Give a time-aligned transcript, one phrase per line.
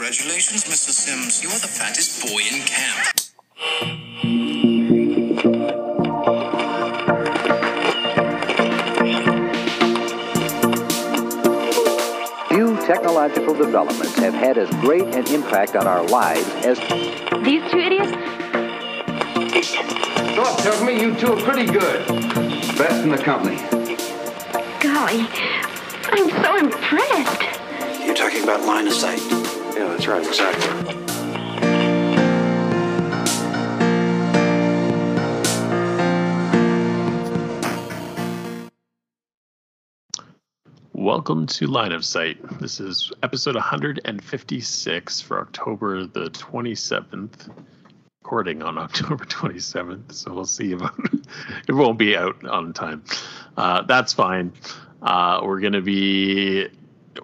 [0.00, 0.92] Congratulations, Mr.
[0.92, 1.42] Sims.
[1.42, 3.20] You are the fattest boy in camp.
[12.48, 16.78] Few technological developments have had as great an impact on our lives as
[17.44, 18.12] These two idiots?
[20.34, 22.06] Doc tells me you two are pretty good.
[22.78, 23.56] Best in the company.
[24.80, 25.28] Golly,
[26.04, 27.42] I'm so impressed.
[28.02, 29.39] You're talking about line of sight.
[29.80, 30.94] Yeah, that's right, exactly.
[40.92, 42.36] Welcome to Line of Sight.
[42.60, 47.48] This is episode 156 for October the 27th.
[48.22, 50.92] Recording on October 27th, so we'll see about
[51.68, 51.72] it.
[51.72, 53.02] Won't be out on time.
[53.56, 54.52] Uh, that's fine.
[55.00, 56.68] Uh, we're going to be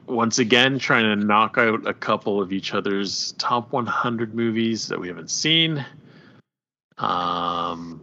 [0.06, 4.98] once again trying to knock out a couple of each other's top 100 movies that
[5.00, 5.84] we haven't seen.
[6.98, 8.02] Um,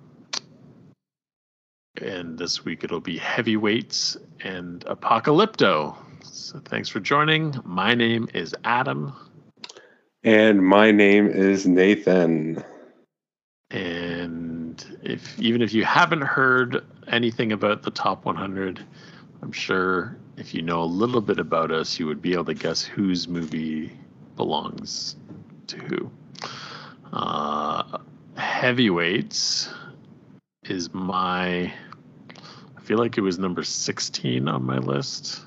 [2.01, 5.95] and this week it'll be heavyweights and apocalypto.
[6.23, 7.55] So thanks for joining.
[7.65, 9.13] My name is Adam,
[10.23, 12.63] And my name is Nathan.
[13.71, 18.83] and if even if you haven't heard anything about the top 100,
[19.41, 22.53] I'm sure if you know a little bit about us, you would be able to
[22.53, 23.91] guess whose movie
[24.35, 25.15] belongs
[25.67, 26.11] to who.
[27.11, 27.99] Uh,
[28.35, 29.69] heavyweights
[30.63, 31.73] is my
[32.75, 35.41] I feel like it was number 16 on my list.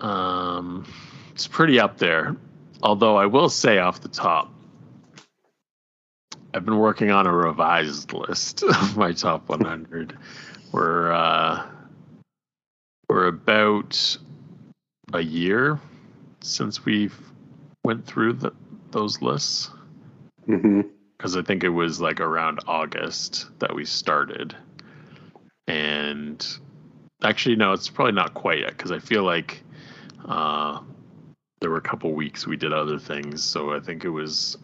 [0.00, 0.86] Um
[1.32, 2.36] it's pretty up there.
[2.82, 4.52] Although I will say off the top
[6.54, 10.16] I've been working on a revised list of my top 100.
[10.72, 11.66] We're uh
[13.08, 14.18] we're about
[15.12, 15.80] a year
[16.40, 17.18] since we've
[17.84, 18.52] went through the,
[18.90, 19.70] those lists
[20.46, 24.54] because I think it was like around August that we started.
[25.66, 26.46] And
[27.22, 29.62] actually, no, it's probably not quite yet because I feel like
[30.26, 30.80] uh,
[31.60, 33.42] there were a couple weeks we did other things.
[33.42, 34.56] So I think it was,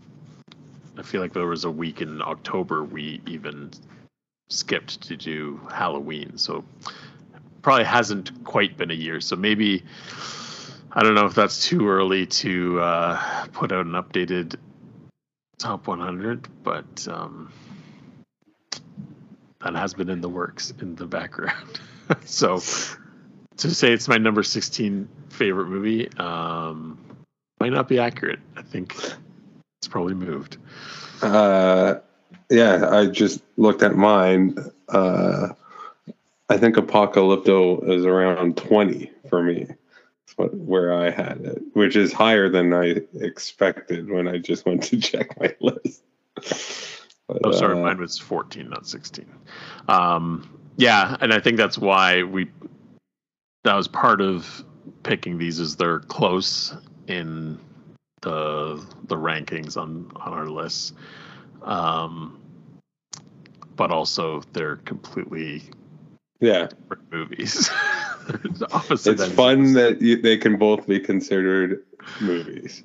[0.96, 3.70] I feel like there was a week in October we even
[4.48, 6.38] skipped to do Halloween.
[6.38, 6.64] So
[7.64, 9.20] probably hasn't quite been a year.
[9.20, 9.82] So maybe.
[10.96, 14.54] I don't know if that's too early to uh, put out an updated
[15.58, 17.52] top 100, but um,
[19.64, 21.80] that has been in the works in the background.
[22.24, 22.58] so
[23.56, 26.96] to say it's my number 16 favorite movie um,
[27.58, 28.38] might not be accurate.
[28.56, 30.58] I think it's probably moved.
[31.22, 31.96] Uh,
[32.50, 34.58] yeah, I just looked at mine.
[34.88, 35.48] Uh,
[36.54, 39.64] I think Apocalypto is around 20 for me.
[39.64, 44.64] That's what, where I had it, which is higher than I expected when I just
[44.64, 46.04] went to check my list.
[47.26, 49.26] But, Oh, sorry, uh, mine was 14, not 16.
[49.88, 52.48] Um, yeah, and I think that's why we
[53.64, 54.64] that was part of
[55.02, 56.72] picking these is they're close
[57.08, 57.58] in
[58.20, 60.94] the the rankings on on our list.
[61.62, 62.38] Um,
[63.74, 65.62] but also they're completely
[66.40, 66.68] yeah,
[67.10, 67.70] movies.
[68.28, 71.84] They're opposite it's fun that you, they can both be considered
[72.20, 72.82] movies.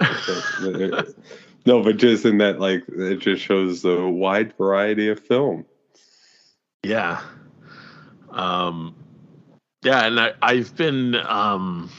[1.66, 5.64] no, but just in that, like, it just shows the wide variety of film.
[6.82, 7.20] Yeah.
[8.30, 8.94] Um
[9.82, 11.90] yeah, and I, I've been um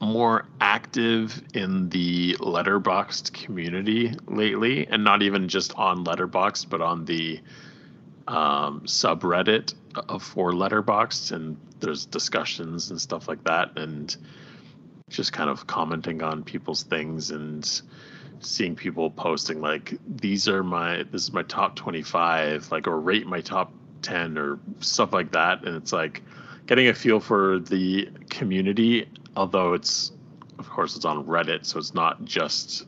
[0.00, 7.04] more active in the Letterboxd community lately and not even just on letterboxd but on
[7.06, 7.40] the
[8.26, 9.74] um subreddit
[10.20, 14.16] for letterboxd and there's discussions and stuff like that and
[15.10, 17.82] just kind of commenting on people's things and
[18.40, 23.26] seeing people posting like these are my this is my top 25 like or rate
[23.26, 23.72] my top
[24.04, 25.64] 10 or stuff like that.
[25.64, 26.22] And it's like
[26.66, 30.12] getting a feel for the community although it's
[30.58, 32.86] of course it's on reddit so it's not just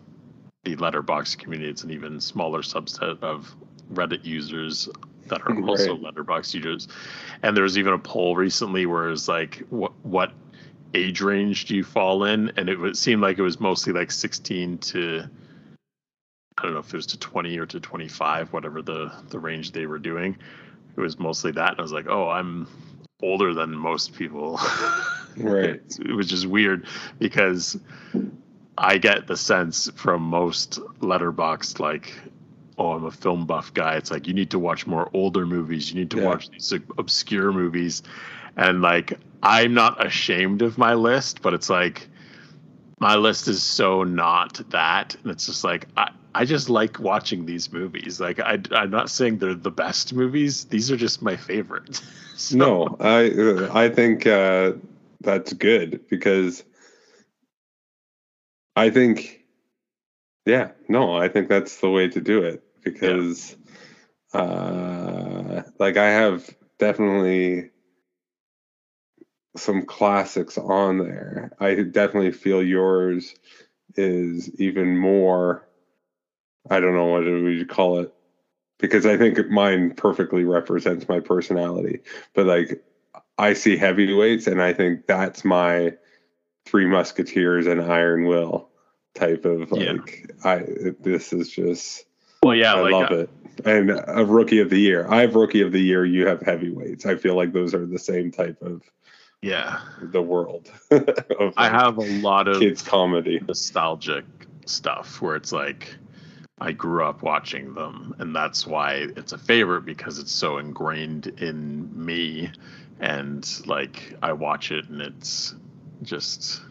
[0.64, 3.54] the letterbox community it's an even smaller subset of
[3.92, 4.88] reddit users
[5.28, 6.02] that are also Right.
[6.02, 6.88] letterbox users.
[7.42, 10.32] And there was even a poll recently where it's like what what
[10.94, 12.52] age range do you fall in?
[12.56, 15.24] And it would seem like it was mostly like 16 to
[16.58, 19.72] i don't know if it was to 20 or to 25 whatever the the range
[19.72, 20.36] they were doing.
[20.96, 21.70] It was mostly that.
[21.72, 22.66] And i was like oh i'm
[23.22, 24.58] older than most people.
[25.38, 25.82] Right.
[26.00, 26.86] it was just weird
[27.18, 27.78] because
[28.78, 32.14] i get the sense from most letterbox like
[32.78, 35.90] oh i'm a film buff guy it's like you need to watch more older movies
[35.90, 36.24] you need to Yeah.
[36.26, 38.02] watch these obscure movies.
[38.56, 42.08] And like i'm not ashamed of my list but it's like
[43.00, 47.44] my list is so not that and it's just like i i just like watching
[47.46, 48.20] these movies.
[48.20, 52.02] Like i i'm not saying they're the best movies these are just my favorites
[52.36, 54.72] So- No, I I think uh,
[55.22, 56.62] that's good because
[58.76, 59.42] I think,
[60.44, 63.56] yeah, no, I think that's the way to do it because,
[64.32, 66.48] uh, like I have
[66.78, 67.70] definitely
[69.56, 71.50] some classics on there.
[71.58, 73.34] I definitely feel yours
[73.96, 75.68] is even more.
[76.70, 78.12] I don't know what we would call it
[78.78, 82.00] because I think mine perfectly represents my personality.
[82.34, 82.82] But like,
[83.38, 85.94] I see heavyweights, and I think that's my
[86.66, 88.70] Three Musketeers and Iron Will
[89.14, 89.92] type of Yeah.
[89.92, 90.30] like.
[90.44, 90.64] I
[91.00, 92.05] this is just
[92.46, 93.30] well yeah I like love uh, it.
[93.64, 95.06] And a rookie of the year.
[95.08, 96.04] I have rookie of the year.
[96.04, 97.06] You have heavyweights.
[97.06, 98.82] I feel like those are the same type of
[99.42, 100.70] yeah the world.
[100.90, 103.40] of i have a lot of kids comedy.
[103.46, 104.24] nostalgic
[104.66, 105.96] stuff where it's like
[106.58, 111.26] I grew up watching them, and that's why it's a favorite because it's so ingrained
[111.38, 112.50] in me,
[112.98, 115.54] and like I watch it and it's
[116.02, 116.62] just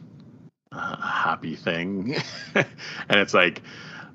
[0.72, 2.16] a happy thing,
[2.56, 2.66] and
[3.10, 3.62] it's like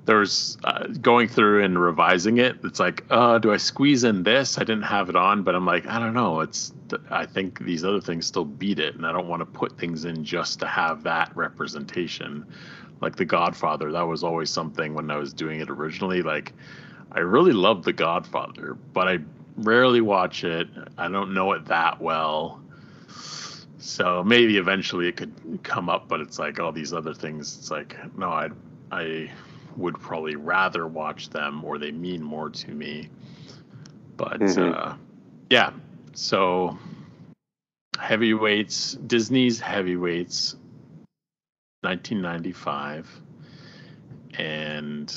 [0.05, 2.57] there's uh, going through and revising it.
[2.63, 4.57] It's like, uh, do I squeeze in this?
[4.57, 6.39] I didn't have it on, but I'm like, I don't know.
[6.41, 6.73] It's
[7.09, 10.05] I think these other things still beat it, and I don't want to put things
[10.05, 12.45] in just to have that representation.
[12.99, 16.21] Like The Godfather, that was always something when I was doing it originally.
[16.21, 16.53] Like,
[17.11, 19.19] I really love The Godfather, but I
[19.57, 20.67] rarely watch it.
[20.97, 22.59] I don't know it that well.
[23.77, 25.33] So maybe eventually it could
[25.63, 27.57] come up, but it's like all these other things.
[27.57, 28.49] It's like, no, I,
[28.91, 29.31] I
[29.77, 33.09] would probably rather watch them or they mean more to me.
[34.17, 34.75] But Mhm.
[34.75, 34.95] uh,
[35.49, 35.73] yeah,
[36.13, 36.77] so
[37.97, 40.55] heavyweights, Disney's heavyweights,
[41.83, 43.21] 1995,
[44.37, 45.13] and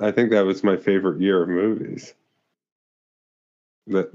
[0.00, 2.14] I think that was my favorite year of movies.
[3.88, 4.10] That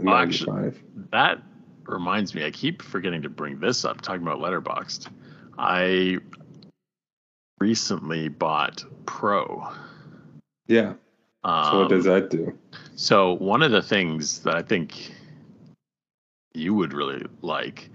[0.00, 0.72] Well, actually-
[1.10, 1.42] that
[1.86, 2.44] reminds me.
[2.44, 4.00] I keep forgetting to bring this up.
[4.00, 5.08] Talking about Letterboxd,
[5.58, 6.18] I
[7.60, 9.68] recently bought Pro.
[10.66, 10.94] Yeah.
[11.44, 12.58] Um, So what does that do?
[12.96, 15.14] So one of the things that I think
[16.54, 17.90] you would really like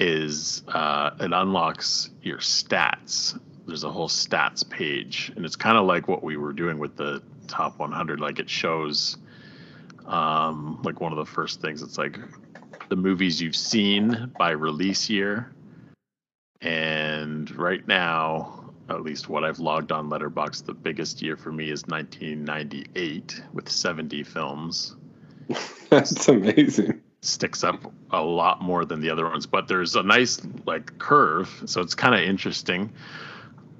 [0.00, 3.38] is uh, it unlocks your stats.
[3.66, 6.96] There's a whole stats page, and it's kind of like what we were doing with
[6.96, 8.18] the top 100.
[8.18, 9.16] Like it shows,
[10.06, 11.82] um, like one of the first things.
[11.82, 12.18] It's like
[12.88, 15.52] the movies you've seen by release year,
[16.60, 18.61] and right now.
[18.88, 23.68] At least what I've logged on Letterbox, the biggest year for me is 1998 with
[23.68, 24.96] 70 films.
[25.90, 27.00] That's amazing.
[27.20, 31.62] sticks up a lot more than the other ones but there's a nice like curve
[31.66, 32.92] so it's kind of interesting.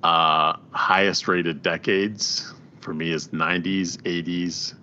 [0.02, 4.74] Uh highest rated decades for me is 90s 80s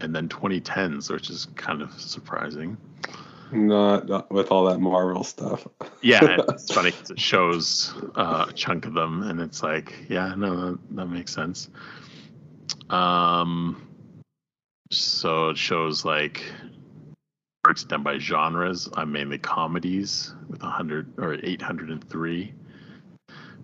[0.00, 2.76] and then 2010s which is kind of surprising
[3.54, 5.66] Not, not with all that Marvel stuff.
[6.02, 10.72] yeah it's funny it shows uh, a chunk of them and it's like yeah no
[10.72, 11.70] that, that makes sense.
[12.90, 13.86] Um
[14.90, 16.44] so it shows like
[17.62, 18.88] breaks down by genres.
[18.94, 22.54] I'm mainly comedies with 100 or 803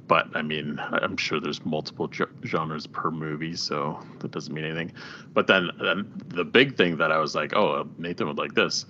[0.06, 2.10] but i mean i'm sure there's multiple
[2.44, 4.92] genres per movie so that doesn't mean anything.
[5.32, 8.86] But then, then the big thing that i was like oh nathan would like this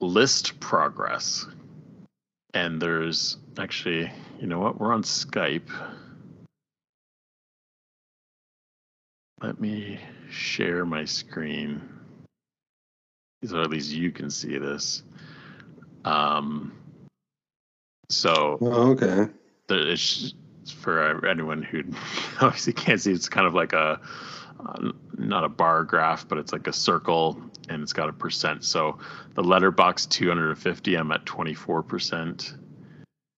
[0.00, 1.46] list progress.
[2.52, 4.10] And there's actually
[4.40, 4.80] you know what?
[4.80, 5.68] We're on skype.
[9.42, 11.82] Let me share my screen.
[13.44, 15.02] So at least you can see this.
[16.04, 16.72] Um
[18.10, 19.28] so Oh, okay.
[19.68, 20.34] the, it's
[20.76, 21.82] for anyone who
[22.40, 24.00] obviously can't see it's kind of like a
[24.60, 28.64] uh, not a bar graph but it's like a circle and it's got a percent.
[28.64, 28.98] So
[29.34, 32.56] the letterbox 250 i'm at 24%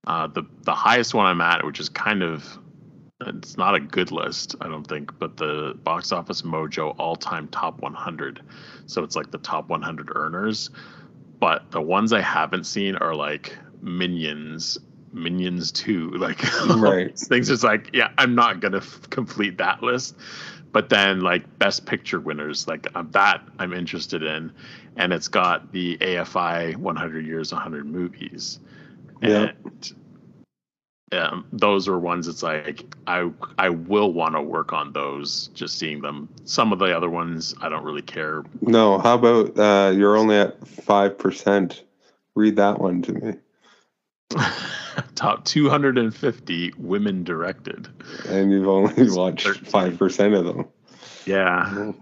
[0.07, 2.59] uh, the the highest one i'm at which is kind of
[3.23, 7.81] it's not a good list i don't think but the box office mojo all-time top
[7.81, 8.43] 100
[8.87, 10.71] so it's like the top 100 earners.
[11.41, 14.79] But the ones i haven't seen are like minions
[15.13, 16.43] minions 2 like
[16.77, 17.19] Right.
[17.19, 17.49] things.
[17.51, 20.15] It's like yeah i'm not gonna f- complete that list
[20.73, 24.53] but then like best picture winners like uh, that i'm interested in
[24.97, 28.59] and it's got the afi 100 years 100 movies
[29.23, 29.51] Yeah.
[29.53, 29.93] and
[31.13, 35.79] um, those are ones it's like i i will want to work on those just
[35.79, 39.93] seeing them some of the other ones i don't really care No, how about uh,
[39.97, 41.81] you're only at 5%?
[42.35, 43.35] Read that one to me.
[45.15, 47.89] top 250 women directed.
[48.29, 49.65] and you've only watched 13.
[49.65, 50.67] five percent of them.
[51.27, 51.93] Yeah,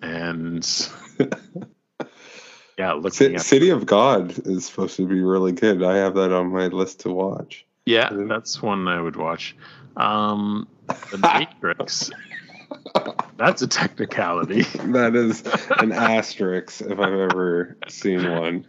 [0.00, 0.88] and
[2.78, 5.82] yeah, C- at City of God is supposed to be really good.
[5.82, 7.64] I have that on my list to watch.
[7.86, 9.56] yeah, that's one I would watch.
[9.96, 10.66] Um,
[11.10, 11.18] the
[11.62, 12.10] Matrix.
[13.36, 14.62] That's a technicality.
[14.92, 15.42] That is
[15.78, 18.66] an asterisk if I've ever seen one,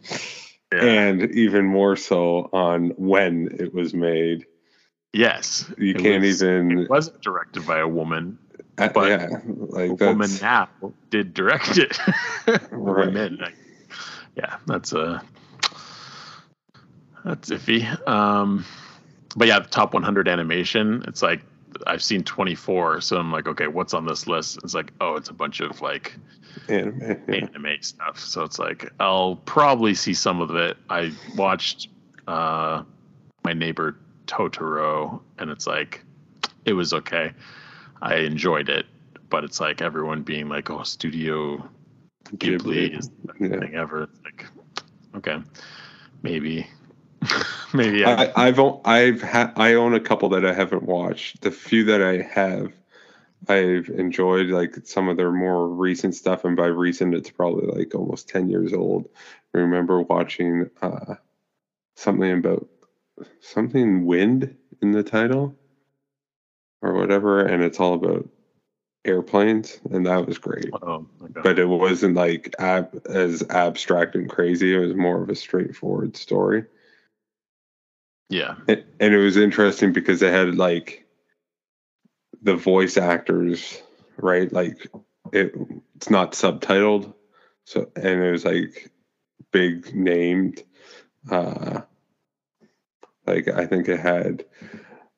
[0.75, 0.83] Yeah.
[0.83, 4.45] and even more so on when it was made.
[5.13, 6.79] yes, You can't was- even.
[6.79, 8.37] It wasn't directed by a woman.
[8.77, 10.67] uh, but yeah, like a woman now
[11.09, 11.97] did direct it.
[12.71, 13.07] Right.
[13.07, 13.55] Women, like,
[14.35, 15.21] yeah, that's a
[17.23, 17.85] that's iffy.
[18.07, 18.65] Um,
[19.35, 21.03] but yeah, the top 100 animation.
[21.07, 21.41] It's like
[21.87, 24.59] I've seen 24, so I'm like, okay, what's on this list?
[24.63, 26.15] It's like, oh, it's a bunch of like
[26.69, 26.99] anime.
[27.27, 27.35] Yeah.
[27.35, 28.19] anime stuff.
[28.19, 30.77] So it's like I'll probably see some of it.
[30.89, 31.89] I watched
[32.27, 32.83] uh,
[33.43, 36.03] my neighbor Totoro, and it's like
[36.65, 37.31] it was okay.
[38.01, 38.85] I enjoyed it,
[39.29, 41.67] but it's like everyone being like, "Oh, Studio
[42.35, 42.99] Ghibli, Ghibli.
[42.99, 43.59] is the best Yeah.
[43.59, 44.45] thing ever." It's like,
[45.15, 45.41] okay,
[46.21, 46.67] maybe,
[47.73, 51.41] maybe I, I, I've I've ha- I own a couple that I haven't watched.
[51.41, 52.71] The few that I have,
[53.47, 57.95] I've enjoyed like some of their more recent stuff, and by recent, it's probably like
[57.95, 59.07] almost ten years old.
[59.55, 61.15] I remember watching uh,
[61.97, 62.67] something about
[63.41, 65.57] something wind in the title
[66.81, 68.27] or whatever, and it's all about
[69.05, 70.75] airplanes, and that was great.
[70.81, 71.43] oh, okay.
[71.43, 74.75] But it wasn't like ab- as abstract and crazy.
[74.75, 76.65] It was more of a straightforward story.
[78.29, 81.02] yeah, And, and it was interesting because they had like
[82.41, 83.81] the voice actors,
[84.17, 84.51] right?
[84.51, 84.87] Like
[85.31, 85.53] it,
[85.95, 87.13] it's not subtitled,
[87.65, 88.91] so and it was like
[89.51, 90.63] big named.
[91.29, 91.81] Uh,
[93.25, 94.45] like I think it had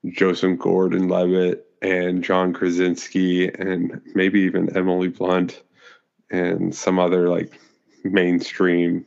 [0.07, 5.63] Joseph Gordon-Levitt and John Krasinski and maybe even Emily Blunt
[6.29, 7.60] and some other like
[8.03, 9.05] mainstream.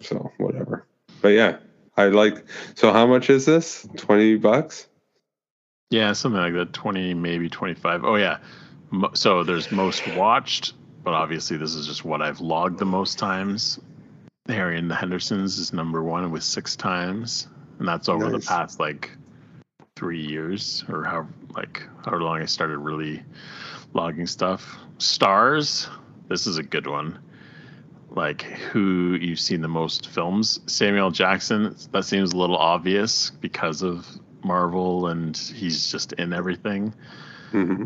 [0.00, 0.86] So whatever,
[1.22, 1.58] but yeah,
[1.96, 2.44] I like.
[2.74, 3.86] So how much is this?
[3.96, 4.88] Twenty bucks?
[5.90, 6.72] Yeah, something like that.
[6.72, 8.04] 20, maybe 25.
[8.04, 8.38] Oh yeah.
[9.14, 13.80] So there's most watched, but obviously this is just what I've logged the most times.
[14.48, 17.48] Harry and the Hendersons is number one with six times,
[17.78, 18.42] and that's over Nice.
[18.42, 19.10] the past like
[19.96, 23.22] three years or how like how long I started really
[23.94, 24.76] logging stuff.
[24.98, 25.88] Stars,
[26.28, 27.18] this is a good one.
[28.10, 30.60] Like who you've seen the most films?
[30.66, 31.74] Samuel Jackson.
[31.92, 34.06] That seems a little obvious because of
[34.44, 36.94] Marvel, and he's just in everything.
[37.50, 37.84] hmm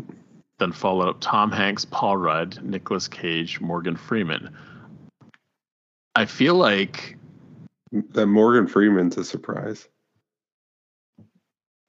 [0.59, 4.53] Then followed up Tom Hanks, Paul Rudd, Nicolas Cage, Morgan Freeman.
[6.15, 7.17] I feel like,
[7.91, 9.87] That Morgan Freeman's a surprise.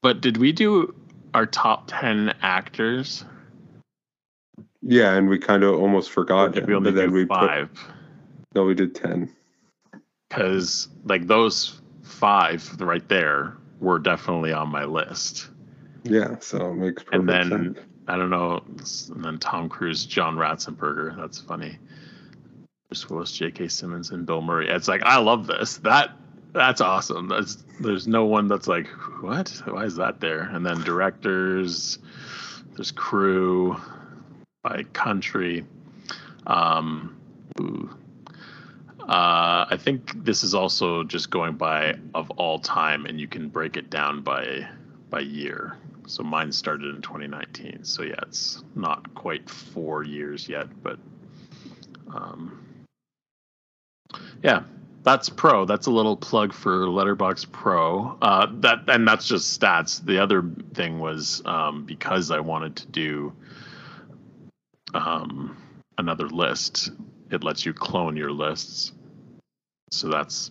[0.02, 0.94] but did we do
[1.34, 3.24] our top 10 actors?
[4.82, 6.66] Yeah, and we kind of almost forgot him.
[6.66, 7.72] we only but then we five?
[7.74, 7.94] put
[8.54, 9.30] no, we did ten.
[10.28, 15.49] Because, like, those five right there were definitely on my list.
[16.04, 17.12] Yeah, so it makes perfect sense.
[17.20, 17.87] And then, sense.
[18.06, 18.62] I don't know,
[19.14, 21.16] and then Tom Cruise, John Ratzenberger.
[21.16, 21.78] That's funny.
[22.88, 23.68] Bruce Willis, J.K.
[23.68, 24.68] Simmons, and Bill Murray.
[24.68, 25.78] It's like I love this.
[25.78, 26.10] That
[26.52, 27.28] that's awesome.
[27.28, 28.88] That's there's no one that's like
[29.20, 29.49] what?
[29.64, 30.40] Why is that there?
[30.40, 31.99] And then directors,
[32.75, 33.76] there's crew,
[34.62, 35.64] by country.
[36.46, 37.16] Um,
[37.60, 37.90] ooh.
[39.11, 43.49] Uh, I think this is also just going by of all time, and you can
[43.49, 44.69] break it down by
[45.11, 45.76] by year.
[46.07, 47.83] So mine started in 2019.
[47.83, 51.00] So yeah, it's not quite four years yet, but
[52.14, 52.64] um,
[54.45, 54.62] yeah,
[55.02, 55.64] that's Pro.
[55.64, 58.17] That's a little plug for Letterbox Pro.
[58.23, 60.05] Uh, that and that's just stats.
[60.05, 63.33] The other thing was um, because I wanted to do
[64.95, 65.57] um,
[65.99, 66.93] another list.
[67.33, 68.93] It lets you clone your lists,
[69.90, 70.50] so that's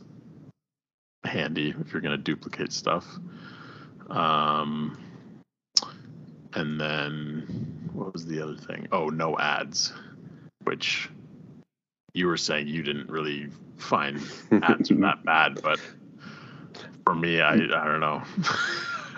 [1.24, 3.06] handy if you're going to duplicate stuff.
[4.10, 4.98] Um,
[6.54, 8.88] and then what was the other thing?
[8.92, 9.94] Oh, no ads,
[10.64, 11.10] which
[12.14, 14.18] you were saying you didn't really find
[14.64, 15.80] ads that bad, but
[17.06, 18.22] for me, I I don't know.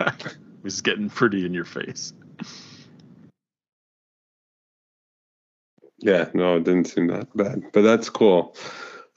[0.00, 2.12] it was getting pretty in your face.
[5.98, 8.56] Yeah, no, it didn't seem that bad, but that's cool.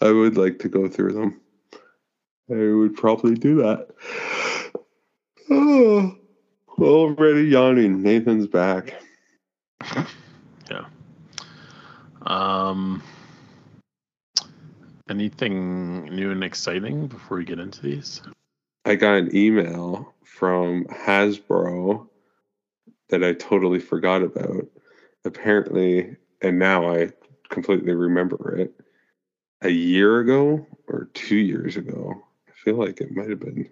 [0.02, 1.42] I would like to go through them.
[2.50, 3.90] I would probably do that.
[5.48, 6.18] Oh,
[6.80, 8.02] already yawning.
[8.02, 8.96] Nathan's back.
[10.70, 10.86] Yeah.
[12.24, 13.02] Um.
[15.08, 18.22] Anything new and exciting before we get into these?
[18.86, 22.08] I got an email from Hasbro
[23.10, 24.66] that I totally forgot about.
[25.24, 27.12] Apparently, and now I
[27.50, 28.74] completely remember it.
[29.66, 32.14] A year ago or two years ago,
[32.48, 33.68] I feel like it might have been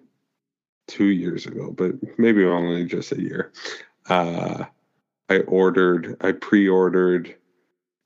[0.87, 3.51] two years ago, but maybe only just a year.
[4.09, 4.65] Uh,
[5.29, 7.35] I ordered, I pre-ordered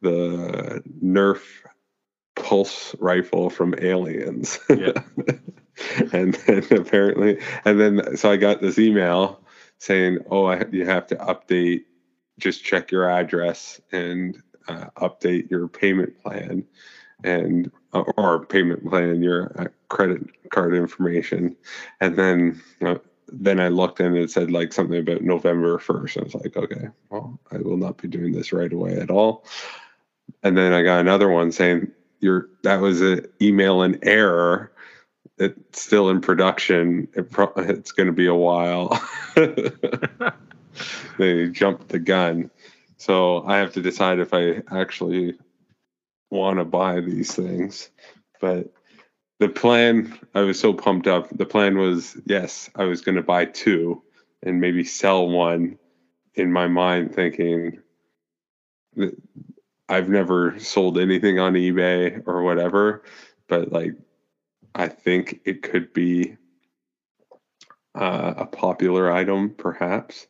[0.02, 1.42] the Nerf
[2.36, 4.60] pulse rifle from Aliens.
[4.70, 4.92] Yeah.
[6.12, 9.40] and then apparently, and then so I got this email
[9.78, 11.86] saying, "Oh, I, you have to update.
[12.38, 16.66] Just check your address and uh, update your payment plan,
[17.24, 21.56] and or payment plan your uh, credit card information."
[22.02, 22.96] And then uh,
[23.32, 26.18] then I looked and it said like something about November first.
[26.18, 29.46] I was like, okay, well, I will not be doing this right away at all.
[30.44, 34.72] And then I got another one saying your that was an email in error.
[35.38, 37.08] It's still in production.
[37.16, 39.00] It pro- it's going to be a while.
[41.18, 42.50] they jumped the gun,
[42.98, 45.38] so I have to decide if I actually
[46.30, 47.90] want to buy these things.
[48.40, 48.72] But
[49.40, 51.30] the plan, I was so pumped up.
[51.36, 54.02] The plan was yes, I was going to buy two
[54.44, 55.78] and maybe sell one
[56.36, 57.80] in my mind, thinking
[58.96, 59.16] that
[59.90, 63.04] I've never sold anything on eBay or whatever,
[63.48, 63.94] but like
[64.76, 66.38] I think it could be
[67.96, 70.28] uh, a popular item, perhaps,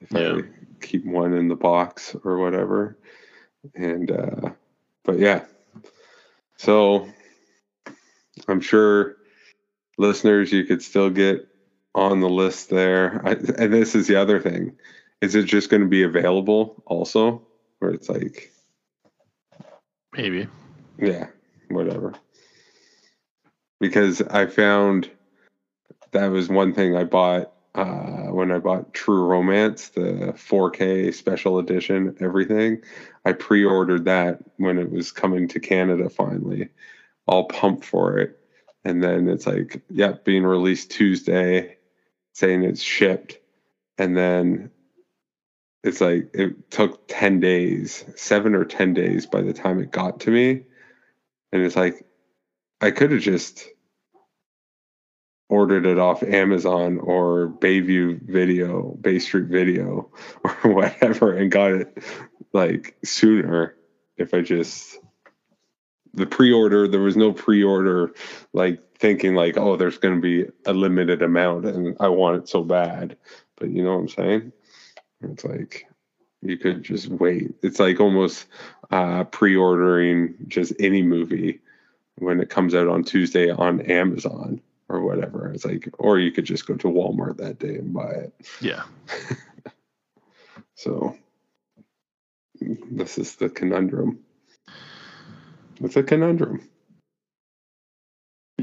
[0.00, 0.38] if Yeah.
[0.38, 2.98] I keep one in the box or whatever.
[3.74, 4.50] And uh,
[5.08, 5.40] but yeah,
[6.58, 7.08] so
[8.46, 9.16] I'm sure
[9.96, 11.48] listeners, you could still get
[11.94, 13.22] on the list there.
[13.24, 14.76] I, and this is the other thing:
[15.22, 17.42] is it just going to be available also,
[17.78, 18.52] where it's like
[20.12, 20.46] Maybe.
[20.98, 21.28] yeah,
[21.70, 22.12] whatever.
[23.80, 25.08] Because I found
[26.12, 31.60] that was one thing I bought uh, when I bought True Romance, the 4K special
[31.60, 32.82] edition, everything.
[33.24, 36.70] I pre ordered that when it was coming to Canada finally,
[37.28, 38.36] all pumped for it.
[38.84, 41.76] And then it's like, yeah, being released Tuesday,
[42.32, 43.38] saying it's shipped.
[43.96, 44.72] And then
[45.84, 50.18] it's like it took 10 days, seven or 10 days by the time it got
[50.20, 50.64] to me.
[51.52, 52.04] And it's like,
[52.80, 53.68] I could have just
[55.48, 60.10] ordered it off Amazon or Bayview Video, Bay Street Video,
[60.44, 61.98] or whatever, and got it
[62.52, 63.74] like sooner
[64.16, 64.98] if I just
[66.14, 68.12] the pre-order there was no pre-order
[68.52, 72.48] like thinking like oh there's going to be a limited amount and I want it
[72.48, 73.16] so bad.
[73.56, 74.52] But you know what I'm saying?
[75.22, 75.86] It's like
[76.40, 77.54] you could just wait.
[77.62, 78.46] It's like almost
[78.90, 81.60] uh pre-ordering just any movie
[82.16, 85.52] when it comes out on Tuesday on Amazon or whatever.
[85.52, 88.34] It's like, or you could just go to Walmart that day and buy it.
[88.60, 88.82] Yeah.
[90.78, 91.16] So
[92.60, 94.20] this is the conundrum.
[95.80, 96.68] It's a conundrum.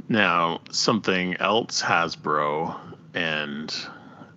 [0.08, 2.80] Now, something else Hasbro
[3.14, 3.76] and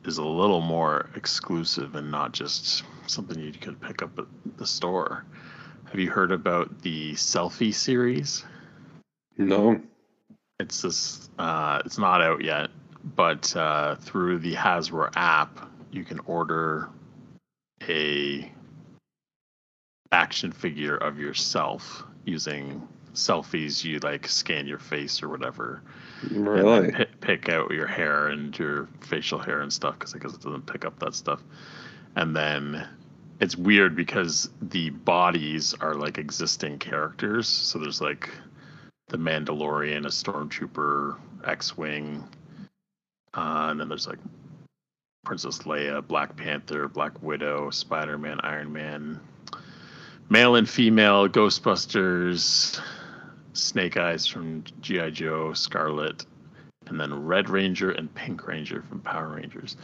[0.04, 4.66] is a little more exclusive and not just something you could pick up at the
[4.66, 5.24] store.
[5.84, 8.44] Have you heard about the selfie series?
[9.36, 9.80] No.
[10.60, 11.30] It's this.
[11.38, 12.70] Uh, it's not out yet,
[13.16, 16.88] but uh, through the Hasbro app, you can order
[17.88, 18.50] a
[20.10, 23.84] action figure of yourself using selfies.
[23.84, 25.80] You like scan your face or whatever,
[26.28, 26.90] Really?
[26.90, 30.40] pick, pick out your hair and your facial hair and stuff because I guess it
[30.40, 31.40] doesn't pick up that stuff.
[32.16, 32.84] And then
[33.38, 37.46] it's weird because the bodies are like existing characters.
[37.46, 38.28] So there's like
[39.08, 42.26] the Mandalorian, a stormtrooper, X-wing,
[43.34, 44.18] uh, and then there's like
[45.24, 49.20] Princess Leia, Black Panther, Black Widow, Spider-Man, Iron Man,
[50.30, 52.80] male and female, Ghostbusters,
[53.52, 56.24] Snake Eyes from GI Joe, Scarlett,
[56.86, 59.76] and then Red Ranger and Pink Ranger from Power Rangers.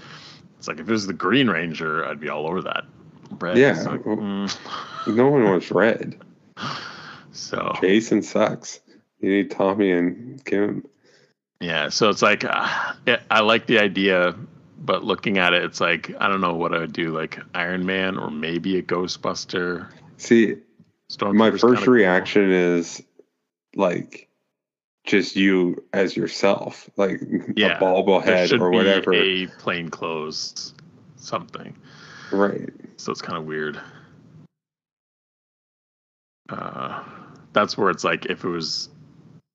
[0.59, 2.85] It's like if it was the Green Ranger, I'd be all over that.
[3.39, 5.15] Red, Yeah, like, mm.
[5.15, 6.23] No one wants red.
[7.33, 8.81] so Jason sucks.
[9.25, 10.87] You need Tommy and Kim.
[11.59, 12.93] Yeah, so it's like uh,
[13.31, 14.35] I like the idea,
[14.79, 17.87] but looking at it, it's like I don't know what I would do, like Iron
[17.87, 19.89] Man or maybe a Ghostbuster.
[20.19, 20.57] See,
[21.23, 21.95] my first cool.
[21.95, 23.03] reaction is
[23.75, 24.29] like
[25.07, 27.23] just you as yourself, like
[27.57, 29.15] Yeah, a bobblehead or be whatever.
[29.15, 30.75] a plain clothes
[31.17, 31.75] something.
[32.31, 32.69] Right.
[32.99, 33.81] So it's kind of weird.
[36.51, 37.03] Uh,
[37.55, 38.91] that's where it's like if it was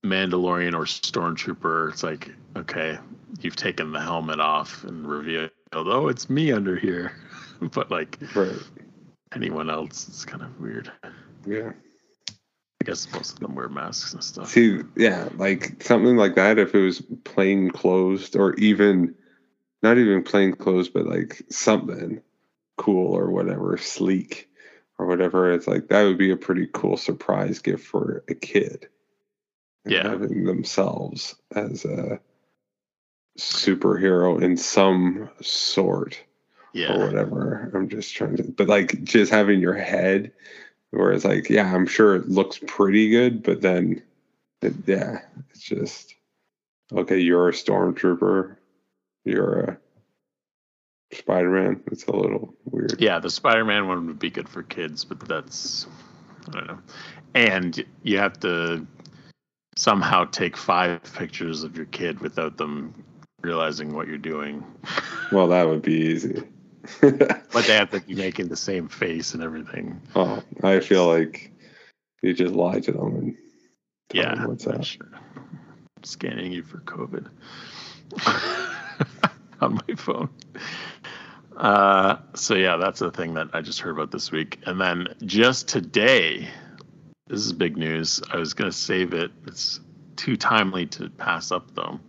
[0.03, 2.97] Mandalorian or Stormtrooper, it's like okay,
[3.41, 7.13] you've taken the helmet off and revealed, oh, it's me under here.
[7.61, 8.55] but like Right.
[9.33, 10.91] anyone else, it's kind of weird.
[11.45, 11.71] Yeah.
[12.81, 14.49] I guess most of them wear masks and stuff.
[14.49, 16.57] See, yeah, like something like that.
[16.57, 19.15] If it was plain closed, or even
[19.83, 22.21] not even plain clothes, but like something
[22.77, 24.47] cool or whatever, sleek
[24.97, 28.87] or whatever, it's like that would be a pretty cool surprise gift for a kid.
[29.89, 30.09] Yeah.
[30.09, 32.19] having themselves as a
[33.37, 36.21] superhero in some sort
[36.75, 37.71] or whatever.
[37.73, 40.31] I'm just trying to, but like just having your head,
[40.91, 44.01] where it's like, yeah, I'm sure it looks pretty good, but then,
[44.61, 46.15] it, yeah, it's just
[46.91, 47.19] okay.
[47.19, 48.55] You're a stormtrooper.
[49.23, 49.77] You're a
[51.15, 51.83] Spider-Man.
[51.91, 52.99] It's a little weird.
[52.99, 55.87] Yeah, the Spider-Man one would be good for kids, but that's
[56.47, 56.79] I don't know.
[57.35, 58.85] And you have to
[59.79, 62.93] somehow take five pictures of your kid without them
[63.41, 64.61] realizing what you're doing.
[65.31, 66.43] Well, that would be easy.
[67.01, 70.01] But they have to be making the same face and everything.
[70.15, 71.51] oh, I feel like
[72.21, 73.37] you just lie to them and
[74.09, 74.83] tell Yeah, them what's up.
[74.83, 75.09] sure.
[76.03, 77.27] Scanning you for COVID
[79.61, 80.29] on my phone.
[81.55, 84.59] Uh, so yeah, that's a thing that I just heard about this week.
[84.65, 86.47] And then just today,
[87.29, 88.21] this is big news.
[88.31, 89.31] I was gonna save it.
[89.45, 89.79] It's
[90.15, 91.99] too timely to pass up though.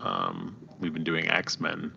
[0.00, 1.92] Um, we've been doing X Men,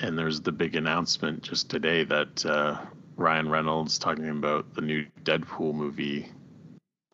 [0.00, 2.80] and there's the big announcement just today that uh,
[3.16, 6.28] Ryan Reynolds talking about the new Deadpool movie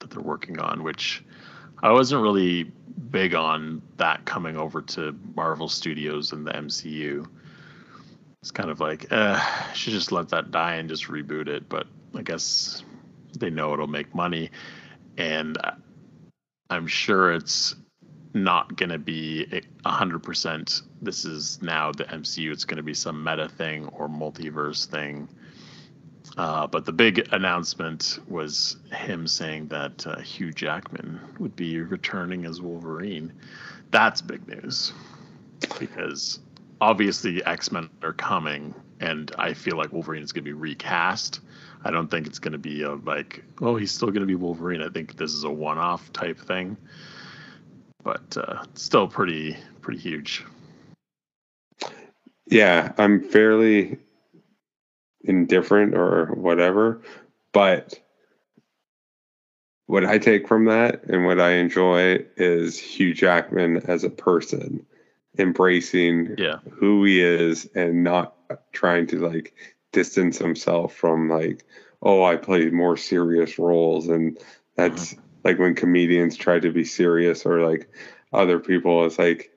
[0.00, 1.22] that they're working on, which
[1.82, 2.72] I wasn't really
[3.10, 7.26] big on that coming over to Marvel Studios and the MCU.
[8.40, 9.40] It's kind of like, uh,
[9.72, 11.68] should just let that die and just reboot it.
[11.68, 12.84] But I guess
[13.38, 14.51] they know it'll make money,
[15.16, 15.59] and
[16.70, 17.75] I'm sure it's
[18.33, 20.83] not going to be hundred percent.
[21.01, 22.53] This is now the MCU.
[22.53, 25.29] It's going to be some meta thing or multiverse thing.
[26.37, 32.44] Uh, but the big announcement was him saying that uh, Hugh Jackman would be returning
[32.44, 33.33] as Wolverine.
[33.90, 34.92] That's big news
[35.79, 36.40] because
[36.81, 41.40] obviously X Men are coming, and I feel like Wolverine is going to be recast.
[41.85, 44.35] I don't think it's going to be a, like, oh, he's still going to be
[44.35, 44.83] Wolverine.
[44.83, 46.77] I think this is a one-off type thing,
[48.03, 50.44] but uh, still pretty pretty huge.
[52.47, 53.99] Yeah, I'm fairly
[55.23, 57.03] indifferent or whatever,
[57.53, 58.01] but
[59.87, 64.87] what I take from that and what I enjoy is Hugh Jackman as a person
[65.38, 68.37] embracing Yeah, who he is and not
[68.73, 69.55] trying to like
[69.94, 71.64] distance himself from like
[72.04, 74.09] oh I play more serious roles.
[74.09, 74.38] And
[74.76, 75.22] that's uh-huh.
[75.44, 77.88] like when comedians try to be serious or like
[78.33, 79.52] other people it's like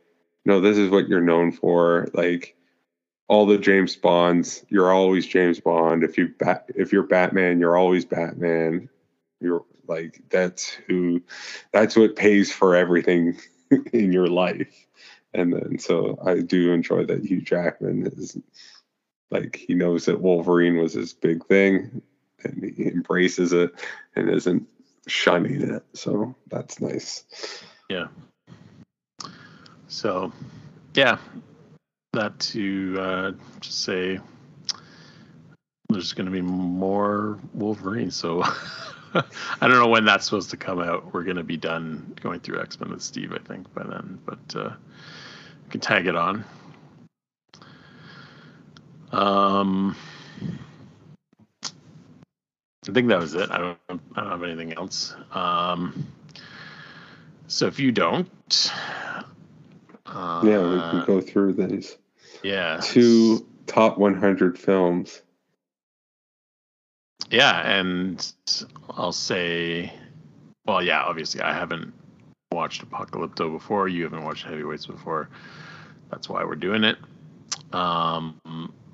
[0.46, 2.08] no this is what you're known for.
[2.14, 2.56] Like
[3.28, 6.04] all the James Bonds you're always James Bond.
[6.04, 8.90] If you bat if you're Batman you're always Batman.
[9.40, 11.22] You're like that's who
[11.72, 13.38] that's what pays for everything
[13.94, 14.86] in your life.
[15.34, 18.38] And then so I do enjoy that Hugh Jackman is
[19.32, 22.02] like he knows that Wolverine was his big thing
[22.44, 23.72] and he embraces it
[24.16, 24.68] and isn't
[25.08, 25.84] shunning it.
[25.94, 27.26] So that's nice.
[27.90, 28.08] yeah.
[29.88, 30.32] So,
[30.94, 31.18] yeah,
[32.14, 34.20] that to uh, just say
[35.90, 38.12] there's going to be more Wolverine.
[38.12, 38.44] So
[39.14, 39.24] I
[39.62, 41.14] don't know when that's supposed to come out.
[41.14, 44.20] We're going to be done going through X Men with Steve, I think, by then.
[44.26, 44.70] But uh,
[45.66, 46.44] we can tag it on.
[49.12, 49.96] Um,
[51.64, 53.50] I think that was it.
[53.52, 53.78] I don't.
[54.16, 55.16] I don't have anything else.
[55.34, 56.08] Um,
[57.48, 58.72] so if you don't,
[60.06, 61.98] uh, Yeah, we can go through these
[62.44, 62.80] Yeah.
[62.82, 65.22] two top 100 films.
[67.30, 68.34] Yeah, and
[68.90, 69.92] I'll say,
[70.66, 71.94] well, yeah, obviously I haven't
[72.52, 73.88] watched Apocalypto before.
[73.88, 75.30] You haven't watched Heavyweights before.
[76.10, 76.98] That's why we're doing it.
[77.74, 78.40] Um,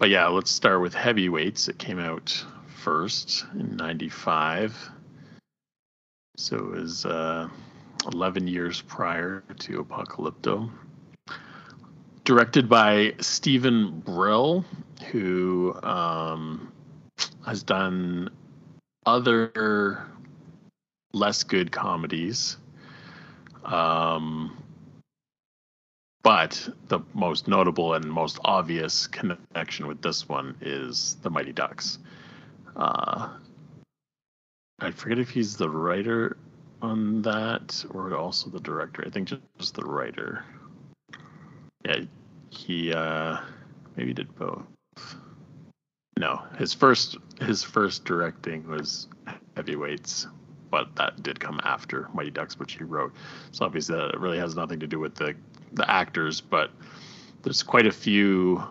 [0.03, 1.69] but yeah, let's start with Heavyweights.
[1.69, 4.89] It came out first in '95,
[6.35, 7.47] so it was uh,
[8.11, 10.69] 11 years prior to Apocalypto.
[12.25, 14.65] Directed by Steven Brill,
[15.09, 16.73] who um,
[17.45, 18.29] has done
[19.05, 20.05] other
[21.13, 22.57] less good comedies.
[23.63, 24.62] Um,
[26.23, 31.99] but the most notable and most obvious connection with this one is The Mighty Ducks.
[32.75, 33.29] Uh,
[34.79, 36.37] I forget if he's the writer
[36.81, 39.03] on that or also the director.
[39.05, 40.43] I think just the writer.
[41.85, 41.99] Yeah,
[42.49, 43.37] he uh,
[43.95, 44.63] maybe did both.
[46.17, 49.07] No, his first his first directing was
[49.55, 50.27] Heavyweights,
[50.69, 53.13] but that did come after Mighty Ducks, which he wrote.
[53.51, 55.35] So obviously that really has nothing to do with the
[55.73, 56.71] the actors, but
[57.41, 58.63] there's quite a few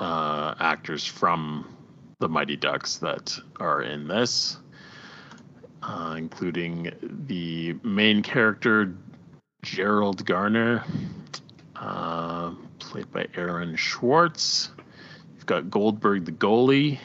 [0.00, 1.76] uh, actors from
[2.18, 4.58] the Mighty Ducks that are in this,
[5.82, 6.90] uh, including
[7.26, 8.94] the main character
[9.62, 10.84] Gerald Garner,
[11.76, 14.70] uh, played by Aaron Schwartz.
[15.34, 16.98] You've got Goldberg the goalie,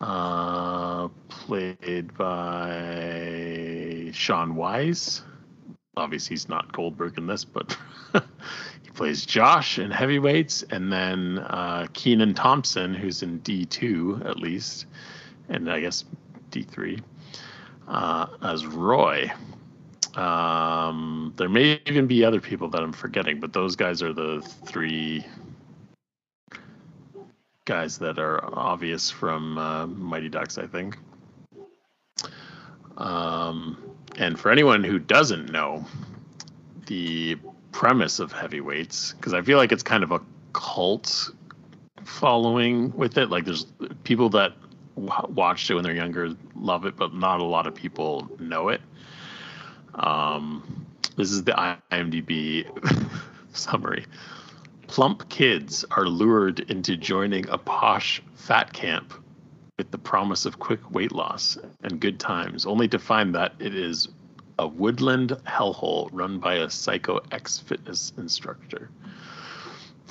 [0.00, 5.22] uh, played by Shaun Weiss.
[5.96, 7.76] Obviously, he's not Goldberg in this, but
[8.82, 14.86] he plays Josh in heavyweights, and then uh, Kenan Thompson, who's in D2 at least,
[15.48, 16.04] and I guess
[16.50, 17.00] D3,
[17.88, 19.30] uh, as Roy.
[20.14, 24.42] Um, there may even be other people that I'm forgetting, but those guys are the
[24.64, 25.24] three
[27.64, 30.98] guys that are obvious from uh, Mighty Ducks, I think.
[32.96, 33.83] Um,
[34.16, 35.84] and for anyone who doesn't know
[36.86, 37.36] the
[37.72, 40.20] premise of heavyweights, because I feel like it's kind of a
[40.52, 41.30] cult
[42.04, 43.30] following with it.
[43.30, 43.66] Like there's
[44.04, 44.52] people that
[44.96, 48.68] w- watched it when they're younger love it, but not a lot of people know
[48.68, 48.80] it.
[49.94, 52.66] Um, this is the IMDb
[53.52, 54.06] summary.
[54.86, 59.14] Plump kids are lured into joining a posh fat camp
[59.78, 63.74] with the promise of quick weight loss and good times, only to find that it
[63.74, 64.08] is
[64.58, 68.90] a woodland hellhole run by a psycho ex fitness instructor.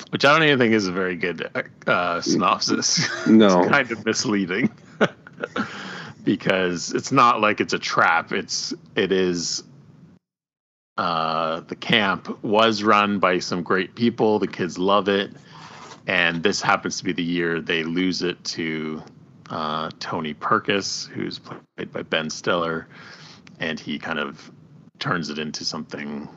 [0.09, 1.49] Which I don't even think is a very good
[1.87, 3.07] uh, synopsis.
[3.27, 3.61] No.
[3.61, 4.69] it's kind of misleading
[6.23, 8.31] because it's not like it's a trap.
[8.33, 9.63] It's it is
[10.97, 14.39] uh, the camp was run by some great people.
[14.39, 15.31] The kids love it,
[16.05, 19.01] and this happens to be the year they lose it to
[19.53, 22.87] uh, Tony Perkis, who's played by Ben Stiller,
[23.59, 24.51] and he kind of
[24.97, 26.27] turns it into something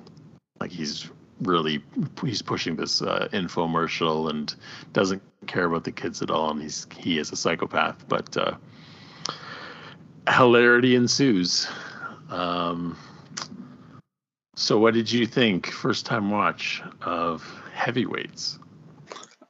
[0.60, 1.08] like he's
[1.40, 1.82] really
[2.22, 4.54] he's pushing this uh, infomercial and
[4.92, 8.06] doesn't care about the kids at all, and he's he is a psychopath.
[8.06, 8.56] But uh,
[10.28, 11.66] hilarity ensues.
[12.28, 12.98] Um,
[14.56, 18.58] so, what did you think first time watch of Heavyweights?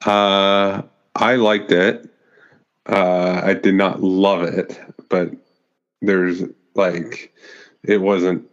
[0.04, 0.82] Uh,
[1.16, 2.12] I liked it.
[2.88, 5.32] Uh, I did not love it, but
[6.02, 6.42] there's
[6.74, 7.34] like,
[7.82, 8.48] it wasn't.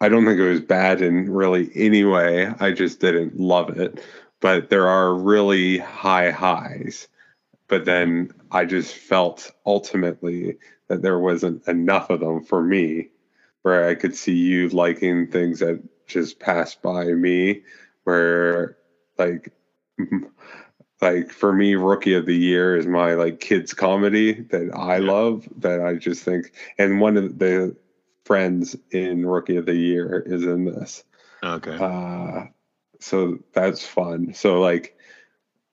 [0.00, 2.46] I don't think it was bad in really any way.
[2.60, 4.02] I just didn't love it.
[4.40, 7.08] But there are really high highs.
[7.68, 10.56] But then I just felt ultimately
[10.88, 13.08] that there wasn't enough of them for me
[13.62, 17.62] where I could see you liking things that just passed by me,
[18.04, 18.76] where
[19.18, 19.52] like
[21.00, 25.48] like for me rookie of the year is my like kids comedy that I love
[25.58, 27.76] that I just think and one of the
[28.24, 31.04] friends in rookie of the year is in this.
[31.42, 31.76] Okay.
[31.80, 32.46] Uh
[33.00, 34.34] so that's fun.
[34.34, 34.96] So like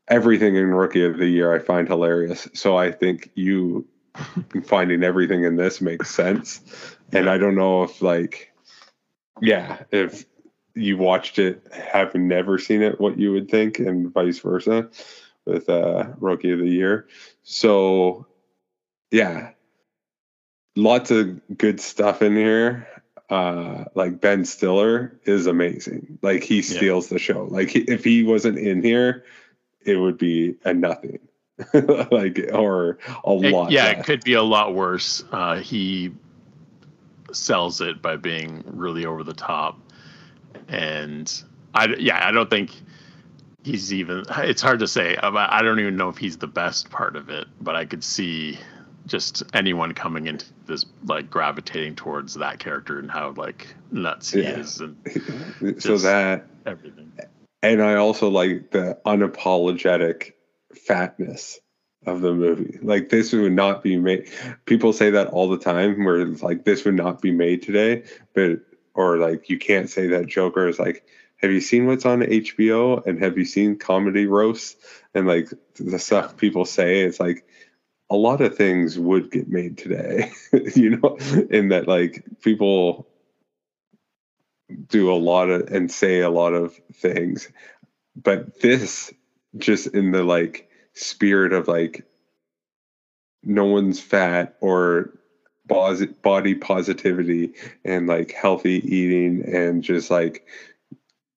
[0.08, 2.48] everything in rookie of the year I find hilarious.
[2.54, 3.88] So I think you
[4.66, 6.62] finding everything in this makes sense.
[7.12, 8.52] And I don't know if like
[9.42, 10.26] yeah, if
[10.76, 14.90] you watched it having never seen it, what you would think, and vice versa
[15.46, 17.08] with uh rookie of the year.
[17.44, 18.26] So
[19.12, 19.52] yeah.
[20.76, 22.88] Lots of good stuff in here.
[23.30, 26.18] Uh like Ben Stiller is amazing.
[26.22, 27.46] Like he steals the show.
[27.50, 29.24] Like if he wasn't in here,
[29.86, 31.20] it would be a nothing.
[32.12, 33.72] like or a It- lot.
[33.72, 34.00] yeah, less.
[34.00, 35.24] it could be a lot worse.
[35.32, 36.12] Uh, he
[37.32, 39.80] sells it by being really over the top,
[40.68, 42.72] and I yeah, I don't think
[43.64, 44.24] he's even.
[44.38, 45.18] It's hard to say.
[45.18, 48.58] I don't even know if he's the best part of it, but I could see
[49.08, 54.42] just anyone coming into this like gravitating towards that character and how like nuts he
[54.42, 54.60] Yeah.
[54.60, 54.98] is and
[55.82, 57.12] so that everything.
[57.62, 60.34] and I also like the unapologetic
[60.88, 61.60] fatness
[62.06, 62.80] of the movie.
[62.82, 64.30] Like this would not be made.
[64.66, 68.04] People say that all the time, where it's like this would not be made today,
[68.34, 68.60] but
[68.96, 71.06] or like you can't say that Joker is like.
[71.42, 73.06] Have you seen what's on HBO?
[73.06, 74.78] And have you seen comedy roasts?
[75.14, 77.46] And like the stuff people say, it's like
[78.10, 80.32] a lot of things would get made today,
[80.76, 81.18] you know,
[81.50, 83.06] in that like people
[84.88, 87.50] do a lot of and say a lot of things
[88.16, 89.14] but this
[89.58, 92.06] just in the like spirit of like
[93.44, 95.18] no one's fat or
[95.68, 100.46] body positivity and like healthy eating and just like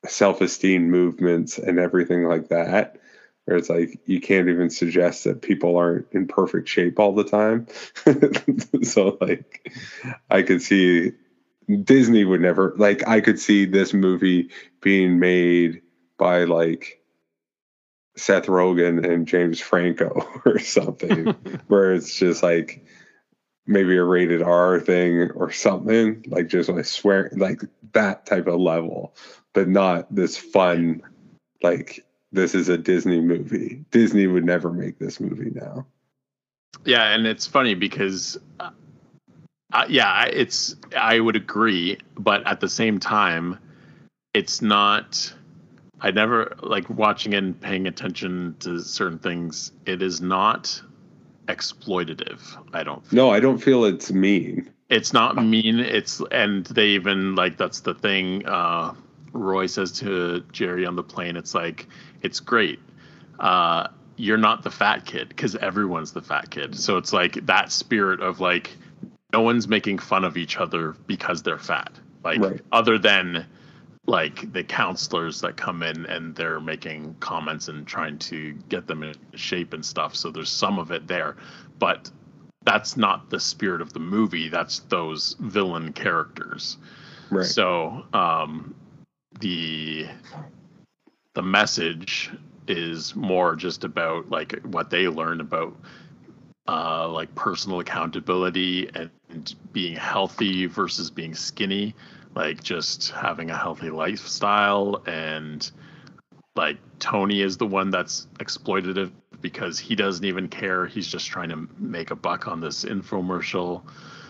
[0.07, 2.97] self-esteem movements and everything like that
[3.49, 7.25] where it's like you can't even suggest that people aren't in perfect shape all the
[7.25, 7.67] time.
[8.83, 9.73] So like
[10.31, 11.12] i could see
[11.83, 15.83] disney would never like i could see this movie being made
[16.19, 17.01] by like
[18.17, 21.27] seth rogen and james franco or something
[21.69, 22.85] where it's just like
[23.68, 27.61] maybe a rated r thing or something like just like swear like
[27.92, 29.14] that type of level
[29.52, 31.02] but not this fun
[31.62, 33.85] like this is a Disney movie.
[33.90, 35.87] Disney would never make this movie now.
[36.85, 38.70] Yeah, and it's funny because, uh,
[39.72, 43.59] uh, yeah, it's I would agree, but at the same time,
[44.35, 45.35] it's not.
[46.00, 49.72] I never like watching and paying attention to certain things.
[49.85, 50.81] It is not
[51.48, 52.40] exploitative.
[52.72, 53.04] I don't.
[53.06, 53.16] Feel.
[53.16, 54.70] No, I don't feel it's mean.
[54.88, 55.80] It's not mean.
[55.80, 58.46] It's and they even like that's the thing.
[58.46, 58.94] Uh,
[59.32, 61.87] Roy says to Jerry on the plane, it's like
[62.22, 62.78] it's great.
[63.38, 66.74] Uh, you're not the fat kid because everyone's the fat kid.
[66.76, 68.70] So it's like that spirit of like
[69.32, 71.92] no one's making fun of each other because they're fat.
[72.24, 72.61] Like Right.
[72.72, 73.46] other than
[74.09, 79.03] like the counselors that come in and they're making comments and trying to get them
[79.03, 80.16] in shape and stuff.
[80.16, 81.37] So there's some of it there,
[81.79, 82.11] but
[82.64, 84.49] that's not the spirit of the movie.
[84.49, 86.79] That's those villain characters.
[87.31, 87.44] Right.
[87.44, 88.75] So um,
[89.40, 90.07] the
[91.35, 92.31] the message
[92.66, 95.77] is more just about like what they learn about
[96.66, 101.94] uh, like personal accountability and being healthy versus being skinny,
[102.38, 105.70] like just having a healthy lifestyle and
[106.55, 110.87] like Tony is the one that's exploitative because he doesn't even care.
[110.87, 113.83] He's just trying to make a buck on this infomercial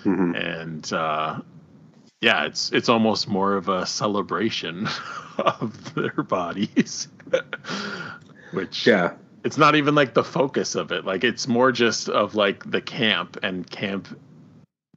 [0.05, 0.35] Mhm.
[0.37, 1.40] and uh,
[2.23, 4.88] yeah, it's it's almost more of a celebration
[5.38, 7.09] of their bodies,
[8.53, 9.12] which Yeah.
[9.44, 11.05] it's not even like the focus of it.
[11.05, 14.09] Like it's more just of like the camp and camp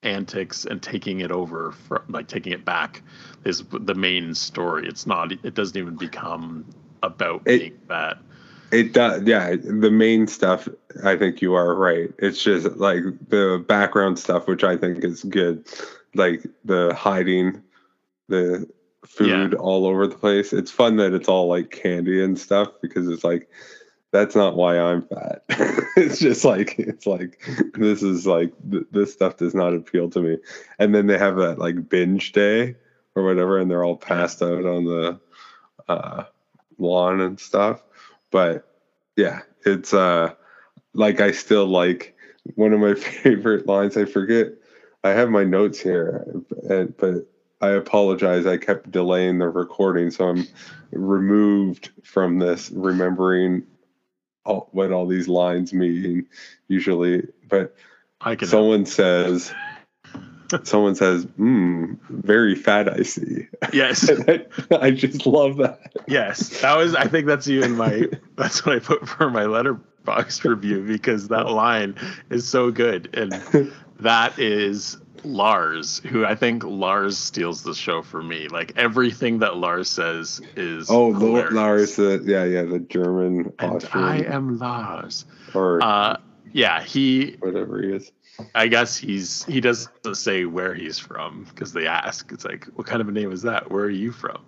[0.04, 3.02] antics and taking it over from like taking it back
[3.46, 4.88] is the main story.
[4.88, 5.32] It's not.
[5.32, 6.66] It doesn't even become
[7.04, 8.20] about It- being that.
[8.72, 9.24] It does.
[9.24, 9.58] Yeah.
[9.58, 10.66] The main stuff,
[11.04, 12.10] I think you are right.
[12.20, 15.68] It's just like the background stuff, which I think is good.
[16.16, 17.62] Like the hiding
[18.30, 18.66] the
[19.06, 20.54] food all over the place.
[20.54, 23.50] It's fun that it's all like candy and stuff because it's like,
[24.12, 25.44] that's not why I'm fat.
[25.96, 27.42] it's just like, it's like,
[27.74, 30.38] this is like, th- this stuff does not appeal to me.
[30.80, 32.76] And then they have that like binge day
[33.16, 35.20] or whatever, and they're all passed out on the
[35.88, 36.24] uh,
[36.78, 37.84] lawn and stuff
[38.32, 38.68] but
[39.16, 40.34] yeah it's uh
[40.94, 42.16] like i still like
[42.56, 42.94] one of my
[43.24, 44.48] favorite lines i forget
[45.04, 46.26] i have my notes here
[46.70, 47.28] and, but
[47.62, 50.48] i apologize i kept delaying the recording so i'm
[50.92, 53.64] removed from this remembering
[54.46, 56.28] all, what all these lines mean
[56.68, 57.76] usually but
[58.20, 58.48] I can.
[58.48, 59.54] someone says
[60.64, 64.10] someone says mm, very fat i see yes.
[64.28, 66.96] I, I just love that Yes, that was.
[66.96, 68.08] I think that's even my.
[68.36, 69.46] That's what I put for my
[70.06, 71.96] Letterboxd review because that line
[72.30, 73.32] is so good, and
[74.00, 78.48] that is Lars, who I think Lars steals the show for me.
[78.48, 80.88] Like everything that Lars says is.
[80.90, 81.54] Oh, hilarious.
[81.54, 85.26] Lars, the yeah, yeah, the German, And Austrian, I am Lars.
[85.54, 86.18] or Uh,
[86.52, 87.36] yeah, he.
[87.40, 88.12] whatever he is.
[88.56, 89.44] I guess he's.
[89.46, 92.32] He doesn't say where he's from because they ask.
[92.32, 93.70] It's like, what kind of a name is that?
[93.70, 94.44] Where are you from?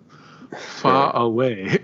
[0.58, 1.78] Far away.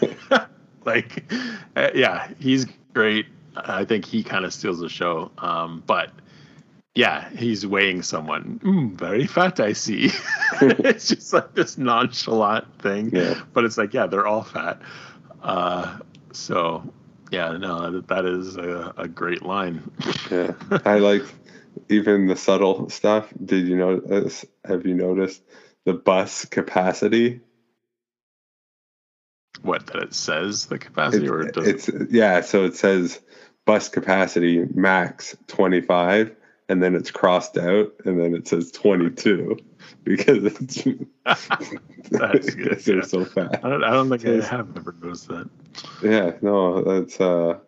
[0.84, 1.32] like,
[1.76, 3.26] uh, yeah, he's great.
[3.56, 5.30] I think he kind of steals the show.
[5.38, 6.10] Um, but
[6.94, 8.60] yeah, he's weighing someone.
[8.62, 10.10] Mm, very fat, I see.
[10.60, 13.10] it's just like this nonchalant thing.
[13.14, 13.42] Yeah.
[13.52, 14.80] But it's like, yeah, they're all fat.
[15.42, 15.98] Uh,
[16.32, 16.92] so
[17.32, 19.90] yeah, no, that, that is a, a great line.
[20.30, 20.52] Yeah,
[20.84, 21.24] I like
[21.88, 23.32] even the subtle stuff.
[23.42, 24.44] Did you notice?
[24.66, 25.42] Have you noticed
[25.84, 27.40] the bus capacity?
[29.60, 32.40] What that it says the capacity, or it It's, yeah.
[32.40, 33.20] So it says
[33.66, 36.34] bus capacity max twenty five,
[36.68, 39.58] and then it's crossed out, and then it says twenty two
[40.04, 40.84] because it's
[42.10, 43.02] That's good, they're yeah.
[43.02, 43.64] so fat.
[43.64, 45.48] I don't, I don't think I have ever noticed that.
[46.02, 47.58] Yeah, no, that's uh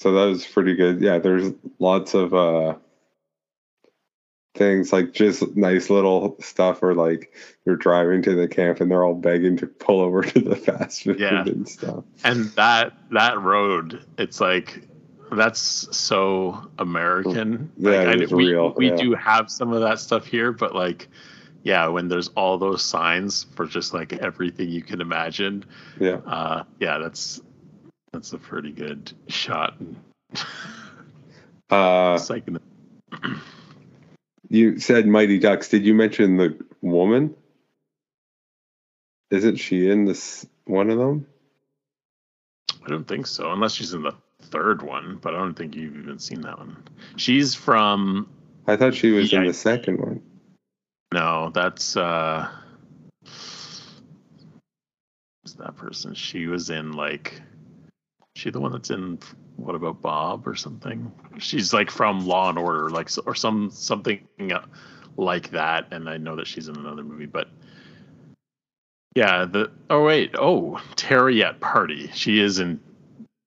[0.00, 1.00] so that was pretty good.
[1.00, 2.74] Yeah, there's lots of uh
[4.54, 7.32] things like just nice little stuff where like
[7.64, 11.04] you're driving to the camp and they're all begging to pull over to the fast
[11.04, 11.42] food Yeah.
[11.42, 12.04] and stuff.
[12.24, 14.82] And that that road, it's like
[15.30, 15.60] that's
[15.96, 17.70] so American.
[17.76, 18.96] Yeah, like, I- we, real, We yeah.
[18.96, 21.08] do have some of that stuff here, but like,
[21.62, 25.64] yeah, when there's all those signs for just like everything you can imagine,
[26.00, 26.20] Yeah.
[26.26, 27.40] uh, yeah, that's
[28.12, 29.74] that's a pretty good shot.
[31.70, 32.58] Uh, Psyching
[34.48, 35.68] you said Mighty Ducks.
[35.68, 37.34] Did you mention the woman?
[39.30, 41.26] Isn't she in this one of them?
[42.84, 45.96] I don't think so, unless she's in the third one, but I don't think you've
[45.96, 46.76] even seen that one.
[47.16, 48.28] She's from
[48.66, 50.22] I thought she was in the second one.
[51.12, 52.48] no, that's uh
[55.58, 56.14] that person?
[56.14, 57.40] She was in like
[58.34, 59.18] she the one that's in
[59.58, 61.12] what about Bob or something?
[61.38, 64.60] She's like from Law and Order, like or some something uh,
[65.16, 67.48] like that, and I know that she's in another movie, but
[69.16, 72.08] yeah, the oh wait, oh Terry at Party.
[72.14, 72.80] She is in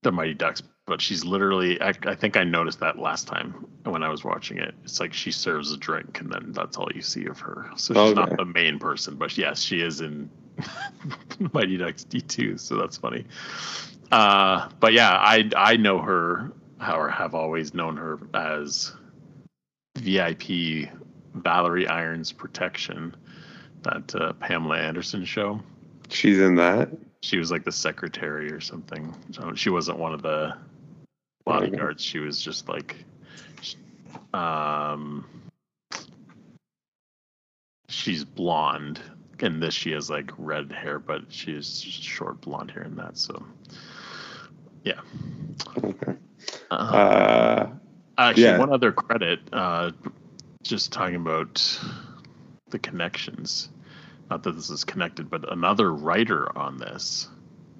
[0.04, 4.04] the Mighty Ducks, but she's literally I, I think I noticed that last time when
[4.04, 4.76] I was watching it.
[4.84, 7.70] It's like she serves a drink and then that's all you see of her.
[7.78, 10.30] So she's not the main person, but yes, she is in
[11.54, 13.26] Mighty Ducks D2, so that's funny.
[14.12, 16.52] Uh, but yeah, I I know her
[16.82, 18.94] or have always known her as
[19.98, 20.90] VIP
[21.36, 23.16] Valerie Irons Protection,
[23.84, 25.60] that uh, Pamela Anderson show.
[26.10, 26.90] She's in that.
[27.22, 29.14] She was like the secretary or something.
[29.32, 30.58] So she wasn't one of the
[31.46, 32.04] bodyguards.
[32.04, 33.06] She was just like,
[34.34, 35.26] um,
[37.90, 39.00] she's blonde.
[39.40, 43.18] In this, she has like red hair, but she's short blonde hair in that.
[43.18, 43.44] So,
[44.84, 45.00] yeah.
[45.84, 46.14] Okay.
[46.70, 47.70] Uh, Uh,
[48.18, 48.58] Actually, yeah.
[48.60, 49.92] one other credit, uh,
[50.64, 51.80] just talking about
[52.70, 53.70] the connections.
[54.30, 57.28] Not that this is connected, but another writer on this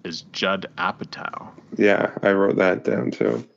[0.04, 3.48] is Judd Apatow, yeah, I wrote that down too.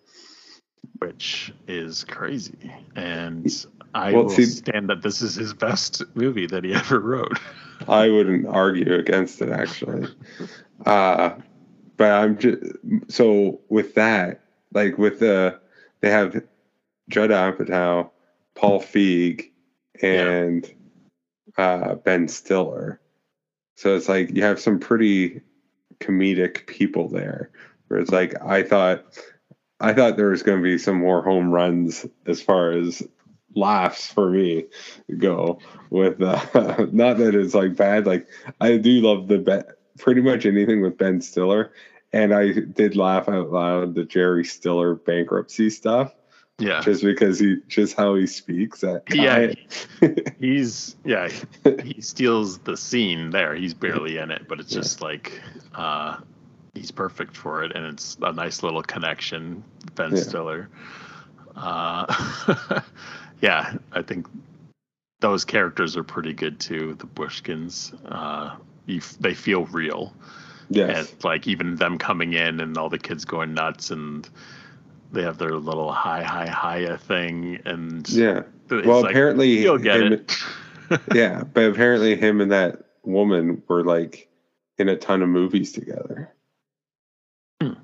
[0.98, 2.70] which is crazy.
[2.94, 3.46] And
[3.94, 7.38] I Well, will see- stand that this is his best movie that he ever wrote.
[7.88, 10.08] I wouldn't argue against it actually.
[10.86, 11.30] Uh,
[11.96, 12.62] but I'm just
[13.08, 14.40] so with that,
[14.72, 15.60] like with the
[16.00, 16.42] they have
[17.08, 18.10] Judd Apatow,
[18.54, 19.50] Paul Feig,
[20.02, 20.70] and
[21.56, 23.00] uh, Ben Stiller.
[23.76, 25.40] So it's like you have some pretty
[26.00, 27.50] comedic people there.
[27.88, 29.04] Where it's like I thought,
[29.80, 33.02] I thought there was going to be some more home runs as far as
[33.56, 34.64] laughs for me
[35.18, 36.34] go with uh,
[36.92, 38.26] not that it's like bad like
[38.60, 39.62] i do love the ben,
[39.98, 41.72] pretty much anything with ben stiller
[42.12, 46.12] and i did laugh out loud the jerry stiller bankruptcy stuff
[46.58, 46.80] Yeah.
[46.82, 49.52] just because he just how he speaks that Yeah.
[50.38, 51.28] He's, yeah,
[51.82, 53.54] he steals the scene there.
[53.54, 54.80] He's barely in it, but it's Yeah.
[54.82, 55.40] just like,
[55.74, 56.18] uh,
[56.74, 57.74] he's perfect for it.
[57.74, 59.64] And it's a nice little connection,
[59.96, 60.22] Ben Yeah.
[60.22, 60.68] Stiller.
[61.56, 62.80] Uh,
[63.40, 64.26] yeah, I think
[65.20, 66.94] those characters are pretty good too.
[66.94, 70.12] The Bushkins, uh, you, f- they feel real.
[70.70, 74.28] yes And like even them coming in and all the kids going nuts and
[75.12, 76.46] they have their little hi hi
[76.78, 80.36] hiya thing and yeah well like, apparently you'll get him- it.
[81.14, 84.28] yeah but apparently him and that woman were like
[84.78, 86.30] in a ton of movies together
[87.62, 87.74] Hmm.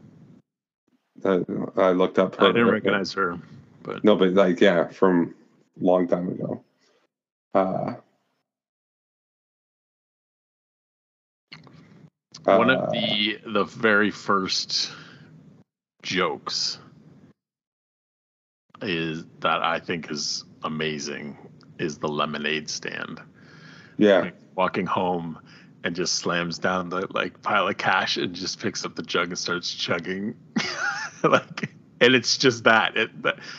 [1.25, 1.41] I,
[1.77, 3.39] I looked up her I didn't recognize her,
[3.83, 5.35] but No, but like yeah, from
[5.81, 6.65] a long time ago.
[7.55, 7.95] Uh,
[12.45, 14.93] one uh, of the the very first
[16.03, 16.79] jokes
[18.83, 21.37] is that I think is amazing
[21.79, 23.21] is the lemonade stand.
[23.99, 25.39] yeah, Like, walking home
[25.85, 29.29] and just slams down the like pile of cash and just picks up the jug
[29.29, 30.35] and starts chugging.
[31.23, 31.69] Like
[32.01, 33.11] and it's just that it,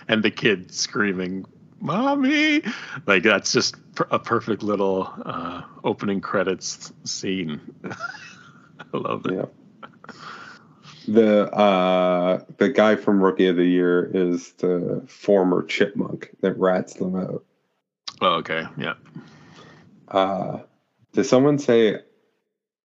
[0.08, 1.46] and the kid screaming
[1.80, 2.64] mommy!
[3.06, 3.76] Like that's just
[4.10, 7.62] a perfect little uh opening credits scene
[8.94, 9.46] i love it yeah.
[11.08, 16.94] The uh the guy from Rookie of the Year is the former chipmunk that rats
[16.94, 17.44] them out.
[18.22, 18.94] oh, okay yeah
[20.08, 20.60] Uh
[21.14, 22.00] did someone say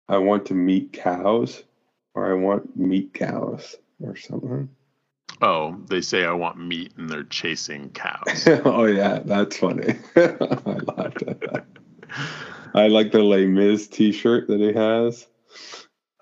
[0.10, 1.64] I want to meet cows
[2.16, 4.70] or I want meat cows or something?
[5.44, 9.96] oh they say i want meat and they're chasing cows oh yeah, that's funny.
[10.16, 10.22] I
[10.98, 11.66] laughed at that.
[12.76, 15.28] I like the Les Mis T-shirt that he has.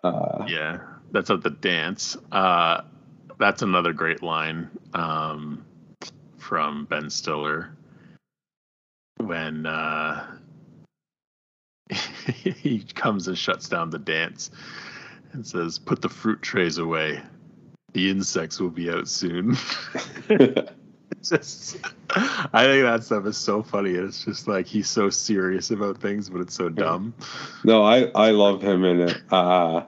[0.04, 0.80] Uh, Yeah,
[1.12, 2.18] that's at the dance.
[2.32, 2.82] Uh,
[3.38, 5.66] that's another great line um,
[6.38, 7.72] from Ben Stiller
[9.18, 10.26] when uh,
[12.34, 14.52] he comes and shuts down the dance
[15.34, 17.22] and says, "Put the fruit trays away.
[17.94, 19.58] The insects will be out soon."
[21.24, 21.78] Just
[22.54, 23.92] I think that stuff is so funny.
[23.92, 27.14] It's just like he's so serious about things, but it's so dumb.
[27.66, 29.22] No, I I love him in it.
[29.30, 29.84] Uh,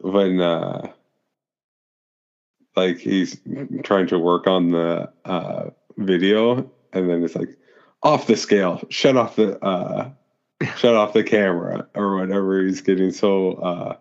[0.00, 0.92] when uh,
[2.76, 3.40] like he's
[3.84, 7.56] trying to work on the uh, video, and then it's like
[8.02, 10.10] off the scale, shut off the uh,
[10.76, 12.62] shut off the camera or whatever.
[12.62, 13.96] He's getting so uh,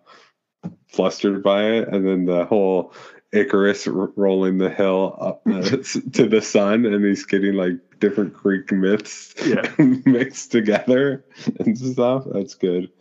[0.87, 2.93] flustered by it, and then the whole
[3.33, 5.61] Icarus rolling the hill up uh,
[6.13, 9.69] to the sun, and he's getting like different Greek myths Yeah.
[10.05, 11.25] mixed together
[11.59, 12.25] and stuff.
[12.31, 12.91] That's good.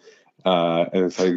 [0.44, 1.34] Uh, and it's like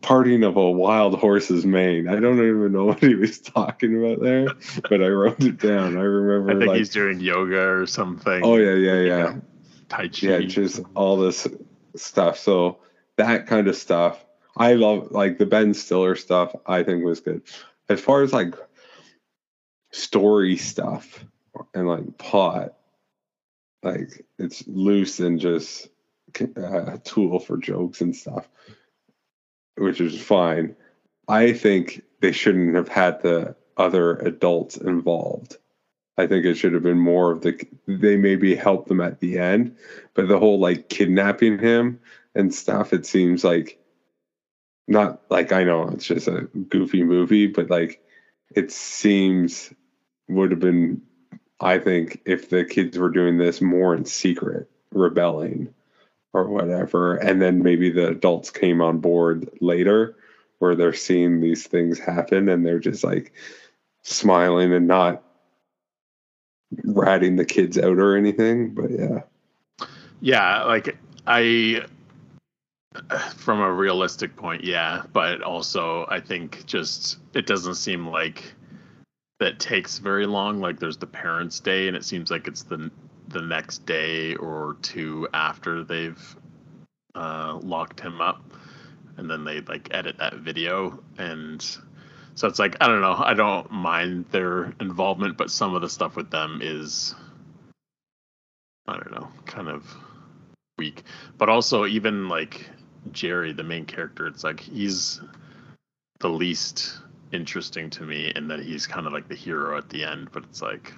[0.00, 2.08] parting of a wild horse's mane.
[2.08, 4.46] I don't even know what he was talking about there,
[4.88, 5.96] but I wrote it down.
[5.98, 8.40] I remember I think like, he's doing yoga or something.
[8.44, 9.34] oh yeah, yeah, yeah
[9.88, 10.26] Tai Chi.
[10.26, 11.46] yeah just all this
[11.96, 12.78] stuff so
[13.16, 14.24] that kind of stuff
[14.56, 17.42] i love like the ben stiller stuff i think was good
[17.88, 18.54] as far as like
[19.92, 21.24] story stuff
[21.74, 22.74] and like plot
[23.82, 25.88] like it's loose and just
[26.40, 28.48] uh, a tool for jokes and stuff
[29.78, 30.74] which is fine.
[31.28, 35.56] I think they shouldn't have had the other adults involved.
[36.16, 39.38] I think it should have been more of the they maybe helped them at the
[39.38, 39.76] end,
[40.14, 42.00] but the whole like kidnapping him
[42.34, 43.78] and stuff, it seems like
[44.88, 48.02] not like I know it's just a goofy movie, but like
[48.54, 49.72] it seems
[50.28, 51.02] would have been
[51.60, 55.74] I think if the kids were doing this more in secret, rebelling
[56.32, 60.16] or whatever, and then maybe the adults came on board later
[60.58, 63.32] where they're seeing these things happen and they're just like
[64.02, 65.22] smiling and not
[66.84, 68.74] ratting the kids out or anything.
[68.74, 69.86] But yeah,
[70.20, 71.84] Yeah, like I
[73.36, 78.54] from a realistic point, yeah, but also I think just it doesn't seem like
[79.40, 80.60] that takes very long.
[80.60, 82.90] Like there's the parents' day, and it seems like it's the
[83.28, 86.36] the next day or two after they've
[87.14, 88.42] uh, locked him up,
[89.16, 91.62] and then they like edit that video, and
[92.34, 93.16] so it's like I don't know.
[93.18, 97.14] I don't mind their involvement, but some of the stuff with them is
[98.86, 99.84] I don't know, kind of
[100.78, 101.02] weak.
[101.36, 102.68] But also, even like
[103.12, 105.20] Jerry, the main character, it's like he's
[106.20, 106.98] the least
[107.32, 110.30] interesting to me, in that he's kind of like the hero at the end.
[110.32, 110.92] But it's like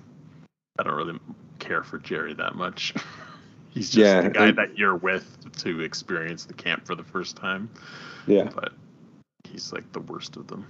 [0.79, 1.19] I don't really
[1.59, 2.95] care for Jerry that much.
[3.71, 5.27] he's just Yeah, the guy and- that you're with
[5.59, 7.71] to experience the camp for the first time.
[8.27, 8.73] yeah, But
[9.45, 10.67] he's like the worst of them.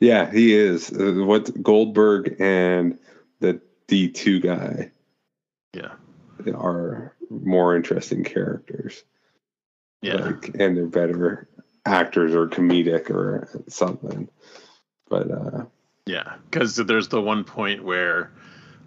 [0.00, 0.30] yeah.
[0.30, 2.98] He is uh, what Goldberg and
[3.40, 4.90] the D two guy
[5.74, 5.92] Yeah,
[6.54, 9.04] are more interesting characters.
[10.02, 11.48] Yeah, like, and they're better
[11.84, 14.28] actors or comedic or something.
[15.08, 15.64] But uh,
[16.06, 18.32] Yeah, because there's the one point where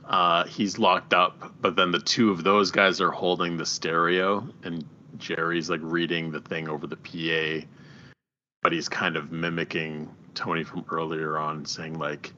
[0.06, 4.48] uh, he's locked up, but then the two of those guys are holding the stereo,
[4.64, 4.84] and
[5.18, 7.66] Jerry's like reading the thing over the PA,
[8.62, 12.34] but he's kind of mimicking Tony from earlier on, saying like,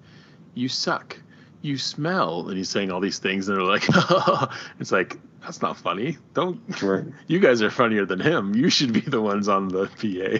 [0.53, 1.17] "You suck."
[1.61, 3.87] You smell, and he's saying all these things, and they're like,
[4.79, 6.17] "It's like that's not funny.
[6.33, 7.05] Don't right.
[7.27, 8.55] you guys are funnier than him.
[8.55, 10.39] You should be the ones on the PA.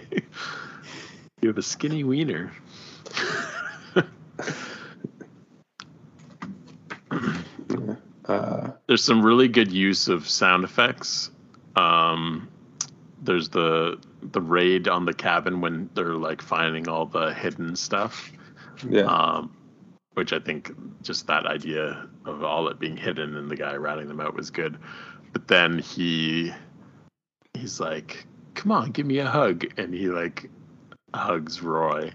[1.40, 2.50] you have a skinny wiener."
[8.26, 11.30] uh, there's some really good use of sound effects.
[11.76, 12.48] Um,
[13.22, 18.32] there's the the raid on the cabin when they're like finding all the hidden stuff,
[18.88, 19.56] yeah, um,
[20.16, 24.08] which I think just that idea of all it being hidden and the guy ratting
[24.08, 24.78] them out was good.
[25.34, 26.52] But then he
[27.52, 30.48] he's like, "Come on, give me a hug," and he like
[31.14, 32.12] hugs Roy,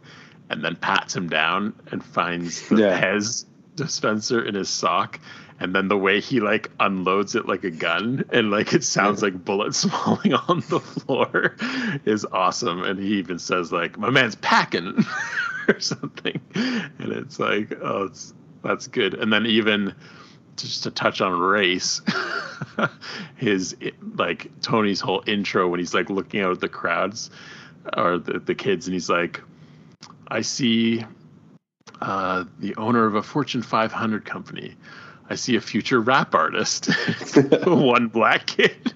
[0.50, 3.00] and then pats him down and finds the Yeah.
[3.00, 3.46] Pez
[3.76, 5.20] dispenser in his sock.
[5.60, 9.22] And then the way he like unloads it like a gun and like it sounds
[9.22, 11.56] like bullets falling on the floor
[12.04, 12.84] is awesome.
[12.84, 15.06] And he even says like, "My man's packing,"
[15.76, 16.40] or something.
[16.56, 19.14] And it's like, oh, it's that's good.
[19.14, 19.96] And then even
[20.58, 22.02] just to touch on race,
[23.36, 23.76] his
[24.16, 27.30] like Tony's whole intro when he's like looking out at the crowds
[27.98, 29.42] or the, the kids, and he's like,
[30.28, 31.04] "I see
[32.02, 34.76] uh, the owner of a Fortune 500 company.
[35.30, 36.90] I see a future rap artist.
[37.66, 38.94] One black kid.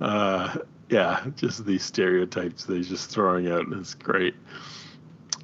[0.00, 0.56] uh,
[0.88, 4.34] yeah, just these stereotypes that he's just throwing out, and it's great.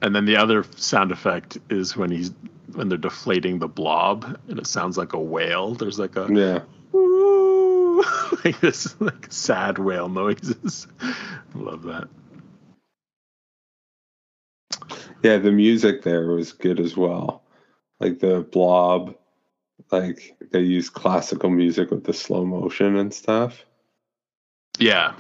[0.03, 2.33] And then the other sound effect is when he's
[2.73, 5.75] when they're deflating the blob, and it sounds like a whale.
[5.75, 6.61] There's like a yeah,
[8.45, 10.87] like this like sad whale noises.
[11.55, 12.09] Love that.
[15.23, 15.37] yeah.
[15.37, 17.43] The music there was good as well.
[17.99, 19.17] like the blob,
[19.91, 23.65] like they use classical music with the slow motion and stuff.
[24.79, 25.15] Yeah,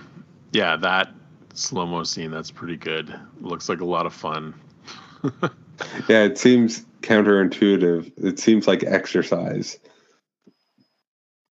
[0.52, 1.12] yeah, that
[1.54, 3.14] slow mo scene that's pretty good.
[3.40, 4.54] Looks like a lot of fun.
[6.08, 8.12] Yeah, it seems counterintuitive.
[8.22, 9.78] It seems like exercise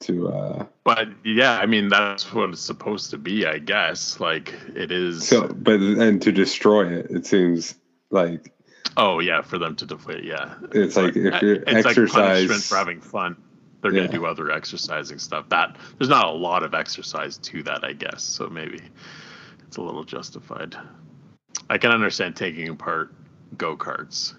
[0.01, 4.19] to uh But yeah, I mean that's what it's supposed to be, I guess.
[4.19, 5.27] Like it is.
[5.27, 7.75] so but and to destroy it, it seems
[8.11, 8.53] like
[8.97, 10.23] oh yeah, for them to deflate.
[10.23, 13.35] Yeah, it's like if you're it's like punishment exercise for having fun.
[13.81, 14.01] They're Yeah.
[14.07, 15.49] gonna do other exercising stuff.
[15.49, 18.23] That there's not a lot of exercise to that, I guess.
[18.23, 18.81] So maybe
[19.67, 20.75] it's a little justified.
[21.69, 23.13] I can understand taking apart
[23.57, 24.35] go karts.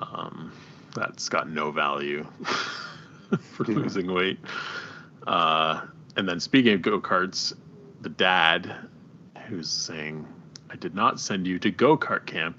[0.00, 0.52] Um,
[0.94, 2.26] that's got no value
[3.40, 4.38] for losing weight.
[5.26, 5.82] Uh,
[6.16, 7.54] and then speaking of go karts,
[8.00, 8.76] the dad
[9.48, 10.26] who's saying,
[10.70, 12.56] "I did not send you to go kart camp."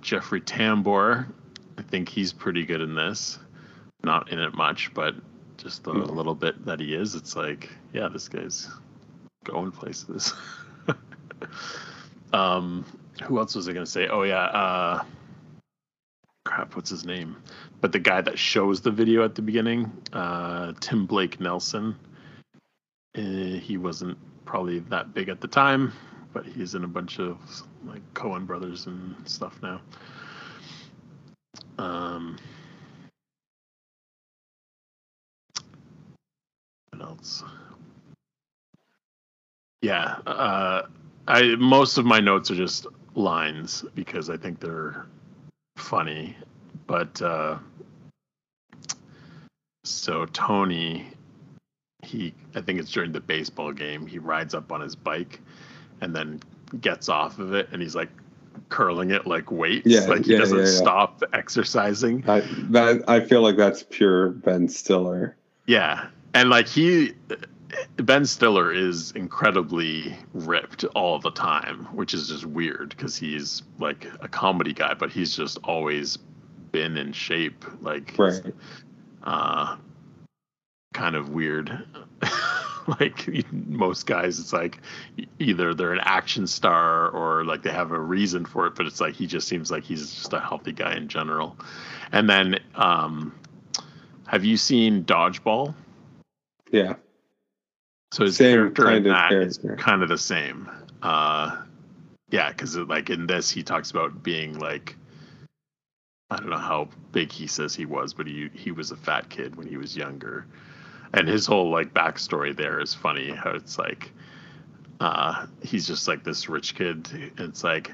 [0.00, 1.26] Jeffrey Tambor,
[1.76, 3.38] I think he's pretty good in this.
[4.04, 5.14] Not in it much, but
[5.56, 8.68] just the little bit that he is, it's like, yeah, this guy's
[9.44, 10.32] going places.
[12.32, 12.84] um,
[13.22, 14.08] who else was I gonna say?
[14.08, 15.04] Oh yeah, uh,
[16.44, 17.36] crap, what's his name?
[17.80, 21.96] But the guy that shows the video at the beginning, uh, Tim Blake Nelson.
[23.16, 25.92] Uh, he wasn't probably that big at the time,
[26.32, 27.38] but he's in a bunch of
[27.84, 29.80] like Coen brothers and stuff now.
[31.78, 32.36] Um,
[37.18, 37.44] else?
[39.80, 40.82] Yeah, uh,
[41.28, 45.06] I most of my notes are just lines because I think they're
[45.76, 46.34] funny,
[46.86, 47.58] but uh,
[49.84, 51.06] so Tony,
[52.02, 54.06] he I think it's during the baseball game.
[54.06, 55.40] He rides up on his bike
[56.00, 56.40] and then
[56.80, 58.08] gets off of it, and he's like
[58.70, 59.86] curling it like weights.
[59.86, 60.70] Yeah, like he yeah, doesn't yeah, yeah.
[60.70, 62.24] stop exercising.
[62.26, 65.36] I that I feel like that's pure Ben Stiller.
[65.66, 67.12] Yeah, and like he,
[67.96, 74.06] Ben Stiller is incredibly ripped all the time, which is just weird because he's like
[74.20, 76.16] a comedy guy, but he's just always
[76.72, 77.64] been in shape.
[77.80, 78.54] Like, Right.
[79.22, 79.76] uh,
[80.94, 81.86] kind of weird.
[83.00, 84.78] like most guys, it's like
[85.38, 89.00] either they're an action star or like they have a reason for it, but it's
[89.00, 91.56] like he just seems like he's just a healthy guy in general.
[92.12, 93.34] And then, um,
[94.26, 95.74] have you seen Dodgeball?
[96.70, 96.94] Yeah.
[98.12, 99.82] So his Same character kind of that is character.
[99.82, 100.68] kind of the same.
[101.02, 101.62] Uh,
[102.30, 104.96] yeah, because like in this, he talks about being like,
[106.30, 109.28] I don't know how big he says he was, but he he was a fat
[109.30, 110.46] kid when he was younger,
[111.14, 113.30] and his whole like backstory there is funny.
[113.30, 114.12] How it's like,
[115.00, 117.08] uh, he's just like this rich kid.
[117.38, 117.92] and It's like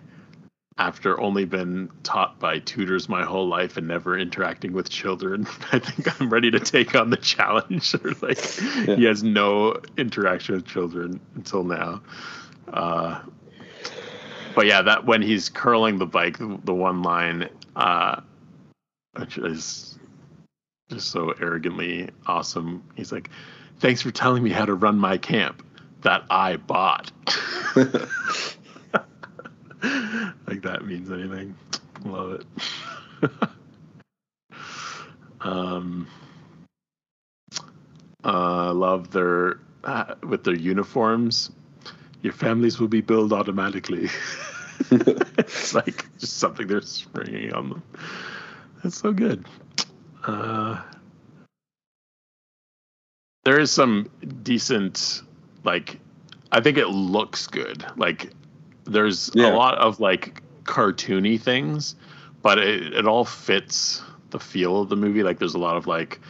[0.77, 5.79] after only been taught by tutors my whole life and never interacting with children, I
[5.79, 7.95] think I'm ready to take on the challenge.
[8.05, 12.03] or like he has no interaction with children until now.
[12.73, 13.21] Uh,
[14.55, 18.21] but yeah, that when he's curling the bike, the, the one line, uh,
[19.17, 19.99] which is
[20.91, 22.83] just so arrogantly awesome.
[22.95, 23.31] He's like,
[23.79, 25.65] "Thanks for telling me how to run my camp
[26.03, 27.13] that I bought."
[30.47, 31.55] like that means anything.
[32.05, 32.41] Love
[33.23, 33.31] it.
[35.41, 36.07] um,
[38.25, 41.51] uh, love their uh, with their uniforms.
[42.23, 44.09] Your families will be billed automatically.
[44.91, 47.83] it's like just something they're springing on them.
[48.83, 49.45] That's so good.
[50.25, 50.81] Uh,
[53.45, 54.11] there is some
[54.43, 55.23] decent,
[55.65, 56.01] like,
[56.51, 57.85] I think it looks good.
[57.97, 58.33] Like,
[58.85, 59.55] there's Yeah.
[59.55, 61.97] a lot of like cartoony things,
[62.43, 65.23] but it, it all fits the feel of the movie.
[65.23, 66.21] Like, there's a lot of like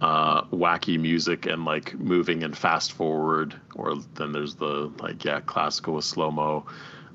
[0.00, 5.40] uh, wacky music and like moving and fast forward, or then there's the like yeah
[5.40, 6.66] classical with slow mo.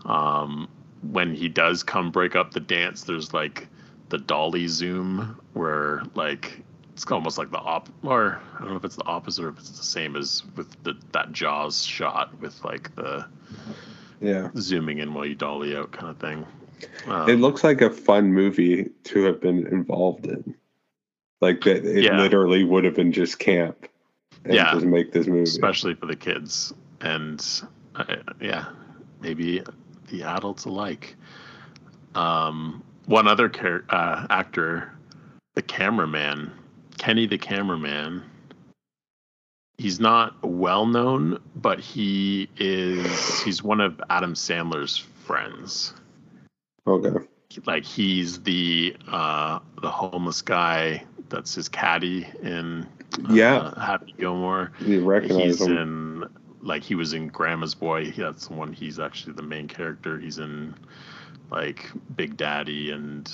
[0.05, 0.67] Um,
[1.11, 3.67] when he does come break up the dance, there's like
[4.09, 6.61] the dolly zoom where like
[6.93, 9.57] it's almost like the op or I don't know if it's the opposite or if
[9.57, 13.25] it's the same as with the that Jaws shot with like the
[14.25, 14.49] Yeah.
[14.57, 16.45] zooming in while you dolly out kind of thing.
[17.07, 20.55] Um, It looks like a fun movie to have been involved in.
[21.41, 22.17] Like that it Yeah.
[22.19, 23.87] literally would have been just camp
[24.43, 24.73] and Yeah.
[24.73, 25.43] just make this movie.
[25.43, 27.43] especially for the kids and
[27.95, 28.65] uh, yeah
[29.21, 29.61] maybe
[30.09, 31.15] the adults alike
[32.15, 34.91] um, one other char- uh, actor
[35.55, 36.51] the cameraman
[36.97, 38.23] kenny the cameraman
[39.77, 45.93] he's not well known but he is he's one of adam sandler's friends
[46.87, 47.11] Okay.
[47.65, 52.87] like he's the uh the homeless guy that's his caddy in
[53.29, 53.73] uh, Yeah.
[53.83, 54.71] Happy Gilmore.
[54.79, 55.77] You recognize He's him.
[55.77, 56.23] in
[56.61, 58.11] like he was in Grandma's Boy.
[58.11, 58.71] He- That's the one.
[58.73, 60.19] He's actually the main character.
[60.19, 60.75] He's in
[61.49, 63.27] like Big Daddy and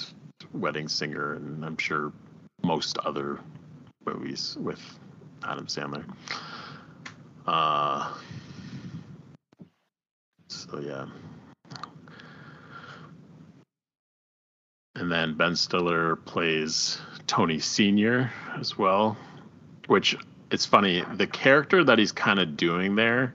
[0.53, 2.13] Wedding Singer, and I'm sure
[2.63, 3.39] most other
[4.05, 4.81] movies with
[5.43, 6.05] Adam Sandler.
[7.45, 8.13] Uh,
[10.47, 11.05] so yeah.
[14.95, 18.31] And then Ben Stiller plays Tony Sr.
[18.59, 19.17] as well,
[19.87, 20.15] which
[20.51, 21.03] it's funny.
[21.15, 23.33] The character that he's kind of doing there,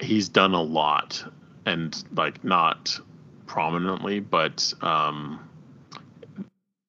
[0.00, 1.24] he's done a lot
[1.66, 2.98] and like not
[3.46, 5.40] prominently, but um,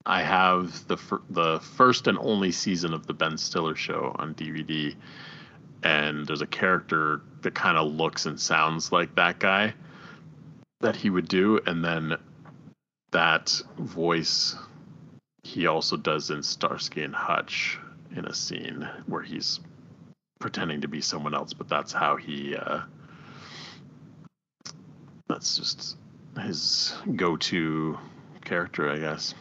[0.06, 4.36] I have the fir- the first and only season of the Ben Stiller show on
[4.36, 4.96] DVD,
[5.84, 9.74] and there's a character that kind of looks and sounds like that guy
[10.82, 12.18] that he would do, and then
[13.12, 14.56] that voice
[15.44, 17.80] he also does in Starsky and Hutch
[18.16, 19.60] in a scene where he's
[20.40, 22.56] pretending to be someone else, but that's how he.
[22.56, 22.82] Uh,
[25.28, 25.98] that's just
[26.40, 27.98] his go-to
[28.44, 29.34] character, I guess.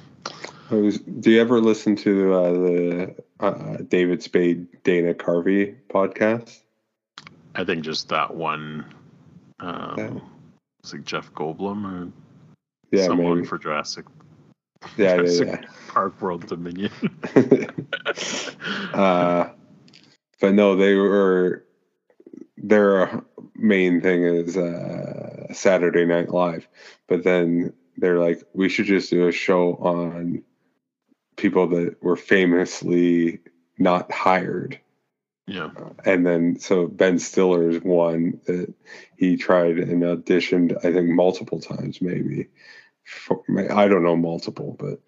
[0.71, 6.61] Was, do you ever listen to uh, the uh, David Spade Dana Carvey podcast?
[7.55, 8.87] I think just that one.
[9.61, 10.11] Um, Yeah.
[10.83, 12.13] It's like Jeff Goldblum or
[12.91, 13.47] Yeah, someone maybe.
[13.47, 14.05] for Jurassic,
[14.97, 16.91] yeah, Jurassic yeah, Park World Dominion.
[18.95, 19.49] uh,
[20.41, 21.65] but no, they were
[22.59, 23.23] their
[23.55, 26.67] main thing is uh, Saturday Night Live,
[27.09, 30.43] but then they're like, we should just do a show on
[31.37, 33.41] people that were famously
[33.79, 34.81] not hired.
[35.47, 38.73] yeah, and then so Ben Stiller is one that
[39.17, 42.49] he tried and auditioned, I think multiple times, maybe.
[43.05, 45.01] For, I don't know multiple, but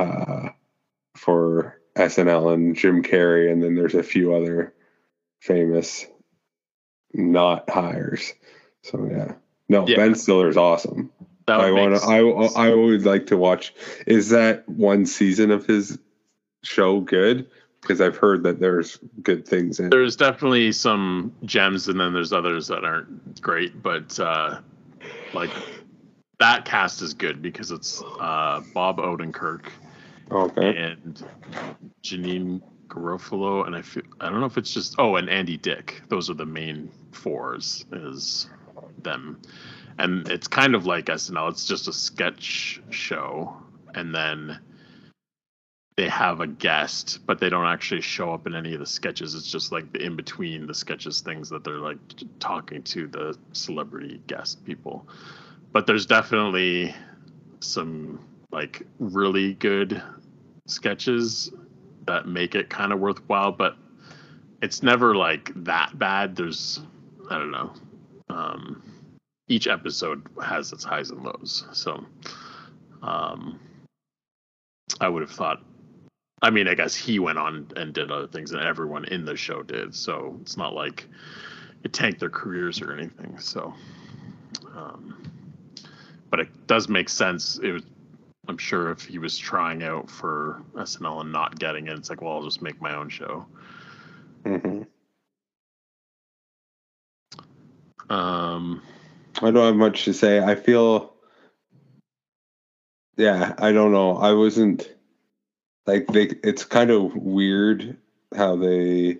[0.00, 0.48] uh,
[1.14, 4.72] for SNL and Jim Carrey, and then there's a few other
[5.40, 6.06] famous
[7.12, 8.32] not hires.
[8.82, 9.34] So yeah,
[9.68, 9.96] no, Yeah.
[9.96, 11.10] Ben Stiller's awesome.
[11.46, 12.06] That I want to.
[12.06, 13.74] I I always like to watch.
[14.06, 15.98] Is that one season of his
[16.62, 17.48] show good?
[17.82, 19.86] Because I've heard that there's good things in.
[19.86, 19.90] it.
[19.90, 24.58] there's definitely some gems and then there's others that aren't great but uh
[25.34, 25.50] like
[26.38, 29.66] that cast is good because it's uh bob odenkirk
[30.30, 30.74] Okay.
[30.74, 31.22] and
[32.02, 36.00] janeane garofalo and i feel i don't know if it's just oh and andy dick
[36.08, 38.48] those are the main fours is
[39.02, 39.38] them
[39.98, 43.56] and it's kind of like snl it's just a sketch show
[43.94, 44.58] and then
[45.96, 49.34] they have a guest, but they don't actually show up in any of the sketches.
[49.34, 51.98] It's just like the in between the sketches things that they're like
[52.40, 55.06] talking to the celebrity guest people.
[55.72, 56.94] But there's definitely
[57.60, 58.18] some
[58.50, 60.02] like really good
[60.66, 61.52] sketches
[62.06, 63.76] that make it kind of worthwhile, but
[64.62, 66.34] it's never like that bad.
[66.34, 66.80] There's
[67.30, 67.72] I don't know.
[68.30, 68.82] Um,
[69.48, 71.66] each episode has its highs and lows.
[71.72, 72.04] So
[73.02, 73.60] um,
[75.00, 75.62] I would have thought
[76.44, 79.34] I mean, I guess he went on and did other things, and everyone in the
[79.34, 79.94] show did.
[79.94, 81.08] So it's not like
[81.84, 83.38] it tanked their careers or anything.
[83.38, 83.72] So,
[84.76, 85.22] um,
[86.28, 87.58] but it does make sense.
[87.62, 87.82] It was,
[88.46, 92.20] I'm sure, if he was trying out for SNL and not getting it, it's like,
[92.20, 93.46] well, I'll just make my own show.
[94.44, 94.82] hmm
[98.10, 98.82] Um,
[99.42, 100.40] I don't have much to say.
[100.42, 101.14] I feel,
[103.16, 104.16] yeah, I don't know.
[104.16, 104.92] I wasn't
[105.86, 106.24] like they.
[106.42, 107.96] It's kind of weird
[108.36, 109.18] how they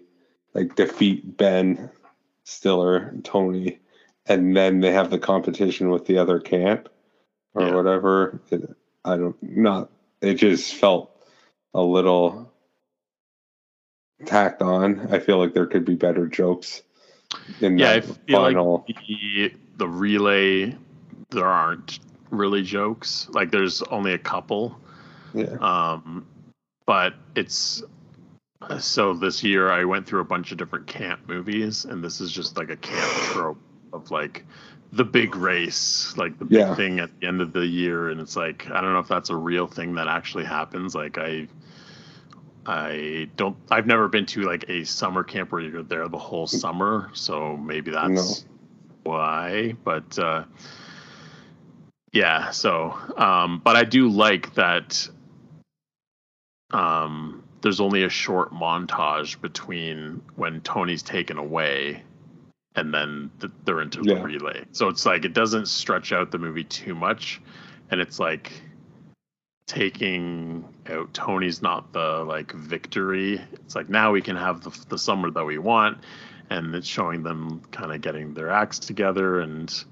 [0.55, 1.91] like defeat Ben
[2.45, 3.79] Stiller, Tony,
[4.27, 6.89] and then they have the competition with the other camp
[7.55, 7.75] or Yeah.
[7.75, 8.41] whatever.
[8.51, 9.91] It, I don't not.
[10.21, 11.11] It just felt
[11.75, 12.53] a little
[14.27, 15.12] tacked on.
[15.12, 16.83] I feel like there could be better jokes
[17.61, 18.85] in yeah, I the feel final.
[18.89, 20.77] like the, the relay,
[21.31, 22.01] there aren't
[22.31, 23.29] really jokes.
[23.31, 24.79] Like, there's only a couple.
[25.33, 25.57] yeah.
[25.61, 26.27] Um,
[26.87, 27.83] but it's
[28.79, 32.31] so this year I went through a bunch of different camp movies, and this is
[32.33, 33.59] just like a camp trope
[33.93, 34.45] of like
[34.93, 36.75] the big race, like the big Yeah.
[36.75, 39.31] thing at the end of the year, and it's like I don't know if that's
[39.31, 40.95] a real thing that actually happens.
[40.95, 41.49] Like I,
[42.66, 46.47] I don't, I've never been to like a summer camp where you're there the whole
[46.47, 48.45] summer, so maybe that's
[49.05, 49.75] why.
[49.85, 50.45] But uh,
[52.13, 55.09] yeah, so um, but I do like that
[56.73, 62.03] um, there's only a short montage between when Tony's taken away
[62.77, 64.15] and then th- they're into Yeah.
[64.17, 64.65] the relay.
[64.73, 67.41] So it's like it doesn't stretch out the movie too much.
[67.91, 68.51] and it's like
[69.67, 73.41] taking out Tony's not the like victory.
[73.53, 75.99] It's like now we can have the, the summer that we want,
[76.51, 79.84] and it's showing them kind of getting their acts together and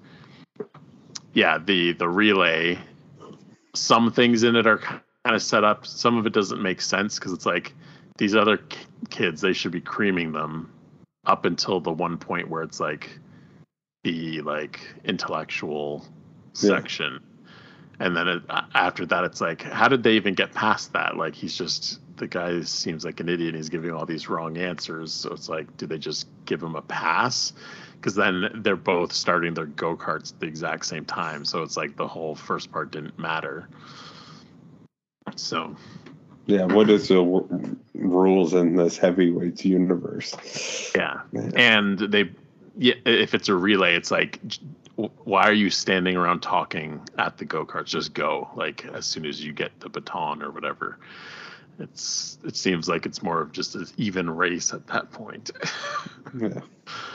[1.35, 2.79] yeah, the the relay.
[3.75, 5.87] Some things in it are kind of set up.
[5.87, 7.73] Some of it doesn't make sense because it's like
[8.19, 8.79] these other k-
[9.09, 10.71] kids they should be creaming them
[11.25, 13.19] up until the one point where it's like
[14.05, 16.05] the like intellectual
[16.61, 16.71] Yeah.
[16.71, 17.21] section
[18.01, 18.43] and then it,
[18.75, 22.29] after that it's like how did they even get past that like he's just the
[22.29, 25.89] guy seems like an idiot he's giving all these wrong answers so it's like do
[25.89, 27.53] they just give him a pass?
[27.97, 31.97] Because then they're both starting their go-karts at the exact same time so it's like
[31.97, 33.69] the whole first part didn't matter.
[35.35, 35.75] So.
[36.47, 40.93] Yeah, what is the w- rules in this heavyweights universe?
[40.95, 41.51] yeah Yeah.
[41.57, 42.31] and they
[42.79, 44.39] yeah if it's a relay it's like
[45.25, 47.87] why are you standing around talking at the go-karts?
[47.87, 50.99] Just go like as soon as you get the baton or whatever
[51.83, 55.51] it's it seems like it's more of just an even race at that point.
[56.39, 56.61] Yeah.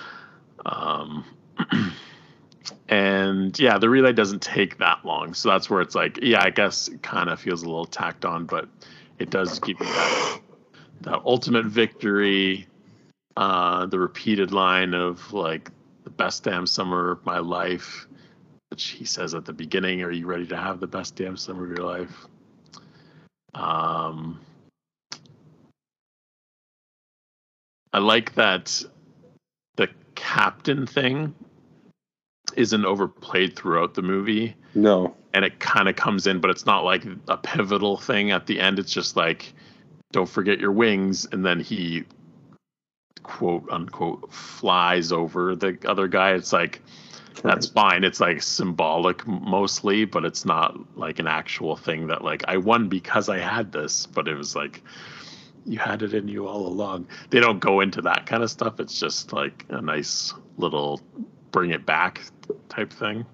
[0.66, 1.26] um
[2.90, 5.34] and yeah the relay doesn't take that long.
[5.34, 8.26] So that's where it's like yeah i guess it kind of feels a little tacked
[8.26, 8.68] on but
[9.20, 10.40] it does give you that
[11.02, 12.68] that ultimate victory
[13.38, 15.72] uh the repeated line of like
[16.04, 18.08] the best damn summer of my life
[18.70, 21.64] which he says at the beginning are you ready to have the best damn summer
[21.64, 22.28] of your life?
[23.54, 24.40] Um
[27.94, 28.84] i like that
[29.76, 31.34] the captain thing
[32.56, 34.56] isn't overplayed throughout the movie.
[34.74, 35.16] No.
[35.34, 38.60] and it kind of comes in but it's not like a pivotal thing at the
[38.60, 38.80] end.
[38.80, 39.54] It's just like
[40.12, 42.04] don't forget your wings and then he
[43.24, 46.34] quote unquote flies over the other guy.
[46.34, 46.82] It's like
[47.44, 48.04] that's fine.
[48.04, 52.90] It's like symbolic mostly but it's not like an actual thing that like i won
[52.90, 54.84] because i had this but it was like
[55.68, 58.80] you had it in you all along they don't go into that kind of stuff
[58.80, 61.00] it's just like a nice little
[61.52, 62.22] bring it back
[62.70, 63.26] type thing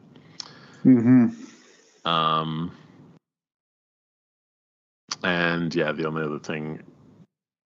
[0.86, 2.08] Mm-hmm.
[2.08, 2.72] um,
[5.24, 6.82] and yeah, the only other thing,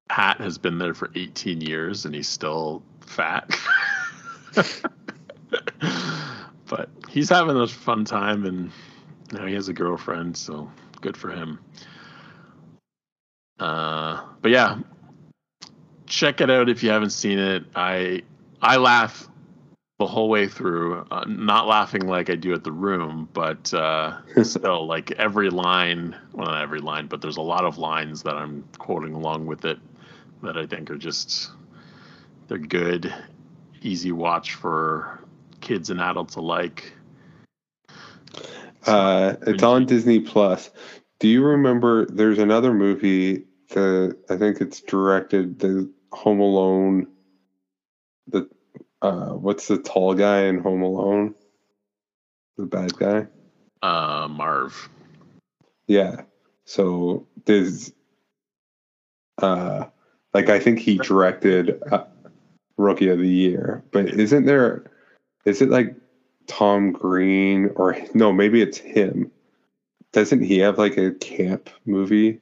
[0.09, 3.57] Pat has been there for 18 years and he's still fat.
[6.67, 8.71] but he's having a fun time and
[9.31, 11.59] now he has a girlfriend, so good for him.
[13.59, 14.79] Uh, but yeah,
[16.05, 17.63] check it out if you haven't seen it.
[17.75, 18.23] I
[18.61, 19.27] I laugh
[19.99, 24.19] the whole way through, uh, not laughing like I do at the room, but uh,
[24.43, 28.35] still, like every line, well, not every line, but there's a lot of lines that
[28.35, 29.79] I'm quoting along with it
[30.43, 31.49] that I think are just,
[32.47, 33.11] they're good,
[33.81, 35.23] easy watch for
[35.61, 36.93] kids and adults alike.
[38.85, 40.69] Uh, it's on Disney Plus.
[41.19, 42.05] Do you remember?
[42.05, 45.59] There's another movie that I think it's directed.
[45.59, 47.07] The Home Alone.
[48.27, 48.49] The
[49.01, 51.35] uh, what's the tall guy in Home Alone?
[52.57, 53.27] The bad guy.
[53.81, 54.89] Uh, Marv.
[55.87, 56.21] Yeah.
[56.65, 57.93] So there's,
[59.41, 59.85] uh,
[60.33, 62.03] like I think he directed uh,
[62.77, 64.91] Rookie of the Year, but isn't there?
[65.45, 65.95] Is it like
[66.47, 68.33] Tom Green or no?
[68.33, 69.31] Maybe it's him.
[70.17, 72.39] Doesn't he have like a camp movie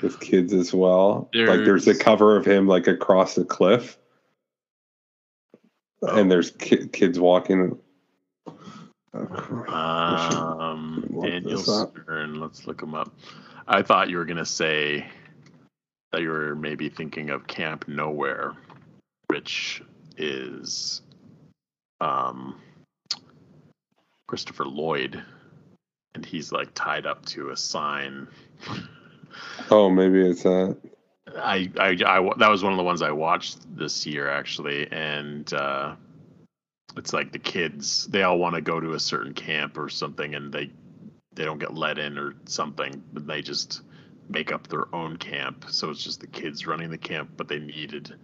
[0.00, 1.28] with kids as well?
[1.34, 3.98] like there's a cover of him like across a cliff,
[6.02, 6.16] Oh.
[6.16, 7.78] and there's ki- kids walking.
[9.12, 11.92] Um, Daniel this up.
[12.02, 12.40] Stern.
[12.40, 13.14] Let's look him up.
[13.68, 15.06] I thought you were gonna say
[16.12, 18.54] that you were maybe thinking of Camp Nowhere,
[19.26, 19.82] which
[20.16, 21.02] is
[22.00, 22.58] um,
[24.26, 25.22] Christopher Lloyd,
[26.14, 28.28] and he's like tied up to a sign.
[29.70, 30.76] oh, maybe it's that.
[31.36, 35.52] I, I, I that was one of the ones I watched this year actually, and
[35.52, 35.94] uh,
[36.96, 40.34] it's like the kids they all want to go to a certain camp or something,
[40.34, 40.70] and they
[41.34, 43.82] they don't get let in or something, but they just
[44.28, 45.64] make up their own camp.
[45.68, 48.14] So it's just the kids running the camp, but they needed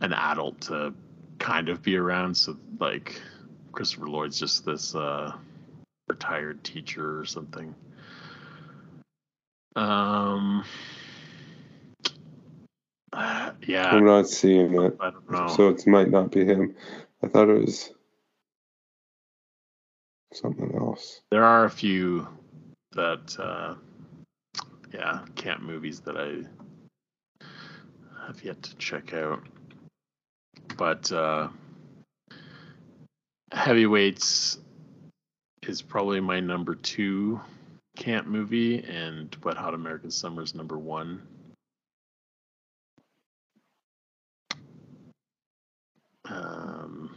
[0.00, 0.94] an adult to
[1.38, 2.36] kind of be around.
[2.36, 3.20] So like
[3.72, 5.32] Christopher Lloyd's just this uh,
[6.08, 7.74] retired teacher or something.
[9.76, 10.64] Um.
[13.12, 14.96] uh, yeah, I'm not seeing it.
[15.00, 15.48] I don't know.
[15.48, 16.74] So it might not be him.
[17.22, 17.90] I thought it was
[20.32, 21.20] something else.
[21.30, 22.26] there are a few
[22.92, 23.74] that, uh,
[24.92, 26.42] yeah, camp movies that I
[28.26, 29.42] have yet to check out.
[30.76, 31.48] But uh,
[33.52, 34.58] heavyweights
[35.68, 37.40] is probably my number two
[37.96, 41.22] camp movie, and Wet Hot American Summer is number one.
[46.26, 47.14] Um,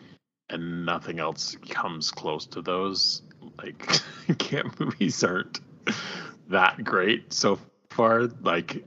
[0.50, 3.22] and nothing else comes close to those.
[3.58, 3.88] Like
[4.38, 5.62] camp movies aren't
[6.50, 8.28] that great so far.
[8.41, 8.84] Like,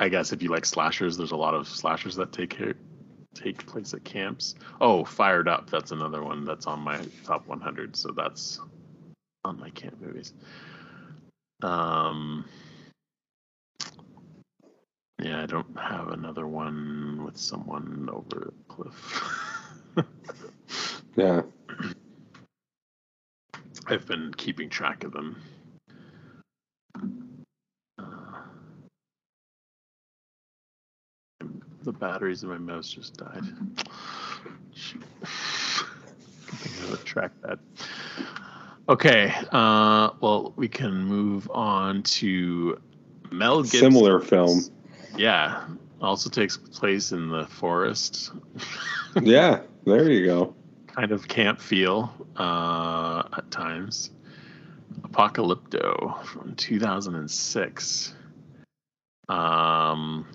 [0.00, 2.74] I guess if you like slashers, there's a lot of slashers that take care,
[3.34, 4.54] take place at camps.
[4.80, 7.96] Oh, Fired Up, that's another one that's on my top 100.
[7.96, 8.60] So that's
[9.44, 10.32] on my camp movies.
[11.62, 12.44] Um,
[15.22, 19.22] yeah, I don't have another one with someone over a cliff.
[21.16, 21.42] Yeah.
[23.86, 25.36] I've been keeping track of them.
[27.98, 28.04] Uh,
[31.82, 33.44] the batteries in my mouse just died.
[34.74, 35.02] Shoot.
[35.20, 37.58] Good thing I would track that.
[38.88, 39.32] Okay.
[39.52, 42.80] Uh, well, we can move on to
[43.30, 43.80] Mel Gibson.
[43.92, 44.64] Similar film.
[45.16, 45.64] Yeah.
[46.00, 48.32] Also takes place in the forest.
[49.20, 50.54] Yeah, there you go.
[50.86, 54.10] kind of camp feel uh, at times.
[55.02, 58.14] Apocalypto from 2006.
[59.28, 60.26] Um,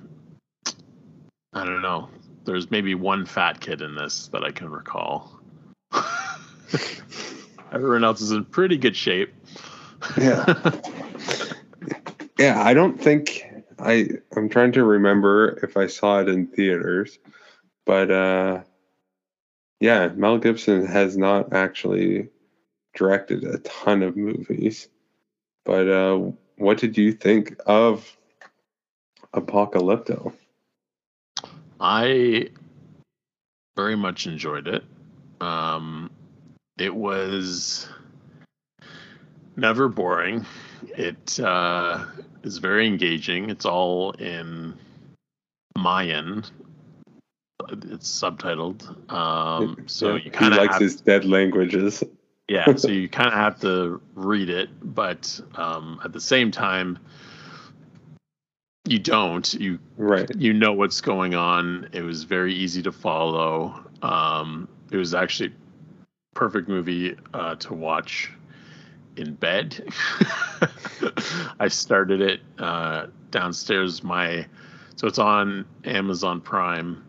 [1.54, 2.10] I don't know.
[2.46, 5.40] There's maybe one fat kid in this that I can recall.
[7.78, 9.32] Everyone else is in pretty good shape.
[10.18, 10.46] Yeah.
[12.40, 13.46] yeah, I don't think
[13.78, 17.20] I I'm trying to remember if I saw it in theaters,
[17.86, 18.64] but uh
[19.80, 22.30] yeah, Mel Gibson has not actually
[22.96, 24.88] directed a ton of movies.
[25.64, 28.18] But uh what did you think of
[29.36, 30.34] Apocalypto?
[31.80, 32.50] I
[33.76, 34.84] very much enjoyed it.
[35.40, 36.10] Um,
[36.78, 37.88] it was
[39.56, 40.46] never boring.
[40.98, 42.06] It uh,
[42.44, 43.50] is very engaging.
[43.50, 44.76] It's all in
[45.78, 46.44] Mayan.
[47.70, 52.04] It's subtitled, um, so Yeah, you kind he of likes have, his dead languages.
[52.48, 52.76] yeah.
[52.76, 57.00] So you kind of have to read it, but um, at the same time,
[58.88, 59.54] you don't.
[59.56, 60.30] You Right.
[60.36, 61.90] you know what's going on.
[61.92, 63.84] It was very easy to follow.
[64.02, 65.52] Um, it was actually
[66.38, 68.32] perfect movie uh, to watch
[69.16, 69.90] in bed.
[71.60, 74.04] I started it uh, downstairs.
[74.04, 74.46] My
[74.98, 77.04] so it's on Amazon Prime,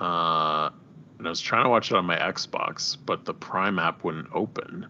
[0.00, 0.70] uh,
[1.18, 4.28] and I was trying to watch it on my Xbox, but the Prime app wouldn't
[4.32, 4.86] open.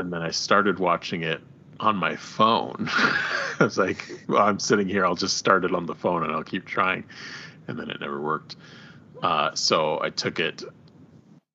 [0.00, 1.40] And then I started watching it
[1.78, 2.88] on my phone.
[2.90, 5.06] I was like, well, I'm sitting here.
[5.06, 7.04] I'll just start it on the phone and I'll keep trying.
[7.68, 8.56] And then it never worked.
[9.22, 10.62] Uh, so I took it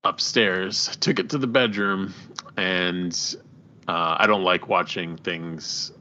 [0.03, 2.13] upstairs, took it to the bedroom,
[2.57, 3.37] and
[3.87, 5.91] uh, I don't like watching things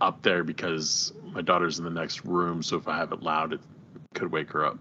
[0.00, 2.62] up there because my daughter's in the next room.
[2.62, 3.60] So if I have it loud, it
[4.14, 4.78] could wake her up.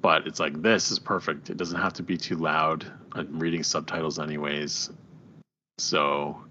[0.00, 1.50] But it's like, this is perfect.
[1.50, 2.90] It doesn't have to be too loud.
[3.12, 4.90] I'm reading subtitles anyways.
[5.78, 6.44] So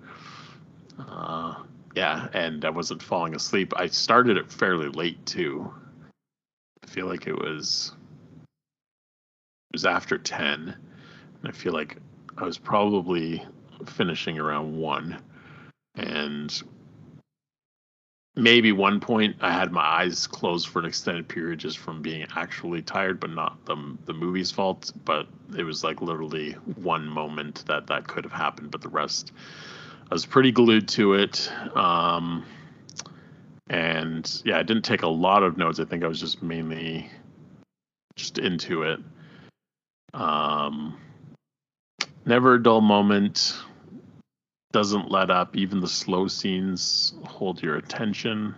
[0.99, 1.55] uh,
[1.95, 3.73] yeah, and I wasn't falling asleep.
[3.75, 5.73] I started it fairly late too.
[6.83, 7.91] I feel like it was
[8.41, 10.75] it was after ten,
[11.43, 11.97] I feel like
[12.37, 13.43] I was probably
[13.85, 15.21] finishing around one,
[15.95, 16.61] and
[18.35, 22.25] maybe one point I had my eyes closed for an extended period just from being
[22.35, 24.91] actually tired, but not the the movie's fault.
[25.05, 25.27] But
[25.57, 29.31] it was like literally one moment that that could have happened, but the rest
[30.09, 31.51] I was pretty glued to it.
[31.75, 32.45] Um,
[33.69, 35.79] and yeah, I didn't take a lot of notes.
[35.79, 37.09] I think I was just mainly
[38.15, 38.99] just into it.
[40.13, 40.97] Um,
[42.27, 43.55] never a dull moment.
[44.73, 45.55] Doesn't let up.
[45.55, 48.53] Even the slow scenes hold your attention.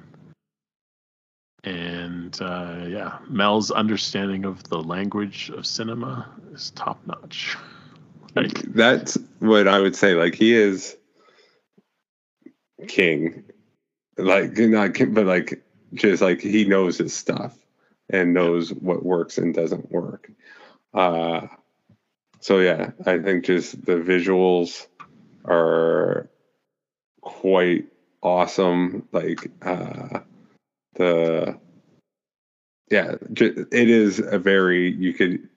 [1.64, 7.58] And uh, yeah, Mel's understanding of the language of cinema is top notch.
[8.36, 10.16] like, That's what I would say.
[10.16, 10.98] Like he is
[12.88, 13.44] king.
[14.18, 15.62] Like not king, but like
[15.94, 17.58] just like he knows his stuff
[18.10, 20.32] and knows what works and doesn't work.
[20.94, 21.48] Uh
[22.40, 24.88] so yeah, I think just the visuals
[25.46, 26.30] are
[27.22, 27.86] quite
[28.22, 29.08] awesome.
[29.12, 30.20] Like uh
[30.96, 31.58] the
[32.92, 35.48] yeah, it is a very you could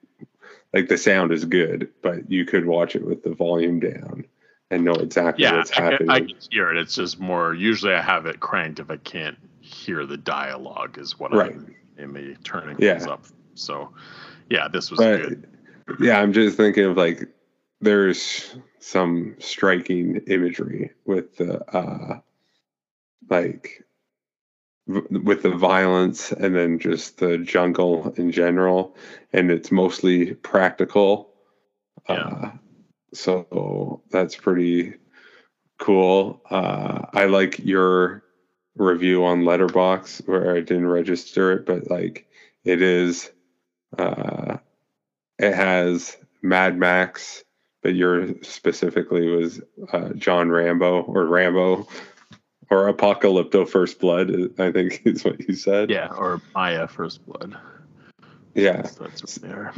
[0.73, 4.25] like the sound is good, but you could watch it with the volume down
[4.71, 5.99] and know exactly yeah, what's I, happening.
[5.99, 6.77] can- I can hear it.
[6.77, 7.53] It's just more.
[7.53, 10.97] Usually, I have it cranked if I can't hear the dialogue.
[10.97, 11.51] Is what Right.
[11.53, 12.93] I'm mainly turning Yeah.
[12.93, 13.25] things up.
[13.55, 13.93] So,
[14.49, 15.47] yeah, this was But- good.
[15.99, 17.27] Yeah, I'm just thinking of like
[17.81, 22.19] there's some striking imagery with the uh
[23.29, 23.83] like
[24.87, 28.95] v- with the violence and then just the jungle in general
[29.31, 31.33] and it's mostly practical
[32.09, 32.15] Yeah.
[32.15, 32.51] uh
[33.13, 34.93] so that's pretty
[35.79, 38.23] cool uh i like your
[38.75, 42.27] review on Letterboxd where i didn't register it but like
[42.65, 43.31] it is
[43.97, 44.57] uh
[45.47, 47.43] it has mad max
[47.81, 49.59] but your specifically was
[49.91, 51.85] uh, John Rambo or Rambo
[52.69, 54.31] or Apocalypto First Blood.
[54.57, 55.89] I think is what you said.
[55.89, 57.57] Yeah, or Maya First Blood.
[58.55, 58.83] yeah.
[58.83, 59.73] So that's what they are.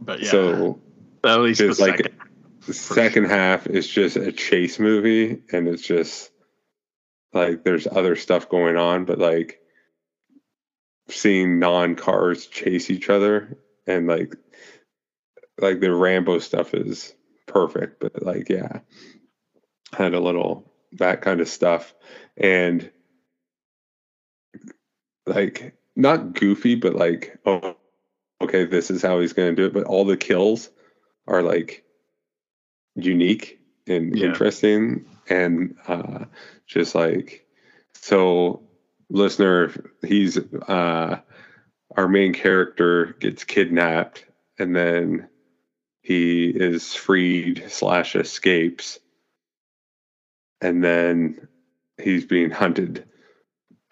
[0.00, 0.80] But yeah, So
[1.24, 2.18] at least the it's like- second.
[2.66, 6.32] the second half is just a chase movie, and it's just
[7.32, 9.60] like there's other stuff going on, but like
[11.08, 13.56] seeing non cars chase each other
[13.86, 14.34] and like
[15.58, 17.14] like the Rambo stuff is
[17.46, 18.80] perfect, but like yeah,
[19.92, 21.94] had a little that kind of stuff
[22.36, 22.90] and
[25.26, 27.76] like not goofy, but like oh
[28.40, 29.72] okay, this is how he's gonna do it.
[29.72, 30.70] But all the kills
[31.26, 31.84] are like
[32.96, 34.26] unique and Yeah.
[34.26, 36.24] interesting and uh
[36.66, 37.46] just like
[37.94, 38.62] so
[39.10, 41.18] listener he's uh
[41.96, 44.24] our main character gets kidnapped
[44.58, 45.28] and then
[46.04, 48.98] he is freed slash escapes.
[50.60, 51.48] And then
[51.96, 53.06] he's being hunted.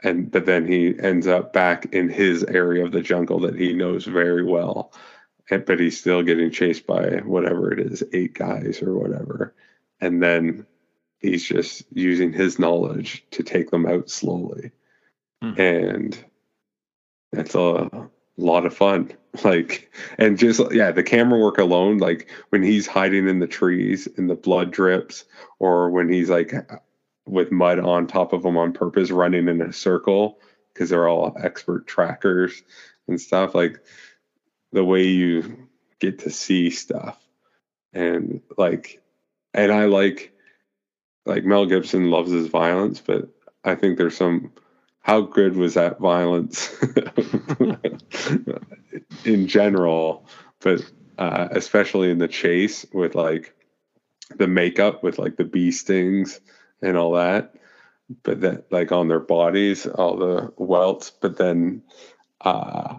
[0.05, 3.73] And but then he ends up back in his area of the jungle that he
[3.73, 4.93] knows very well.
[5.51, 9.55] And, but he's still getting chased by whatever it is eight guys or whatever.
[9.99, 10.67] And then
[11.19, 14.71] he's just using his knowledge to take them out slowly.
[15.43, 15.59] Mhm.
[15.59, 16.25] and
[17.33, 19.13] that's a lot of fun.
[19.45, 24.07] Like and just yeah the camera work alone like when he's hiding in the trees
[24.19, 25.25] and the blood drips
[25.59, 26.53] or when he's like
[27.25, 30.39] with mud on top of him on purpose running in a circle
[30.75, 32.63] because they're all expert trackers
[33.09, 33.81] and stuff like
[34.73, 35.67] the way you
[35.99, 37.19] get to see stuff.
[37.95, 39.03] And like
[39.55, 40.33] and i like
[41.27, 43.29] like mel gibson loves his violence but
[43.65, 44.53] i think there's some
[45.03, 46.71] how good was that violence?
[49.25, 50.27] In general
[50.61, 50.81] but
[51.19, 53.55] uh especially in the chase with like
[54.39, 56.41] the makeup with like the bee stings
[56.83, 57.55] and all that
[58.25, 61.83] but that like on their bodies all the welts but then
[62.43, 62.99] uh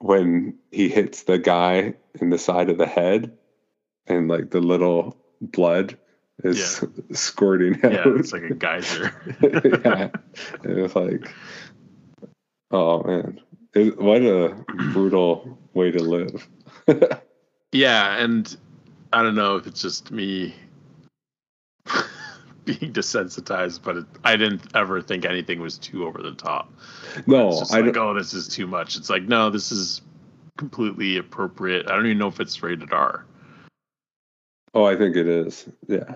[0.00, 3.36] when he hits the guy in the side of the head
[4.06, 5.98] and like the little blood
[6.44, 9.12] is squirting out Yeah, it's like a geyser.
[9.84, 10.08] yeah.
[10.64, 11.32] It was like,
[12.70, 13.40] oh man,
[13.74, 16.48] it, what a brutal way to live.
[17.72, 18.54] Yeah, and
[19.12, 20.54] I don't know if it's just me
[22.64, 26.72] being desensitized, but it, I didn't ever think anything was too over the top.
[27.26, 28.08] no, It's just I like, don't.
[28.10, 28.96] oh, this is too much.
[28.96, 30.02] It's like, no, this is
[30.58, 31.86] completely appropriate.
[31.90, 33.24] I don't even know if it's rated R.
[34.74, 35.68] Oh, I think it is.
[35.88, 36.14] Yeah,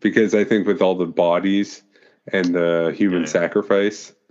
[0.00, 1.82] because I think with all the bodies
[2.32, 3.26] and the human Yeah.
[3.28, 4.12] sacrifice.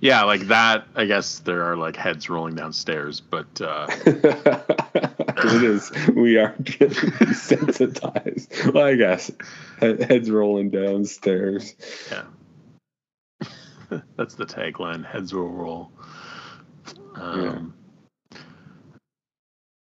[0.00, 0.88] Yeah, like that.
[0.96, 5.92] I guess there are like heads rolling downstairs, but uh, it is.
[6.08, 8.74] We are getting desensitized.
[8.74, 9.30] Well, I guess
[9.78, 11.76] heads rolling downstairs.
[12.10, 12.24] yeah,
[14.16, 15.04] that's the tagline.
[15.06, 15.92] Heads will roll.
[17.14, 17.72] Um,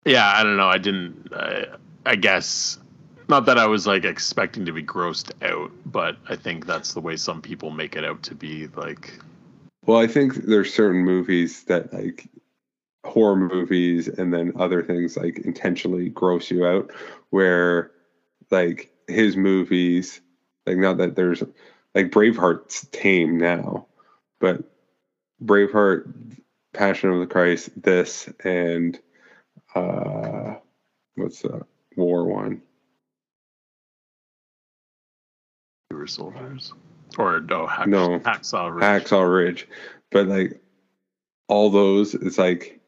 [0.05, 0.31] yeah.
[0.35, 0.69] I don't know.
[0.69, 1.29] I didn't.
[1.33, 1.65] I,
[2.05, 2.79] I guess
[3.29, 7.01] not that I was like expecting to be grossed out, but I think that's the
[7.01, 8.67] way some people make it out to be.
[8.67, 9.19] Like,
[9.85, 12.27] Well, I think there's certain movies that like
[13.05, 16.91] horror movies and then other things like intentionally gross you out
[17.31, 17.91] where
[18.49, 20.21] like his movies
[20.65, 21.43] like not that there's
[21.93, 23.87] like Braveheart's tame now,
[24.39, 24.63] but
[25.43, 26.11] Braveheart,
[26.73, 28.99] Passion of the Christ, this and
[29.75, 30.55] uh
[31.15, 31.65] what's the
[31.95, 32.61] war one?
[35.91, 36.73] we were soldiers,
[37.17, 38.19] or no, hack, No.
[38.19, 38.83] hacksaw ridge.
[38.83, 39.67] Hacksaw Ridge,
[40.11, 40.59] but like
[41.47, 42.79] all those, it's like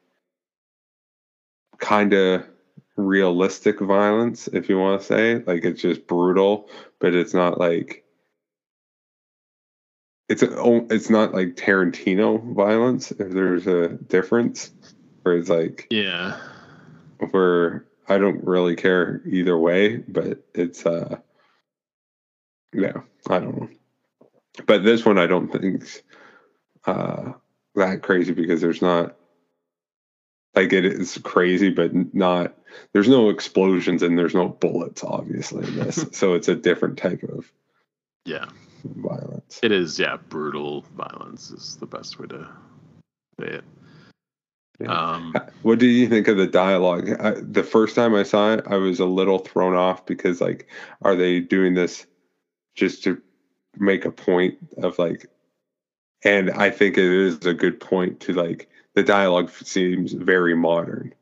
[1.78, 2.46] kind of
[2.96, 5.44] realistic violence, if you want to say.
[5.46, 6.70] Like it's just brutal,
[7.00, 8.04] but it's not like
[10.28, 13.12] it's a, oh, it's not like Tarantino violence.
[13.12, 14.72] If there's a difference,
[15.22, 16.40] where it's like Yeah.
[17.32, 21.18] where I don't really care either way, but it's uh
[22.74, 23.70] yeah, I don't know.
[24.66, 26.02] But this one I don't think's
[26.86, 27.34] uh
[27.76, 29.16] that crazy because there's not
[30.56, 32.58] like it is crazy, but not.
[32.94, 36.06] There's no explosions and there's no bullets, obviously in this.
[36.14, 37.52] so it's a different type of
[38.26, 38.46] Yeah.
[38.84, 39.60] violence.
[39.64, 42.48] It is, yeah, brutal violence is the best way to
[43.40, 43.64] say it.
[44.88, 47.10] Um, What do you think of the dialogue?
[47.20, 50.68] I, the first time I saw it, I was a little thrown off because, like,
[51.02, 52.06] are they doing this
[52.76, 53.22] just to
[53.78, 55.28] make a point of like?
[56.24, 61.14] And I think it is a good point to like the dialogue seems very modern.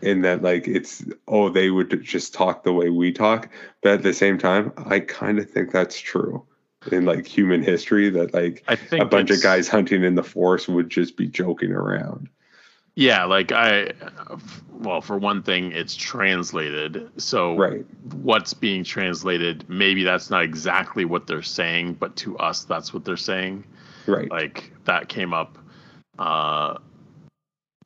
[0.00, 3.48] In that, like, it's oh, they would just talk the way we talk,
[3.82, 6.44] but at the same time, I kind of think that's true
[6.90, 10.22] in like human history that like I think a bunch of guys hunting in the
[10.24, 12.28] forest would just be joking around.
[12.94, 13.92] Yeah, like I,
[14.70, 17.10] well, for one thing, it's translated.
[17.16, 17.86] So Right.
[18.20, 23.04] what's being translated, maybe that's not exactly what they're saying, but to us, that's what
[23.06, 23.64] they're saying.
[24.06, 24.30] Right.
[24.30, 25.56] Like that came up
[26.18, 26.76] uh,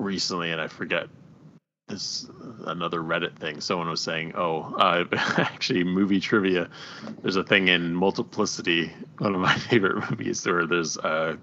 [0.01, 1.07] recently, and I forget
[1.89, 2.29] this
[2.67, 3.61] another Reddit thing.
[3.61, 6.69] Someone was saying, "Oh, uh, actually, movie trivia.
[7.23, 11.37] There's a thing in Multiplicity, one of my favorite movies, where there's uh,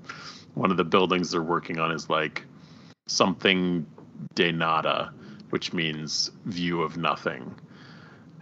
[0.53, 2.43] one of the buildings they're working on is like
[3.07, 3.85] something
[4.35, 5.13] de nada,
[5.49, 7.55] which means view of nothing."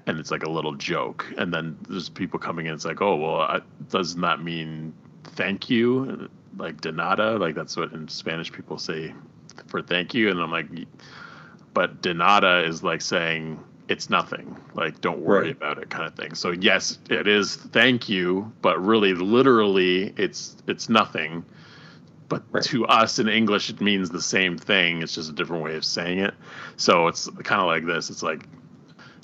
[0.07, 2.73] And it's like a little joke, and then there's people coming in.
[2.73, 6.27] It's like, oh well, I, doesn't that mean thank you?
[6.57, 9.13] Like de nada, like that's what in Spanish people say
[9.67, 10.31] for thank you.
[10.31, 10.65] And I'm like,
[11.73, 14.55] but de nada is like saying it's nothing.
[14.73, 15.51] Like don't worry Right.
[15.57, 16.33] about it kind of thing.
[16.35, 21.43] So yes it is thank you but really literally it's it's nothing.
[22.29, 22.63] But Right.
[22.65, 25.01] to us in english it means the same thing.
[25.01, 26.33] It's just a different way of saying it.
[26.77, 28.09] So it's kind of like this.
[28.09, 28.47] It's like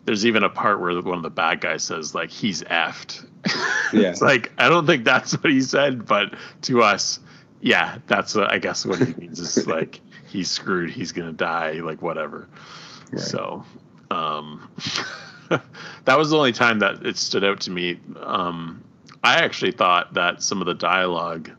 [0.06, 3.26] there's even a part where one of the bad guys says like he's effed.
[3.94, 4.10] Yeah.
[4.10, 6.34] it's like i don't think that's what he said but
[6.64, 7.22] to us
[7.62, 11.74] yeah that's what i guess what he means is like he's screwed he's gonna die
[11.74, 12.48] like whatever.
[13.12, 13.22] Right.
[13.22, 13.64] so
[14.12, 14.70] um
[16.06, 18.00] that was the only time that it stood out to me.
[18.22, 18.84] Um
[19.24, 21.52] i actually thought that some of the dialogue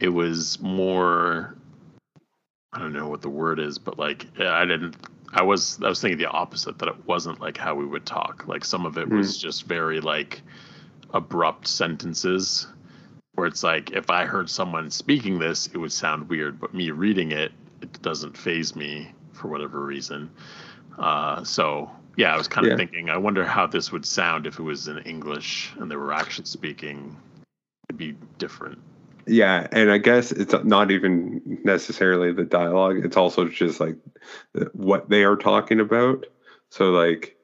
[0.00, 1.56] it was more
[2.72, 4.96] i don't know what the word is but like i didn't
[5.34, 8.46] i was i was thinking the opposite that it wasn't like how we would talk.
[8.46, 10.42] Like some of it was just very like
[11.12, 12.66] abrupt sentences
[13.34, 16.90] where it's like if I heard someone speaking this, it would sound weird, but me
[16.90, 17.52] reading it,
[17.82, 20.30] it doesn't phase me for whatever reason.
[20.98, 22.76] Uh, so yeah, I was kind of Yeah.
[22.76, 26.12] thinking, I wonder how this would sound if it was in English and they were
[26.12, 27.16] actually speaking.
[27.88, 28.78] It'd be different.
[29.26, 33.04] Yeah, and I guess it's not even necessarily the dialogue.
[33.04, 33.96] It's also just like
[34.72, 36.26] what they are talking about.
[36.70, 37.36] So like,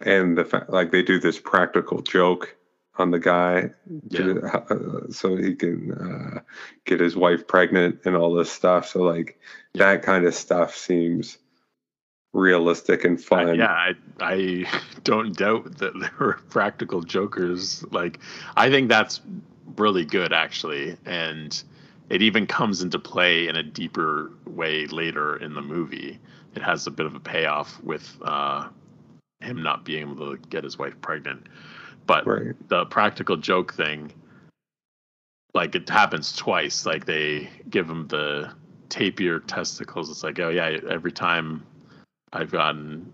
[0.00, 2.56] and the fact like they do this practical joke
[2.96, 3.70] on the guy,
[4.10, 6.40] to, uh, so he can uh,
[6.84, 8.88] get his wife pregnant and all this stuff.
[8.88, 9.38] So like
[9.74, 11.38] that kind of stuff seems
[12.34, 13.54] realistic and fun.
[13.54, 14.64] yeah, I, I
[15.04, 17.84] don't doubt that there were practical jokers.
[17.90, 18.20] Like,
[18.56, 19.20] I think that's
[19.76, 20.96] really good, actually.
[21.06, 21.62] And
[22.10, 26.18] it even comes into play in a deeper way later in the movie.
[26.54, 28.68] It has a bit of a payoff with uh,
[29.40, 31.46] him not being able to get his wife pregnant.
[32.06, 32.68] But Right.
[32.68, 34.12] the practical joke thing,
[35.54, 36.84] like, it happens twice.
[36.84, 38.52] Like, they give him the
[38.88, 40.10] tapir testicles.
[40.10, 41.64] It's like, oh, yeah, every time
[42.32, 43.12] I've gotten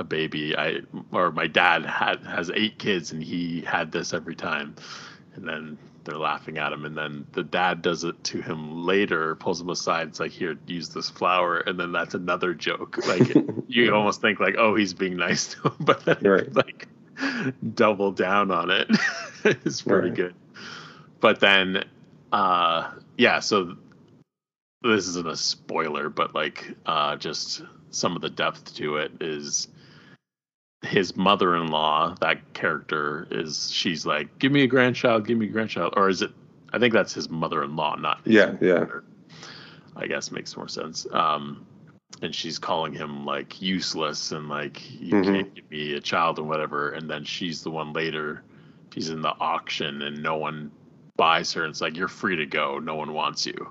[0.00, 0.56] a baby.
[0.56, 0.80] I
[1.12, 4.74] or my dad had has eight kids and he had this every time,
[5.34, 9.36] and then they're laughing at him, and then the dad does it to him later,
[9.36, 10.08] pulls him aside.
[10.08, 12.98] It's like here, use this flower, and then that's another joke.
[13.06, 13.36] Like
[13.68, 16.54] you almost think like, oh, he's being nice to him, but then Right.
[16.54, 16.88] like
[17.74, 18.88] double down on it.
[19.44, 20.16] it's pretty Right.
[20.16, 20.34] good.
[21.20, 21.84] But then,
[22.32, 23.76] uh, yeah, so
[24.82, 29.68] this isn't a spoiler, but like uh, just some of the depth to it is
[30.82, 32.14] his mother-in-law.
[32.20, 36.22] That character is she's like, "Give me a grandchild, give me a grandchild," or is
[36.22, 36.30] it?
[36.72, 38.86] I think that's his mother-in-law, not his Yeah, yeah.
[39.96, 41.06] I guess makes more sense.
[41.12, 41.66] Um,
[42.22, 45.24] and she's calling him like useless and like you Mhm.
[45.24, 46.90] can't give me a child and whatever.
[46.90, 48.42] And then she's the one later.
[48.94, 50.70] She's in the auction and no one
[51.16, 51.62] buys her.
[51.64, 52.78] And it's like you're free to go.
[52.78, 53.70] No one wants you.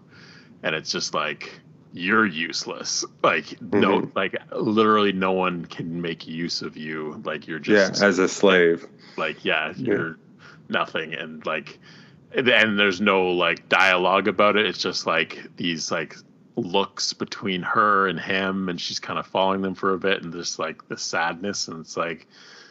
[0.64, 1.60] And it's just like
[1.94, 3.06] you're useless.
[3.24, 4.12] Like no, Mhm.
[4.16, 7.22] like literally no one can make use of you.
[7.26, 8.86] Like you're just Yeah, just as a slave.
[9.18, 10.18] like yeah you're
[10.70, 11.78] nothing and like
[12.34, 16.16] and there's no like dialogue about it it's just like these like
[16.62, 20.34] looks between her and him and she's kind of following them for a bit and
[20.34, 22.28] just like the sadness and it's like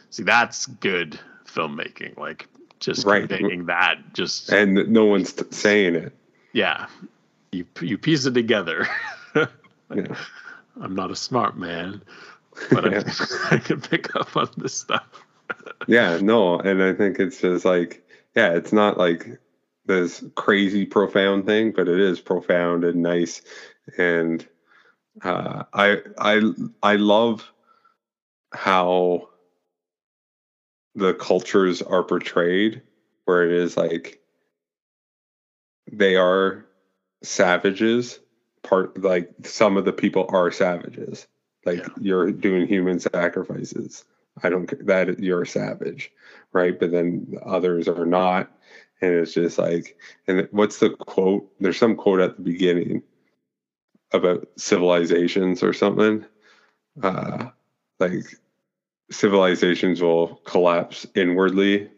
[0.09, 2.47] see that's good filmmaking like
[2.79, 3.27] just Right.
[3.27, 6.13] conveying that just And no one's t- saying it.
[6.53, 6.87] yeah
[7.51, 8.87] you you piece it together.
[9.95, 10.15] Yeah.
[10.79, 12.03] I'm not a smart man,
[12.71, 13.01] but Yeah.
[13.01, 15.03] can, I can pick up on this stuff.
[15.87, 18.05] yeah no and i think it's just like
[18.35, 19.39] yeah it's not like
[19.87, 23.41] this crazy profound thing but it is profound and nice
[23.97, 24.47] and
[25.23, 26.41] uh i i
[26.83, 27.51] i love
[28.53, 29.27] how
[30.95, 32.81] the cultures are portrayed
[33.25, 34.19] where it is like
[35.91, 36.65] they are
[37.23, 38.19] savages.
[38.63, 41.27] Part like some of the people are savages.
[41.65, 41.87] Like Yeah.
[41.99, 44.05] you're doing human sacrifices.
[44.43, 46.11] I don't that you're a savage
[46.51, 46.79] right?
[46.79, 48.51] But then others are not.
[49.01, 49.97] And it's just like
[50.27, 51.49] and what's the quote?
[51.59, 53.03] There's some quote at the beginning
[54.11, 56.25] about civilizations or something
[57.03, 57.49] uh
[57.99, 58.23] like
[59.11, 61.89] civilizations will collapse inwardly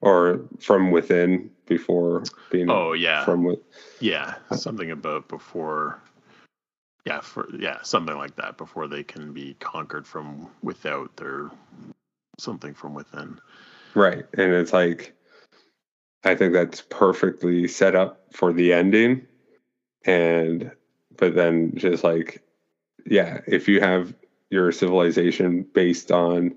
[0.00, 3.60] or from within before being Oh yeah, from with
[4.00, 6.00] yeah, something about before.
[7.04, 11.16] Yeah, for yeah, something like that before they can be conquered from without.
[11.16, 11.50] They're
[12.38, 13.38] something from within.
[13.94, 15.14] right and it's like
[16.24, 19.26] i think that's perfectly set up for the ending
[20.04, 20.70] and
[21.16, 22.42] but then just like
[23.06, 24.14] yeah if you have
[24.50, 26.56] your civilization based on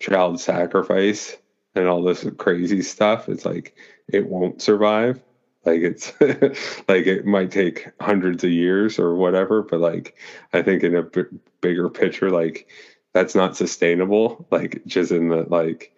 [0.00, 1.36] child sacrifice
[1.74, 3.76] and all this crazy stuff it's like
[4.08, 5.22] it won't survive.
[5.64, 6.12] Like it's
[6.88, 10.16] like it might take hundreds of years or whatever but like
[10.52, 11.24] i think in a b-
[11.60, 12.68] bigger picture like
[13.12, 15.92] that's not sustainable like just in the like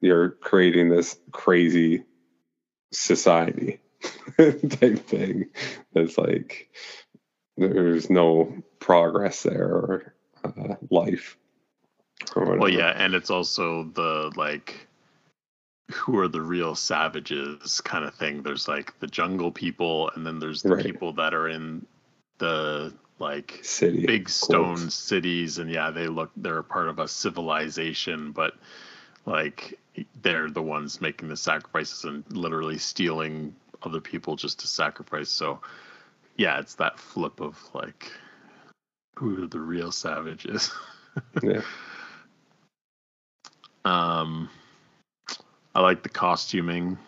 [0.00, 2.04] you're creating this crazy
[2.92, 3.80] society
[4.38, 5.46] type thing
[5.92, 6.70] that's like
[7.56, 10.14] there's no progress there or
[10.44, 11.36] uh, life
[12.36, 12.56] or.
[12.58, 14.86] Well, yeah, and it's also the like
[15.90, 18.42] who are the real savages kind of thing.
[18.42, 20.84] There's like the jungle people, and then there's the Right.
[20.84, 21.86] people that are in
[22.38, 27.08] the like city big stone cities, and yeah, they look they're a part of a
[27.08, 28.54] civilization, but
[29.26, 29.78] like
[30.22, 35.28] they're the ones making the sacrifices and literally stealing other people just to sacrifice.
[35.30, 35.60] So
[36.36, 38.12] yeah, it's that flip of like
[39.16, 40.70] who the real savages.
[41.42, 41.62] yeah
[43.84, 44.50] Um,
[45.74, 46.98] I like the costuming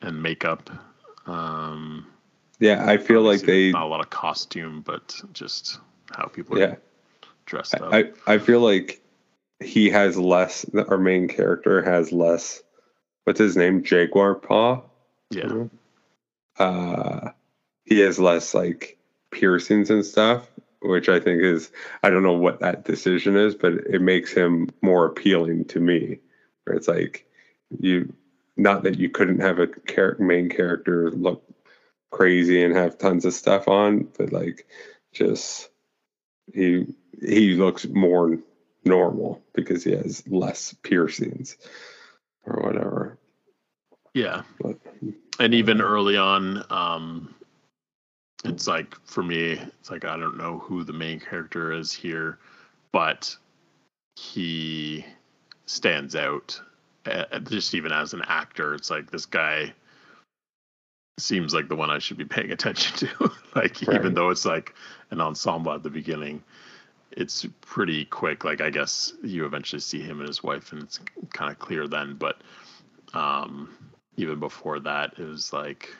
[0.00, 0.70] and makeup.
[1.26, 2.06] Um,
[2.58, 5.78] yeah i feel like they not a lot of costume, but just
[6.12, 6.74] how people are yeah
[7.46, 7.92] dressed up.
[7.92, 9.02] I, I feel like
[9.60, 12.62] he has less our main character has less
[13.24, 14.82] what's his name jaguar paw
[15.30, 15.64] yeah,
[16.60, 17.30] uh
[17.84, 18.98] he has less like
[19.32, 20.48] piercings and stuff
[20.82, 21.70] which i think is
[22.04, 26.20] i don't know what that decision is but it makes him more appealing to me.
[26.64, 27.26] Where it's like
[27.80, 28.14] you
[28.56, 31.44] not that you couldn't have a char- main character look
[32.12, 34.66] crazy and have tons of stuff on but like
[35.12, 35.70] just
[36.54, 36.86] he
[37.22, 38.38] he looks more
[38.84, 41.56] normal because he has less piercings
[42.44, 43.19] or whatever
[44.14, 44.42] yeah.
[44.60, 44.76] but
[45.38, 47.34] And even early on, um,
[48.44, 52.38] it's like for me, it's like I don't know who the main character is here,
[52.92, 53.36] but
[54.16, 55.04] he
[55.66, 56.60] stands out.
[57.06, 59.72] Uh, just even as an actor, it's like this guy
[61.18, 63.30] seems like the one I should be paying attention to.
[63.54, 64.74] like even though it's like
[65.10, 66.42] an ensemble at the beginning,
[67.12, 68.44] it's pretty quick.
[68.44, 71.00] Like I guess you eventually see him and his wife, and it's
[71.32, 72.14] kind of clear then.
[72.14, 72.40] But
[73.14, 73.76] um,
[74.16, 75.94] even before that, it was like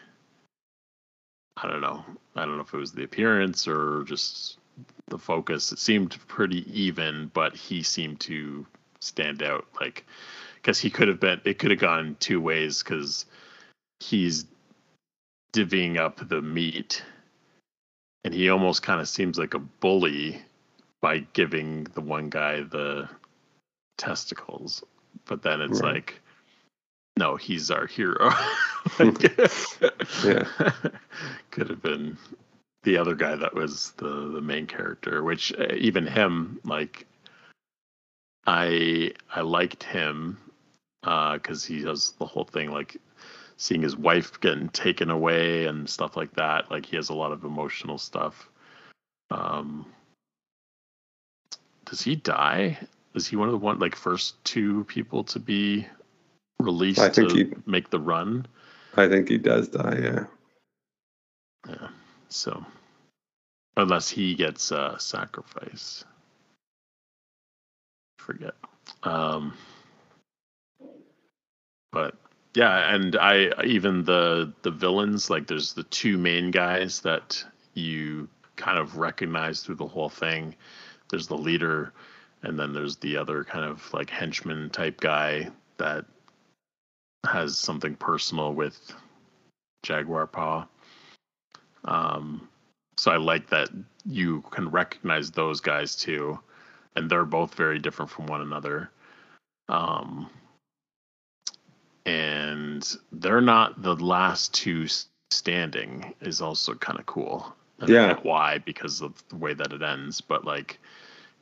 [1.57, 2.05] I don't know.
[2.37, 4.59] I don't know if it was the appearance or just
[5.09, 5.73] the focus.
[5.73, 8.67] It seemed pretty even, but he seemed to
[9.01, 9.67] stand out.
[9.79, 10.05] Like
[10.57, 11.41] because he could have been.
[11.45, 13.27] It could have gone two ways because
[14.01, 14.47] he's
[15.53, 17.03] divvying up the meat,
[18.25, 20.43] and he almost kind of seems like a bully
[21.01, 23.09] by giving the one guy the
[23.97, 24.85] testicles.
[25.25, 25.95] But then it's Right.
[25.95, 26.21] like,
[27.21, 28.33] no, he's our hero.
[30.25, 30.45] Yeah.
[31.51, 32.17] could have been
[32.83, 35.23] the other guy that was the the main character.
[35.23, 37.07] Which uh, even him, like,
[38.47, 40.39] I I liked him
[41.03, 42.97] because he does the whole thing like
[43.59, 46.71] seeing his wife getting taken away and stuff like that.
[46.71, 48.49] Like he has a lot of emotional stuff.
[49.31, 49.85] Um,
[51.85, 52.79] does he die?
[53.15, 55.87] Is he one of the one like first two people to be
[56.61, 58.47] released I think to he- make the run?
[58.97, 60.25] i think he does die yeah
[61.69, 61.89] Yeah.
[62.29, 62.65] So
[63.77, 66.05] unless he gets uh sacrifice.
[68.19, 68.55] Forget.
[69.05, 69.55] Um
[71.93, 72.15] but
[72.55, 78.29] yeah, and I even the the villains like there's the two main guys that you
[78.57, 80.55] kind of recognize through the whole thing.
[81.11, 81.93] There's the leader,
[82.43, 86.05] and then there's the other kind of like henchman type guy that
[87.27, 88.93] has something personal with
[89.83, 90.67] Jaguar Paw.
[91.85, 92.49] Um,
[92.97, 93.71] so I like that
[94.05, 96.39] you can recognize those guys too,
[96.97, 98.91] and they're both very different from one another.
[99.69, 100.29] Um,
[102.07, 104.87] and they're not the last two
[105.31, 107.55] standing is also kind of cool.
[107.81, 108.19] I Yeah.
[108.23, 110.79] why because of the way that it ends, but like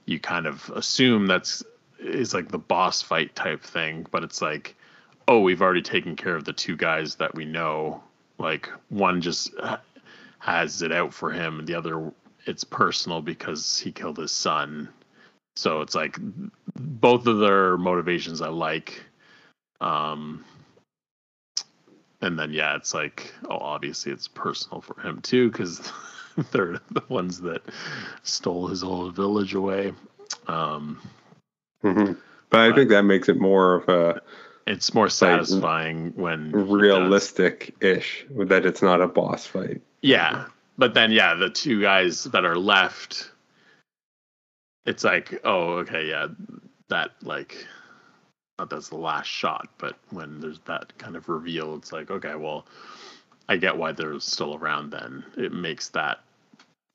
[0.07, 1.63] you kind of assume that's
[1.99, 4.77] is like the boss fight type thing, but it's like,
[5.29, 8.03] oh, we've already taken care of the two guys that we know.
[8.39, 9.55] Like one just
[10.39, 12.11] has it out for him, and the other
[12.47, 14.89] it's personal because he killed his son.
[15.55, 16.17] So it's like
[16.75, 19.03] both of their motivations I like.
[19.81, 20.45] Um,
[22.23, 25.93] and then yeah, it's like oh, obviously it's personal for him too because
[26.53, 27.63] they're the ones that
[28.23, 29.93] stole his whole village away.
[30.47, 31.01] Um,
[31.83, 32.13] hmm
[32.51, 34.23] But I think that makes it more of a
[34.69, 39.81] it's more satisfying when realistic-ish that it's not a boss fight.
[40.03, 40.47] Yeah,
[40.77, 43.31] but then yeah, the two guys that are left,
[44.85, 46.29] it's like oh okay yeah,
[46.89, 47.67] that like
[48.59, 52.35] not that's the last shot, but when there's that kind of reveal, it's like okay
[52.35, 52.67] well,
[53.49, 54.91] I get why they're still around.
[54.91, 56.21] Then it makes that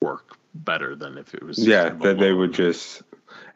[0.00, 3.02] work better than if it was Yeah, that they would just,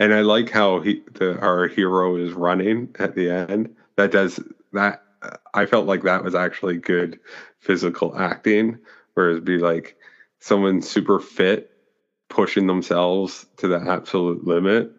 [0.00, 3.76] and I like how he, the our hero is running at the end.
[3.98, 4.40] That does
[4.74, 5.02] that.
[5.54, 7.18] I felt like that was actually good
[7.58, 8.78] physical acting,
[9.14, 9.96] where it'd be like
[10.38, 11.72] someone super fit
[12.30, 14.92] pushing themselves to the absolute limit,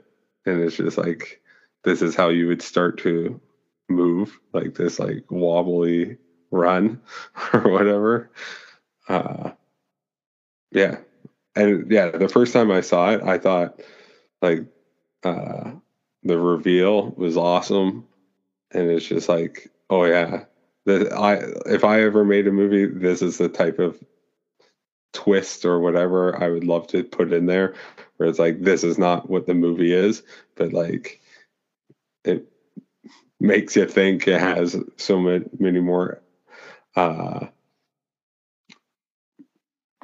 [0.45, 1.41] and it's just like
[1.85, 3.39] this is how you would start to
[3.89, 6.17] move, like this like wobbly
[6.51, 7.01] run
[7.53, 8.31] or whatever.
[9.07, 9.51] Uh,
[10.71, 10.97] yeah,
[11.55, 13.81] and yeah, the first time I saw it, I thought
[14.41, 14.65] like
[15.23, 15.73] uh
[16.23, 18.07] the reveal was awesome,
[18.71, 20.45] and it's just like, oh yeah,
[20.85, 21.35] the I
[21.65, 24.01] if I ever made a movie, this is the type of
[25.13, 27.73] twist or whatever I would love to put in there,
[28.17, 30.23] where it's like this is not what the movie is,
[30.55, 31.21] but like
[32.23, 32.45] it
[33.39, 36.21] makes you think it has so many, many more
[36.95, 37.47] uh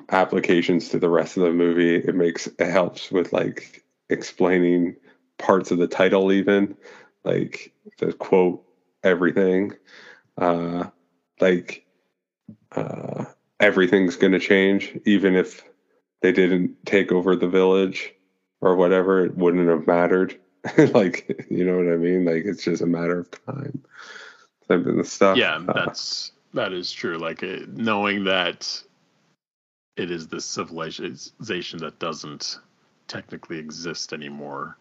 [0.10, 1.96] applications to the rest of the movie.
[1.96, 4.96] It makes it helps with like explaining
[5.38, 6.76] parts of the title even
[7.26, 8.64] like the quote
[9.04, 9.74] everything
[10.38, 10.86] uh
[11.40, 11.86] like
[12.72, 13.26] uh
[13.60, 15.64] everything's going to change even if
[16.22, 18.14] they didn't take over the village
[18.62, 20.40] or whatever it wouldn't have mattered.
[20.78, 22.26] Like you know what i mean?
[22.26, 23.84] Like it's just a matter of time.
[24.68, 25.38] Type of stuff.
[25.38, 27.20] Yeah Uh, that's that is true.
[27.20, 28.82] Like uh, knowing that
[29.96, 32.58] it is this civilization that doesn't
[33.08, 34.76] technically exist anymore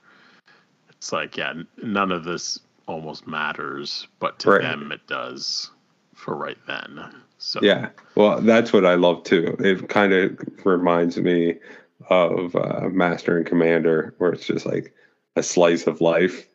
[1.04, 1.52] it's like yeah
[1.82, 4.62] none of this almost matters but to Right.
[4.62, 5.70] them it does
[6.14, 6.98] for right then
[7.36, 9.54] so Yeah, well, that's what I love too.
[9.58, 11.56] It kind of reminds me
[12.08, 14.94] of uh, Master and Commander, where it's just like
[15.36, 16.46] a slice of life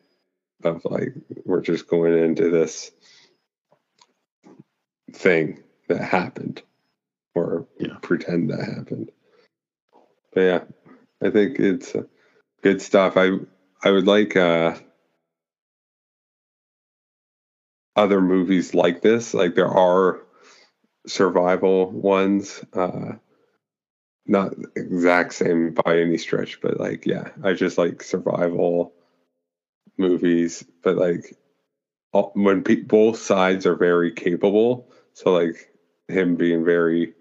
[0.64, 1.14] of like
[1.46, 2.90] we're just going into this
[5.14, 6.64] thing that happened,
[7.36, 7.98] or Yeah.
[8.02, 9.12] pretend that happened.
[10.34, 10.64] But yeah,
[11.22, 12.04] I think it's uh,
[12.64, 13.16] good stuff.
[13.16, 13.38] I
[13.84, 14.76] I would like uh,
[17.96, 19.34] other movies like this.
[19.34, 20.22] Like there are
[21.08, 23.14] survival ones uh
[24.28, 28.94] not exact same by any stretch but like yeah i just like survival
[29.98, 31.36] movies but like
[32.36, 35.72] when pe- both sides are very capable so like
[36.08, 37.14] him being very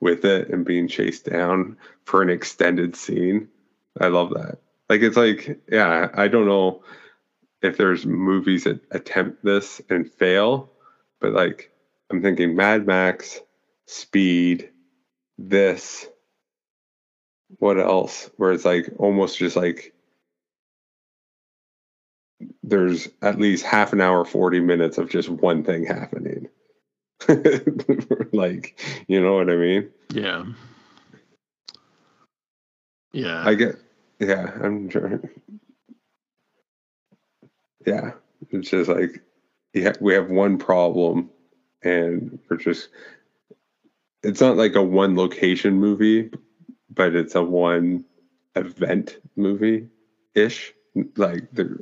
[0.00, 3.48] with it and being chased down for an extended scene
[4.00, 4.58] i love that
[4.88, 6.82] like it's like yeah i don't know
[7.62, 10.70] if there's movies that attempt this and fail
[11.20, 11.70] but like
[12.10, 13.40] I'm thinking Mad Max,
[13.86, 14.70] Speed,
[15.38, 16.06] this.
[17.58, 18.30] What else?
[18.36, 19.92] Where it's like almost just like
[22.62, 26.48] there's at least half an hour, 40 minutes of just one thing happening.
[28.32, 29.90] like, you know what I mean?
[30.12, 30.44] yeah
[33.12, 33.76] yeah I get,
[34.18, 35.28] yeah, I'm trying.
[37.86, 38.12] Yeah,
[38.50, 39.22] it's just like,
[39.72, 41.30] yeah, we have one problem
[41.82, 42.88] and we're just,
[44.22, 46.30] it's not like a one location movie,
[46.90, 48.04] but it's a one
[48.56, 49.88] event movie
[50.34, 50.72] ish.
[51.16, 51.78] Like, the,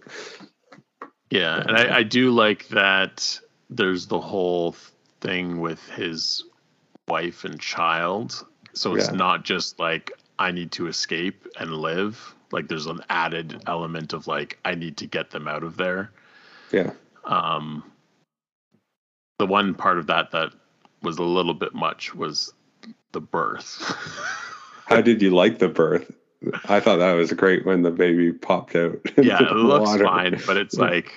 [1.30, 3.40] Yeah, and I, I do like that
[3.70, 4.76] there's the whole
[5.20, 6.44] thing with his
[7.08, 8.44] wife and child.
[8.74, 9.16] So it's Yeah.
[9.16, 12.34] not just like I need to escape and live.
[12.52, 16.10] Like there's an added element of like I need to get them out of there.
[16.72, 16.92] Yeah.
[17.24, 17.82] Um,
[19.38, 20.52] the one part of that that
[21.02, 22.52] was a little bit much was
[23.12, 23.82] the birth.
[24.86, 26.10] How did you like the birth?
[26.66, 29.00] I thought that was great when the baby popped out.
[29.16, 30.04] yeah, it looks water.
[30.04, 31.12] fine, but it's like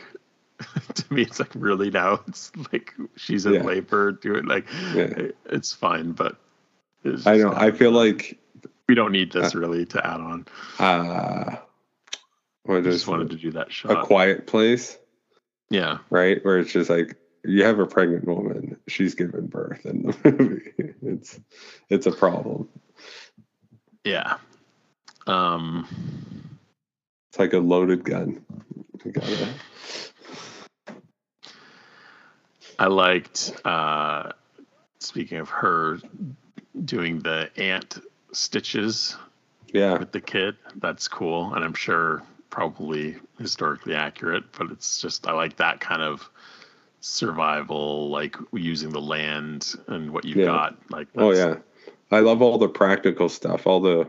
[0.95, 2.21] to me, it's like really now.
[2.27, 3.63] It's like she's in Yeah.
[3.63, 4.11] labor.
[4.13, 5.27] doing like Yeah.
[5.47, 6.37] it's fine, but
[7.03, 7.51] it's I know.
[7.53, 8.37] I feel like
[8.87, 10.45] we don't need this really to add on.
[10.79, 11.57] uh
[12.63, 13.91] what I just wanted to do that shot.
[13.91, 14.97] A quiet place,
[15.69, 16.43] yeah, right?
[16.43, 17.15] Where it's just like
[17.45, 20.93] you have a pregnant woman, she's giving birth in the movie.
[21.01, 21.39] It's
[21.89, 22.67] it's a problem.
[24.03, 24.37] yeah.
[25.27, 25.87] Um,
[27.29, 28.43] It's like a loaded gun.
[29.05, 29.47] You gotta,
[32.79, 33.53] I liked.
[33.65, 34.31] uh
[34.99, 35.99] Speaking of her
[36.83, 37.99] doing the ant
[38.31, 39.15] stitches
[39.73, 44.43] yeah, with the kit That's cool, and I'm sure probably historically accurate.
[44.57, 46.29] But it's just I like that kind of
[47.01, 50.45] survival, like using the land and what you've Yeah.
[50.45, 50.77] got.
[50.89, 51.55] Like, Oh yeah,
[52.11, 54.07] I love all the practical stuff, all the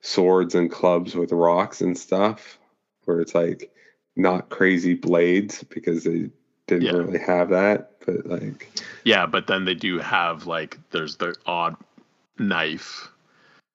[0.00, 2.58] swords and clubs with rocks and stuff,
[3.04, 3.72] where it's like
[4.16, 6.30] not crazy blades because they
[6.66, 6.92] didn't Yeah.
[6.92, 8.70] really have that, but like
[9.04, 9.26] yeah.
[9.26, 11.76] But then they do have like there's the odd
[12.38, 13.08] knife.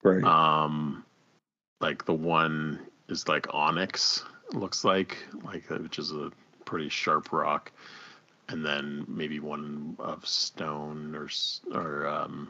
[0.03, 1.06] Right, Um,
[1.80, 2.80] like the one
[3.10, 4.23] is like onyx.
[4.53, 6.32] Looks like like uh, which is a
[6.65, 7.72] pretty sharp rock,
[8.49, 11.30] and then maybe one of stone or
[11.73, 12.49] or um,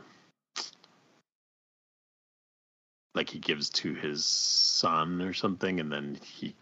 [3.14, 6.56] like he gives to his son or something, and then he,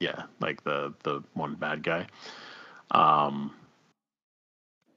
[0.00, 2.06] yeah, like the the one bad guy.
[2.90, 3.54] Um,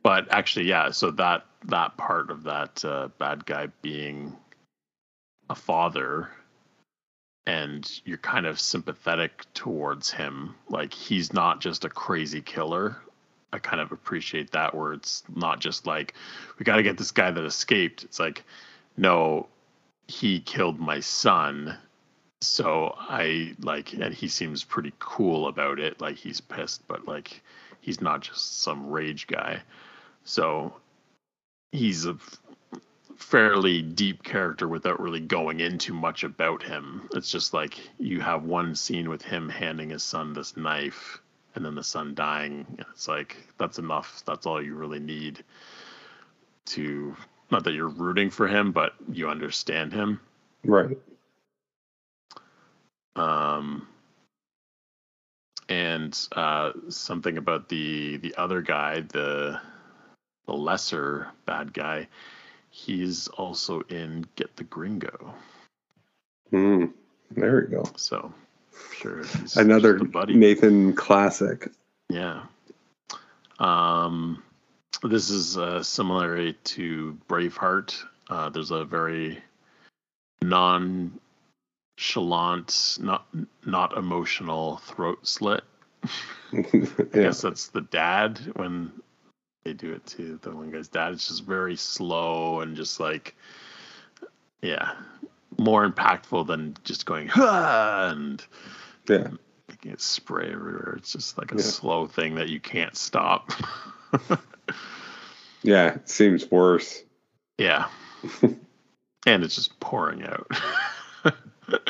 [0.08, 0.92] but actually, yeah.
[0.92, 4.38] So that that part of that uh, bad guy being
[5.50, 6.30] a father,
[7.46, 10.56] and you're kind of sympathetic towards him.
[10.70, 12.96] Like he's not just a crazy killer.
[13.52, 16.14] I kind of appreciate that where it's not just like
[16.58, 18.06] we got to get this guy that escaped.
[18.06, 18.46] It's like
[18.96, 19.50] no,
[20.08, 21.78] he killed my son.
[22.40, 26.00] So I like, and he seems pretty cool about it.
[26.00, 27.42] Like he's pissed, but like
[27.82, 29.64] he's not just some rage guy.
[30.28, 30.76] So
[31.72, 32.18] he's a
[33.16, 37.10] fairly deep character without really going into much about him.
[37.14, 41.22] It's just like you have one scene with him handing his son this knife
[41.56, 42.66] and then the son dying.
[42.78, 44.22] And it's like, that's enough.
[44.26, 45.44] That's all you really need
[46.68, 47.16] to,
[47.50, 50.20] not that you're rooting for him, but you understand him.
[50.66, 50.98] right,
[53.16, 53.88] Um,
[55.70, 59.60] and uh, something about the the other guy, the
[60.48, 62.08] the lesser bad guy,
[62.72, 65.36] he's also in Get the Gringo.
[66.52, 66.92] mm,
[67.32, 67.84] there we go.
[67.96, 68.34] So
[68.94, 69.24] sure,
[69.56, 70.00] Another.
[70.30, 71.70] Nathan classic.
[72.10, 72.44] Yeah.
[73.60, 74.42] Um,
[75.04, 78.04] this is uh, similar to Braveheart.
[78.30, 79.42] Uh, there's a very
[80.42, 81.12] nonchalant,
[83.02, 83.28] not
[83.66, 85.64] not emotional throat slit.
[86.54, 86.66] I
[87.14, 88.92] yeah, guess that's the dad when
[89.68, 91.12] they do it to the one guy's dad.
[91.12, 93.36] It's just very slow and just like,
[94.62, 94.94] yeah,
[95.58, 98.42] more impactful than just going "Huh," and
[99.10, 99.28] yeah,
[99.68, 100.96] making it spray everywhere.
[100.98, 101.62] It's just like a Yeah.
[101.64, 103.52] slow thing that you can't stop.
[105.64, 105.96] yeah.
[105.96, 107.04] it Seems worse.
[107.58, 107.90] yeah.
[108.42, 110.50] and it's just pouring out.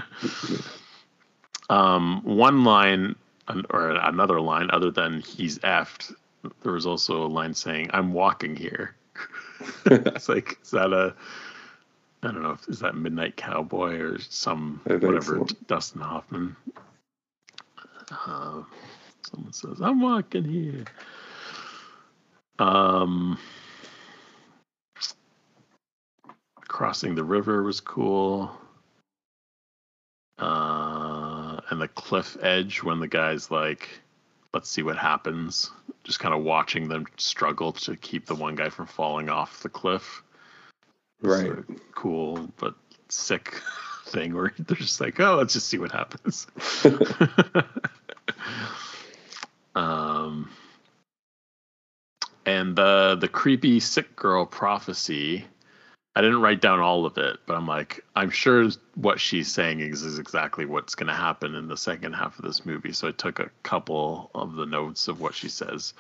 [1.70, 3.16] um, one line
[3.70, 6.12] or another line other than he's effed,
[6.62, 8.96] there was also a line saying, I'm walking here.
[9.86, 11.16] it's like, is that a,
[12.24, 15.48] I don't know, if is that Midnight Cowboy or some, whatever, so.
[15.68, 16.56] Dustin Hoffman.
[18.12, 18.64] Uh,
[19.30, 20.86] someone says, I'm walking here.
[22.60, 23.38] Um,
[26.68, 28.52] crossing the river was cool.
[30.40, 33.90] Uh, and the cliff edge when the guy's like,
[34.54, 35.72] let's see what happens.
[36.08, 39.68] Just kind of watching them struggle to keep the one guy from falling off the
[39.68, 40.24] cliff.
[41.22, 41.52] Right.
[41.94, 42.76] cool but
[43.10, 43.62] sick
[44.06, 46.48] thing where they're just like, oh, let's just see what happens.
[49.76, 50.50] um,
[52.46, 55.44] and the the creepy sick girl prophecy.
[56.18, 59.82] I didn't write down all of it, but I'm like, I'm sure what she's saying
[59.82, 62.94] is, is exactly what's going to happen in the second half of this movie.
[62.94, 65.94] So I took a couple of the notes of what she says,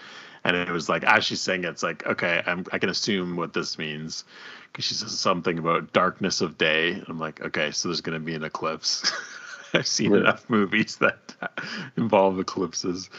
[0.44, 3.38] and it was like as she's saying it, it's like, okay, I'm, I can assume
[3.38, 4.26] what this means
[4.74, 6.94] because she says something about darkness of day.
[6.94, 9.12] And I'm like, okay, so there's going to be an eclipse.
[9.76, 10.18] I've seen Right.
[10.18, 11.36] enough movies that
[11.98, 13.12] involve eclipses.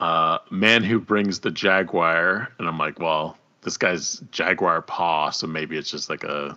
[0.00, 5.46] Uh, man who brings the jaguar, and I'm like, well, this guy's jaguar paw, so
[5.46, 6.56] maybe it's just like a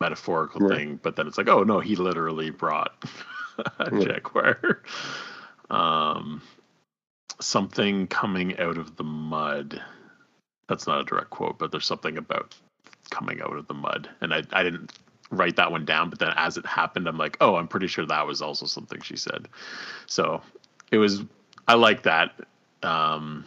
[0.00, 0.98] metaphorical thing.
[1.02, 2.92] But then it's like, oh no, he literally brought
[3.78, 4.82] a jaguar.
[5.68, 6.42] Um,
[7.40, 9.80] something coming out of the mud.
[10.68, 12.54] That's not a direct quote, but there's something about
[13.10, 14.92] coming out of the mud, and I I didn't
[15.30, 18.04] write that one down, but then as it happened, I'm like, oh, I'm pretty sure
[18.06, 19.48] that was also something she said.
[20.06, 20.42] So
[20.90, 21.22] it was
[21.66, 22.32] I like that.
[22.82, 23.44] Um,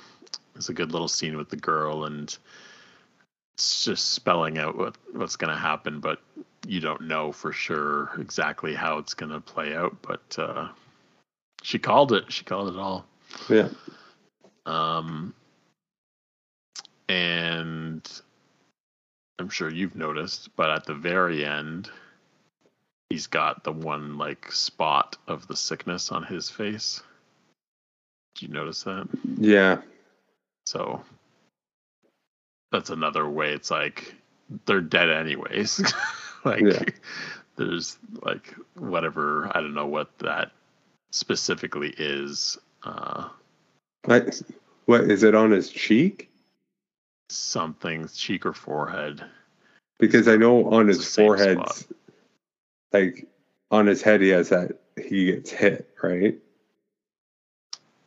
[0.55, 2.35] it's a good little scene with the girl, and
[3.55, 6.19] it's just spelling out what what's going to happen, but
[6.67, 9.95] you don't know for sure exactly how it's going to play out.
[10.01, 10.69] But uh,
[11.61, 12.31] she called it.
[12.31, 13.05] She called it all.
[13.49, 13.69] Yeah.
[14.65, 15.33] Um,
[17.09, 18.09] and
[19.39, 21.89] I'm sure you've noticed, but at the very end,
[23.09, 27.03] he's got the one like spot of the sickness on his face.
[28.35, 29.07] Did you notice that?
[29.37, 29.81] Yeah.
[30.65, 31.03] So
[32.71, 34.15] that's another way it's like
[34.65, 35.81] they're dead anyways.
[36.45, 36.83] like Yeah.
[37.55, 40.51] there's like whatever, I don't know what that
[41.11, 42.57] specifically is.
[42.83, 43.29] Uh
[44.07, 44.33] Like,
[44.85, 46.29] what is it on his cheek?
[47.29, 49.23] something cheek or forehead.
[49.99, 51.57] Because I know on It's his forehead,
[52.91, 53.27] like
[53.71, 56.37] on his head, he has that he gets hit, right?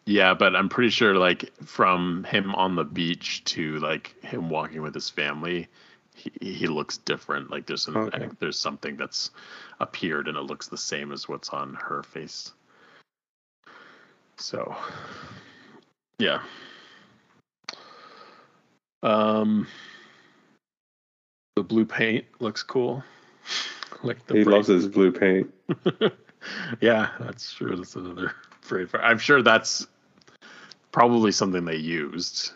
[0.07, 4.81] Yeah, but I'm pretty sure like from him on the beach to like him walking
[4.81, 5.67] with his family,
[6.15, 7.51] he, he looks different.
[7.51, 8.29] Like there's an, Okay.
[8.39, 9.33] there's something that's
[9.81, 12.53] appeared and it looks the same as what's on her face.
[14.39, 14.77] So,
[16.19, 16.41] yeah.
[19.03, 19.67] Um,
[21.57, 23.03] the blue paint looks cool.
[24.05, 25.53] like the he bright loves his blue paint.
[26.81, 27.75] yeah, that's true.
[27.75, 28.89] That's another phrase.
[28.95, 29.87] I'm sure that's
[30.93, 32.53] probably something they used.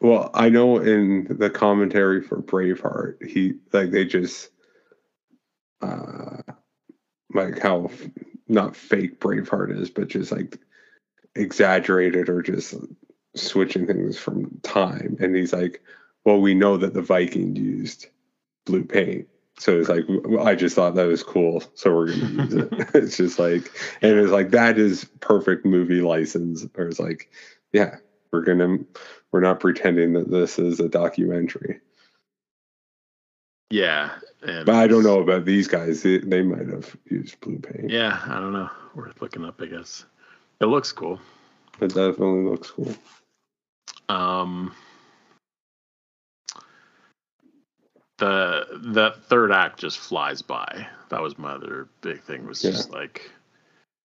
[0.00, 4.50] Well, I know in the commentary for Braveheart, he like they just
[5.80, 6.42] uh
[7.32, 7.90] like how
[8.48, 10.58] not fake Braveheart is, but just like
[11.34, 12.74] exaggerated or just
[13.34, 15.16] switching things from time.
[15.20, 15.82] And he's like,
[16.24, 18.08] well, we know that the Viking used
[18.66, 19.28] blue paint.
[19.58, 20.04] So it's like
[20.40, 22.68] I just thought that was cool, so we're gonna use it.
[22.94, 23.70] it's just like,
[24.00, 26.66] and it's like that is perfect movie license.
[26.76, 27.30] Or it's like,
[27.72, 27.96] yeah,
[28.32, 28.78] we're gonna
[29.30, 31.80] we're not pretending that this is a documentary.
[33.70, 34.10] Yeah,
[34.42, 36.02] and But I don't know about these guys.
[36.02, 37.90] They, they might have used blue paint.
[37.90, 38.68] Yeah, I don't know.
[38.94, 40.04] Worth looking up, I guess.
[40.60, 41.18] It looks cool.
[41.80, 42.94] It definitely looks cool.
[44.10, 44.74] Um,
[48.22, 50.86] the the third act just flies by.
[51.08, 52.46] That was my other big thing.
[52.46, 53.28] Was just like,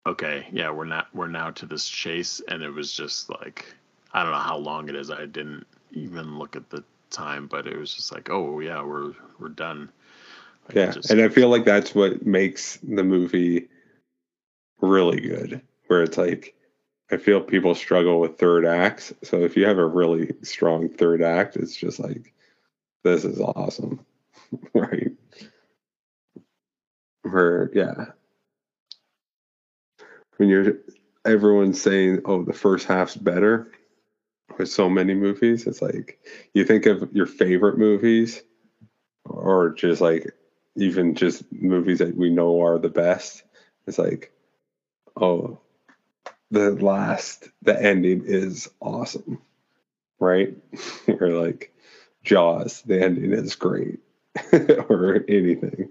[0.07, 3.65] okay, yeah, we're not we're now to this chase, and it was just like,
[4.13, 5.11] I don't know how long it is.
[5.11, 9.13] I didn't even look at the time, but it was just like, oh yeah, we're
[9.39, 9.89] we're done.
[10.67, 13.67] Like, Yeah, just- and I feel like that's what makes the movie
[14.81, 15.61] really good.
[15.87, 16.55] Where it's like,
[17.11, 19.13] I feel people struggle with third acts.
[19.23, 22.33] So if you have a really strong third act, it's just like,
[23.03, 24.05] this is awesome,
[24.73, 25.11] right?
[27.23, 28.05] Where yeah,
[30.37, 30.77] when you're
[31.25, 33.71] everyone's saying, oh, the first half's better
[34.57, 36.19] with so many movies, it's like
[36.53, 38.41] you think of your favorite movies
[39.25, 40.33] or just like
[40.75, 43.43] even just movies that we know are the best.
[43.87, 44.31] It's like,
[45.19, 45.59] oh,
[46.51, 49.41] the last, the ending is awesome,
[50.19, 50.55] right?
[51.19, 51.73] or like
[52.27, 53.99] Jaws, the ending is great,
[54.89, 55.89] or anything.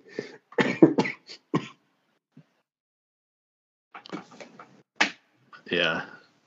[5.71, 6.05] Yeah.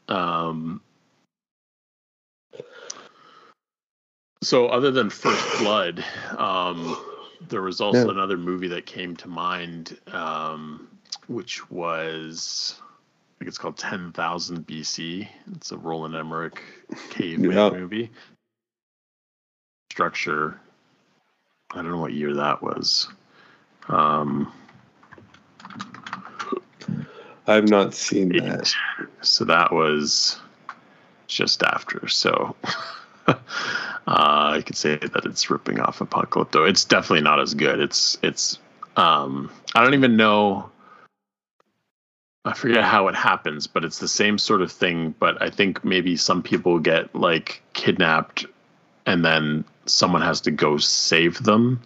[0.08, 0.82] Um,
[4.44, 6.06] so other than First Blood,
[6.38, 6.96] um,
[7.50, 8.12] there was also Yeah.
[8.12, 10.88] another movie that came to mind, um,
[11.28, 15.28] which was I think it's called Ten Thousand BC.
[15.56, 16.62] It's a Roland Emmerich
[17.10, 17.70] caveman Yeah.
[17.72, 18.12] movie.
[20.00, 20.58] Structure.
[21.72, 23.10] I don't know what year that was.
[23.90, 24.50] Um,
[27.46, 28.74] I've not seen that.
[29.20, 30.40] so that was
[31.28, 32.08] just after.
[32.08, 32.56] So,
[33.28, 33.36] Uh,
[34.08, 36.68] I could say that it's ripping off Apocalypto.
[36.68, 37.80] It's definitely not as good.
[37.80, 38.58] It's it's
[38.96, 40.72] um, I don't even know.
[42.46, 45.14] I forget how it happens, but it's the same sort of thing.
[45.20, 48.48] But I think maybe some people get like kidnapped,
[49.06, 51.82] and then someone has to go save them.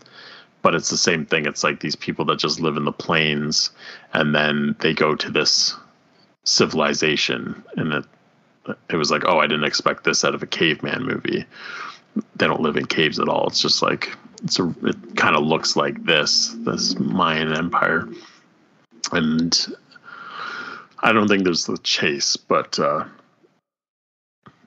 [0.62, 1.46] But it's the same thing.
[1.46, 3.70] It's like these people that just live in the plains,
[4.14, 5.76] and then they go to this
[6.46, 8.06] civilization, and it
[8.90, 11.46] it was like, oh, I didn't expect this out of a caveman movie.
[12.36, 13.48] They don't live in caves at all.
[13.48, 14.74] It's just like it's a.
[14.84, 18.08] It kind of looks like this this Mayan Empire,
[19.12, 19.76] and
[21.00, 23.06] I don't think there's the chase, but uh,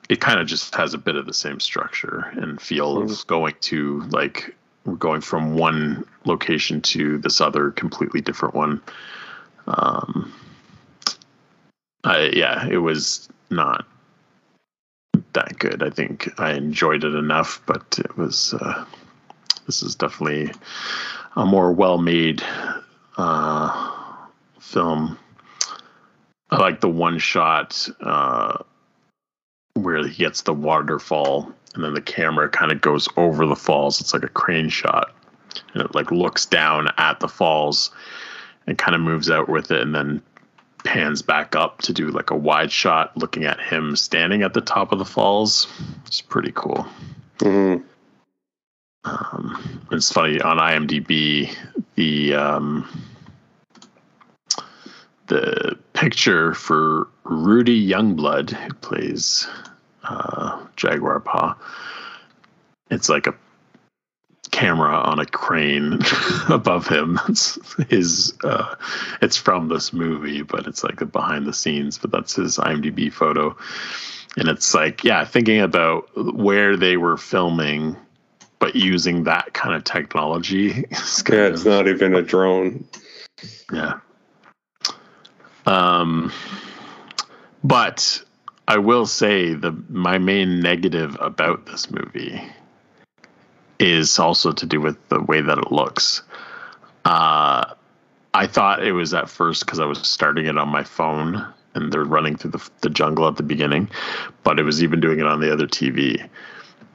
[0.08, 3.54] it kind of just has a bit of the same structure and feel of going
[3.60, 4.54] to like
[4.84, 8.80] we're going from one location to this other completely different one.
[9.66, 10.32] Um,
[12.04, 13.84] I, yeah, it was not
[15.32, 15.82] that good.
[15.82, 18.54] I think I enjoyed it enough, but it was.
[18.54, 18.84] Uh,
[19.66, 20.52] this is definitely
[21.34, 22.42] a more well-made
[23.16, 23.92] uh,
[24.60, 25.18] film.
[26.50, 28.58] I like the one shot uh,
[29.76, 34.00] where he gets the waterfall, and then the camera kind of goes over the falls.
[34.00, 35.14] It's like a crane shot,
[35.74, 37.90] and it like looks down at the falls,
[38.66, 40.22] and kind of moves out with it, and then
[40.84, 44.60] pans back up to do like a wide shot, looking at him standing at the
[44.60, 45.66] top of the falls.
[46.06, 46.86] It's pretty cool.
[47.38, 47.82] Mhm.
[49.04, 51.54] Um, it's funny on IMDb
[51.94, 53.06] the um,
[55.28, 59.48] the picture for Rudy Youngblood, who plays
[60.04, 61.56] uh, Jaguar Paw.
[62.90, 63.34] It's like a
[64.52, 65.98] camera on a crane
[66.48, 67.18] above him.
[67.28, 67.58] It's
[67.88, 68.34] his.
[68.44, 68.76] Uh,
[69.20, 71.98] it's from this movie, but it's like a behind the scenes.
[71.98, 73.56] But that's his IMDb photo,
[74.36, 77.96] and it's like yeah, thinking about where they were filming,
[78.58, 80.84] but using that kind of technology.
[81.28, 82.86] Yeah, it's of- not even a drone.
[83.72, 84.00] yeah.
[85.66, 86.32] Um,
[87.62, 88.22] but
[88.68, 92.40] I will say the my main negative about this movie
[93.78, 96.22] is also to do with the way that it looks.
[97.04, 97.74] Uh,
[98.34, 101.92] I thought it was at first because I was starting it on my phone and
[101.92, 103.88] they're running through the, the jungle at the beginning,
[104.42, 106.26] but it was even doing it on the other TV.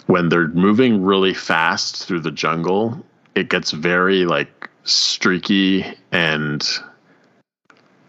[0.07, 6.67] When they're moving really fast through the jungle, it gets very like streaky and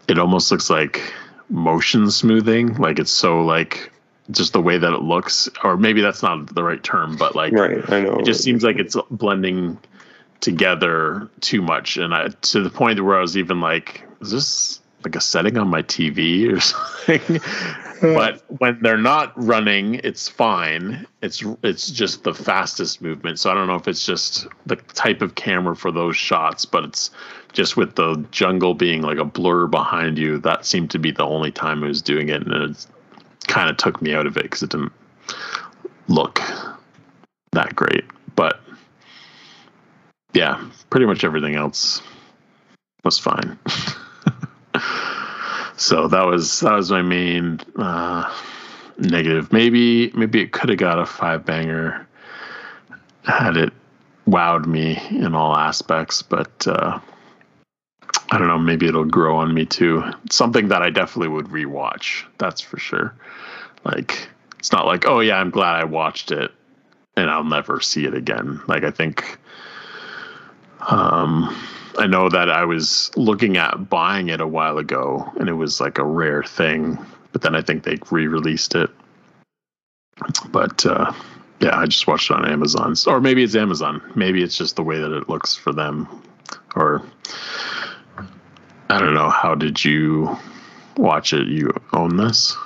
[0.07, 1.13] it almost looks like
[1.49, 3.91] motion smoothing like it's so like
[4.31, 7.51] just the way that it looks or maybe that's not the right term but like
[7.53, 8.19] Right, I know.
[8.19, 9.77] it just seems like it's blending
[10.39, 14.79] together too much and I, to the point where i was even like is this
[15.05, 17.39] like a setting on my tv or something.
[18.01, 21.07] But when they're not running it's fine.
[21.21, 23.39] It's it's just the fastest movement.
[23.39, 26.83] So i don't know if it's just the type of camera for those shots but
[26.83, 27.11] it's
[27.53, 31.23] just with the jungle being like a blur behind you that seemed to be the
[31.23, 32.45] only time it was doing it.
[32.45, 32.87] And it
[33.47, 34.91] kind of took me out of it because it didn't
[36.07, 36.41] look
[37.51, 38.05] that great.
[38.35, 38.59] But
[40.33, 42.01] yeah pretty much everything else
[43.03, 43.57] was fine
[45.83, 48.33] so that was that was my main uh,
[48.97, 49.51] negative.
[49.51, 52.07] Maybe maybe it could have got a five banger
[53.23, 53.73] had it
[54.25, 56.99] wowed me in all aspects, but uh,
[58.31, 58.57] I don't know.
[58.57, 60.01] Maybe it'll grow on me too.
[60.23, 62.23] It's something that I definitely would rewatch.
[62.37, 63.13] That's for sure.
[63.83, 64.29] Like
[64.59, 66.49] it's not like oh yeah, I'm glad I watched it
[67.17, 68.61] and I'll never see it again.
[68.69, 69.37] Like I think
[70.89, 71.53] um
[71.97, 75.79] I know that I was looking at buying it a while ago and it was
[75.79, 76.97] like a rare thing,
[77.31, 78.89] but then I think they re-released it.
[80.51, 81.13] But uh
[81.59, 82.95] yeah, I just watched it on Amazon.
[83.07, 84.01] Or maybe it's Amazon.
[84.15, 86.07] Maybe it's just the way that it looks for them.
[86.75, 87.01] Or
[88.89, 89.29] I don't know.
[89.29, 90.37] How did you
[90.97, 91.47] watch it?
[91.47, 92.57] You own this?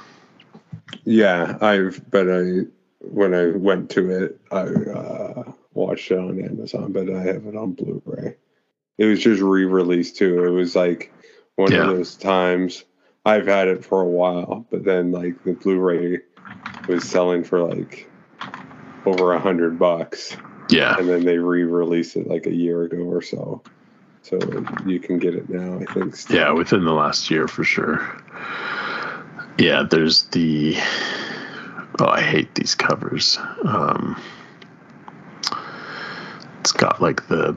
[1.03, 2.61] Yeah, I've but I
[2.99, 7.55] when I went to it, I uh, watched it on Amazon, but I have it
[7.55, 8.35] on Blu-ray.
[8.97, 10.43] It was just re-released too.
[10.43, 11.11] It was like
[11.55, 11.89] one Yeah.
[11.89, 12.83] of those times.
[13.25, 16.19] I've had it for a while, but then like the Blu-ray
[16.87, 18.09] was selling for like
[19.05, 20.35] over a hundred bucks,
[20.69, 20.95] Yeah.
[20.97, 23.61] and then they re-released it like a year ago or so.
[24.23, 24.39] So
[24.85, 26.15] you can get it now, I think.
[26.15, 26.35] still.
[26.37, 27.99] Yeah, within the last year for sure.
[29.57, 30.75] Yeah, there's the
[31.99, 33.37] oh, I hate these covers.
[33.63, 34.19] Um
[36.59, 37.55] it's got like the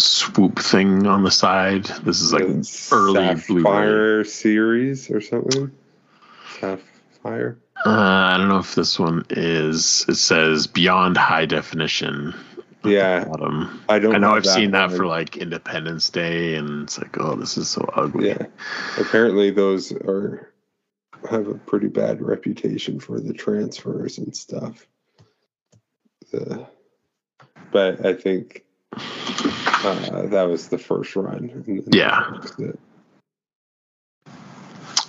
[0.00, 1.84] swoop thing on the side.
[1.84, 3.62] This is like It's early Blu-ray.
[3.62, 5.70] Sapphire series or something.
[6.58, 7.58] Sapphire.
[7.84, 10.04] Uh, I don't know if this one is.
[10.08, 12.34] It says beyond high definition.
[12.84, 13.82] Yeah, Bottom.
[13.88, 14.14] I don't.
[14.14, 14.96] I know I've seen that one.
[14.96, 18.28] for like Independence Day, and it's like, oh, this is so ugly.
[18.28, 18.46] Yeah,
[18.98, 20.52] apparently those are
[21.28, 24.86] have a pretty bad reputation for the transfers and stuff.
[26.32, 26.66] The,
[27.70, 28.64] but I think
[29.84, 31.84] uh, that was the first run.
[31.92, 32.40] Yeah.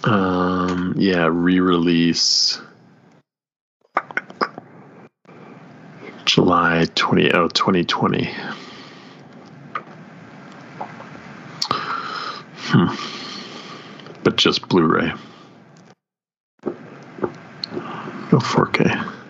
[0.03, 0.95] Um.
[0.98, 1.27] Yeah.
[1.31, 2.60] Re-release.
[6.26, 8.34] July 20, oh, 2020.
[12.73, 12.88] Hmm.
[14.23, 15.11] But just Blu-ray.
[18.31, 19.20] No 4K.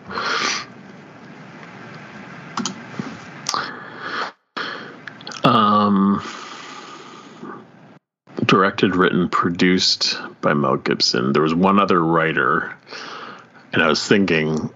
[8.52, 11.32] Directed, written, produced by Mel Gibson.
[11.32, 12.76] There was one other writer,
[13.72, 14.70] and I was thinking,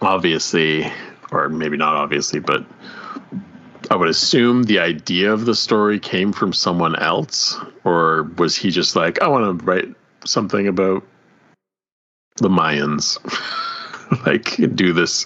[0.00, 0.88] obviously,
[1.32, 2.64] or maybe not obviously, but
[3.90, 8.70] I would assume the idea of the story came from someone else, or was he
[8.70, 9.92] just like, I want to write
[10.24, 11.02] something about
[12.36, 13.18] the Mayans,
[14.26, 15.24] like do this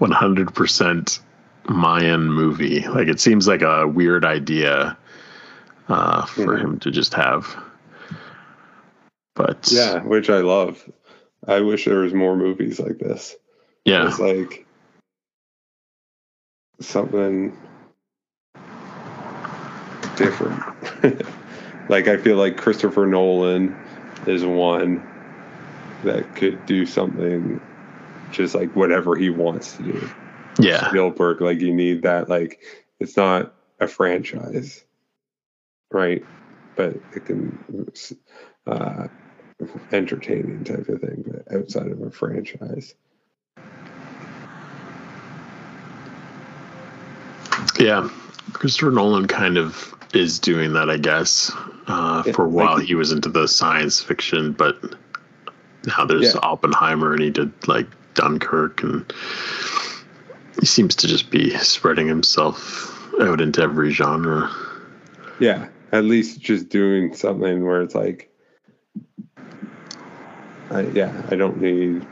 [0.00, 1.20] 100%
[1.68, 2.86] Mayan movie?
[2.86, 4.96] Like, it seems like a weird idea
[5.88, 6.60] uh, for Mhm.
[6.60, 7.56] him to just have.
[9.34, 10.82] But Yeah, which I love.
[11.46, 13.36] I wish there was more movies like this.
[13.84, 14.66] yeah, It's like
[16.80, 17.56] something
[20.16, 20.62] different.
[21.88, 23.76] like I feel like Christopher Nolan
[24.26, 25.02] is one
[26.04, 27.60] that could do something
[28.32, 30.10] just like whatever he wants to do.
[30.58, 32.60] yeah, Spielberg, like you need that like
[32.98, 34.82] it's not a franchise,
[35.90, 36.24] right?
[36.76, 37.90] But it can
[38.66, 39.08] uh
[39.92, 42.94] entertaining type of thing, but outside of a franchise.
[47.78, 48.08] yeah.
[48.52, 51.52] Christopher Nolan kind of is doing that, I guess.
[51.86, 54.78] Uh, Yeah, for a while, like- he was into the science fiction, but
[55.86, 56.40] now there's Yeah.
[56.42, 59.12] Oppenheimer, and he did like Dunkirk, and
[60.58, 64.50] he seems to just be spreading himself out into every genre.
[65.38, 68.30] Yeah, at least just doing something where it's like,
[70.70, 72.06] I, yeah, I don't need.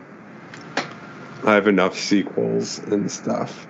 [1.45, 3.67] I have enough sequels and stuff.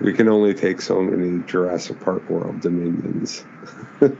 [0.00, 3.44] We can only take so many Jurassic Park World Dominions.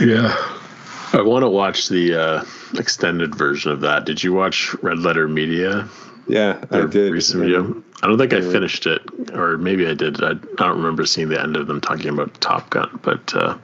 [0.00, 0.36] Yeah.
[1.14, 2.44] I want to watch the uh,
[2.78, 4.04] extended version of that.
[4.04, 5.88] Did you watch Red Letter Media?
[6.28, 7.12] Yeah, I did.
[7.12, 7.82] Recent video?
[8.02, 9.00] I don't think I finished it,
[9.32, 10.22] or maybe I did.
[10.22, 13.56] I, I don't remember seeing the end of them talking about Top Gun, but uh,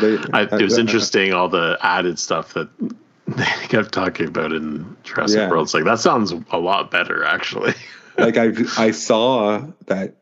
[0.00, 2.68] They- I, it was interesting all the added stuff that
[3.26, 5.50] they kept talking about in Jurassic Yeah.
[5.50, 5.66] World.
[5.66, 7.74] It's like that sounds a lot better, actually.
[8.18, 10.14] like I I saw that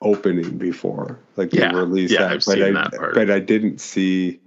[0.00, 3.14] opening before, like they Yeah, released yeah, that, I've but seen I that part.
[3.14, 4.40] but I didn't see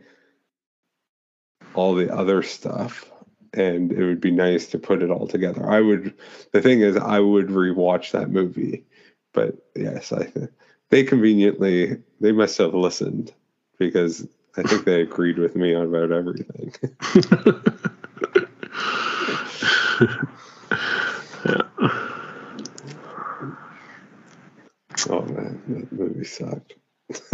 [1.74, 3.10] all the other stuff,
[3.54, 5.70] and it would be nice to put it all together.
[5.70, 6.14] I would.
[6.52, 8.86] The thing is, I would rewatch that movie,
[9.34, 10.32] but yes, I
[10.90, 13.34] they conveniently they must have listened
[13.78, 16.74] because I think they agreed with me on about everything.
[21.46, 21.62] yeah.
[25.10, 26.76] oh man, that movie sucked.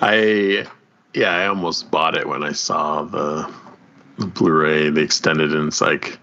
[0.00, 0.66] I
[1.14, 3.52] yeah, I almost bought it when I saw the,
[4.18, 6.18] the Blu-ray, the extended, and it's like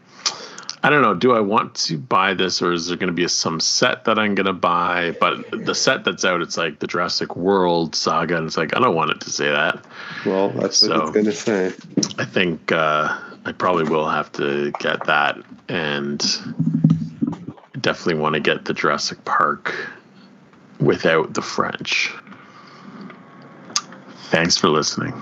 [0.81, 1.13] I don't know.
[1.13, 4.17] Do I want to buy this, or is there going to be some set that
[4.17, 5.11] I'm going to buy?
[5.19, 8.79] But the set that's out, it's like the Jurassic World saga, and it's like I
[8.79, 9.83] don't want it to say that.
[10.25, 11.73] Well, that's what So- it's gonna say.
[12.17, 15.37] I think uh, I probably will have to get that,
[15.67, 16.19] and
[17.81, 19.75] definitely want to get the Jurassic Park
[20.79, 22.13] without the French.
[24.31, 25.13] Thanks for listening.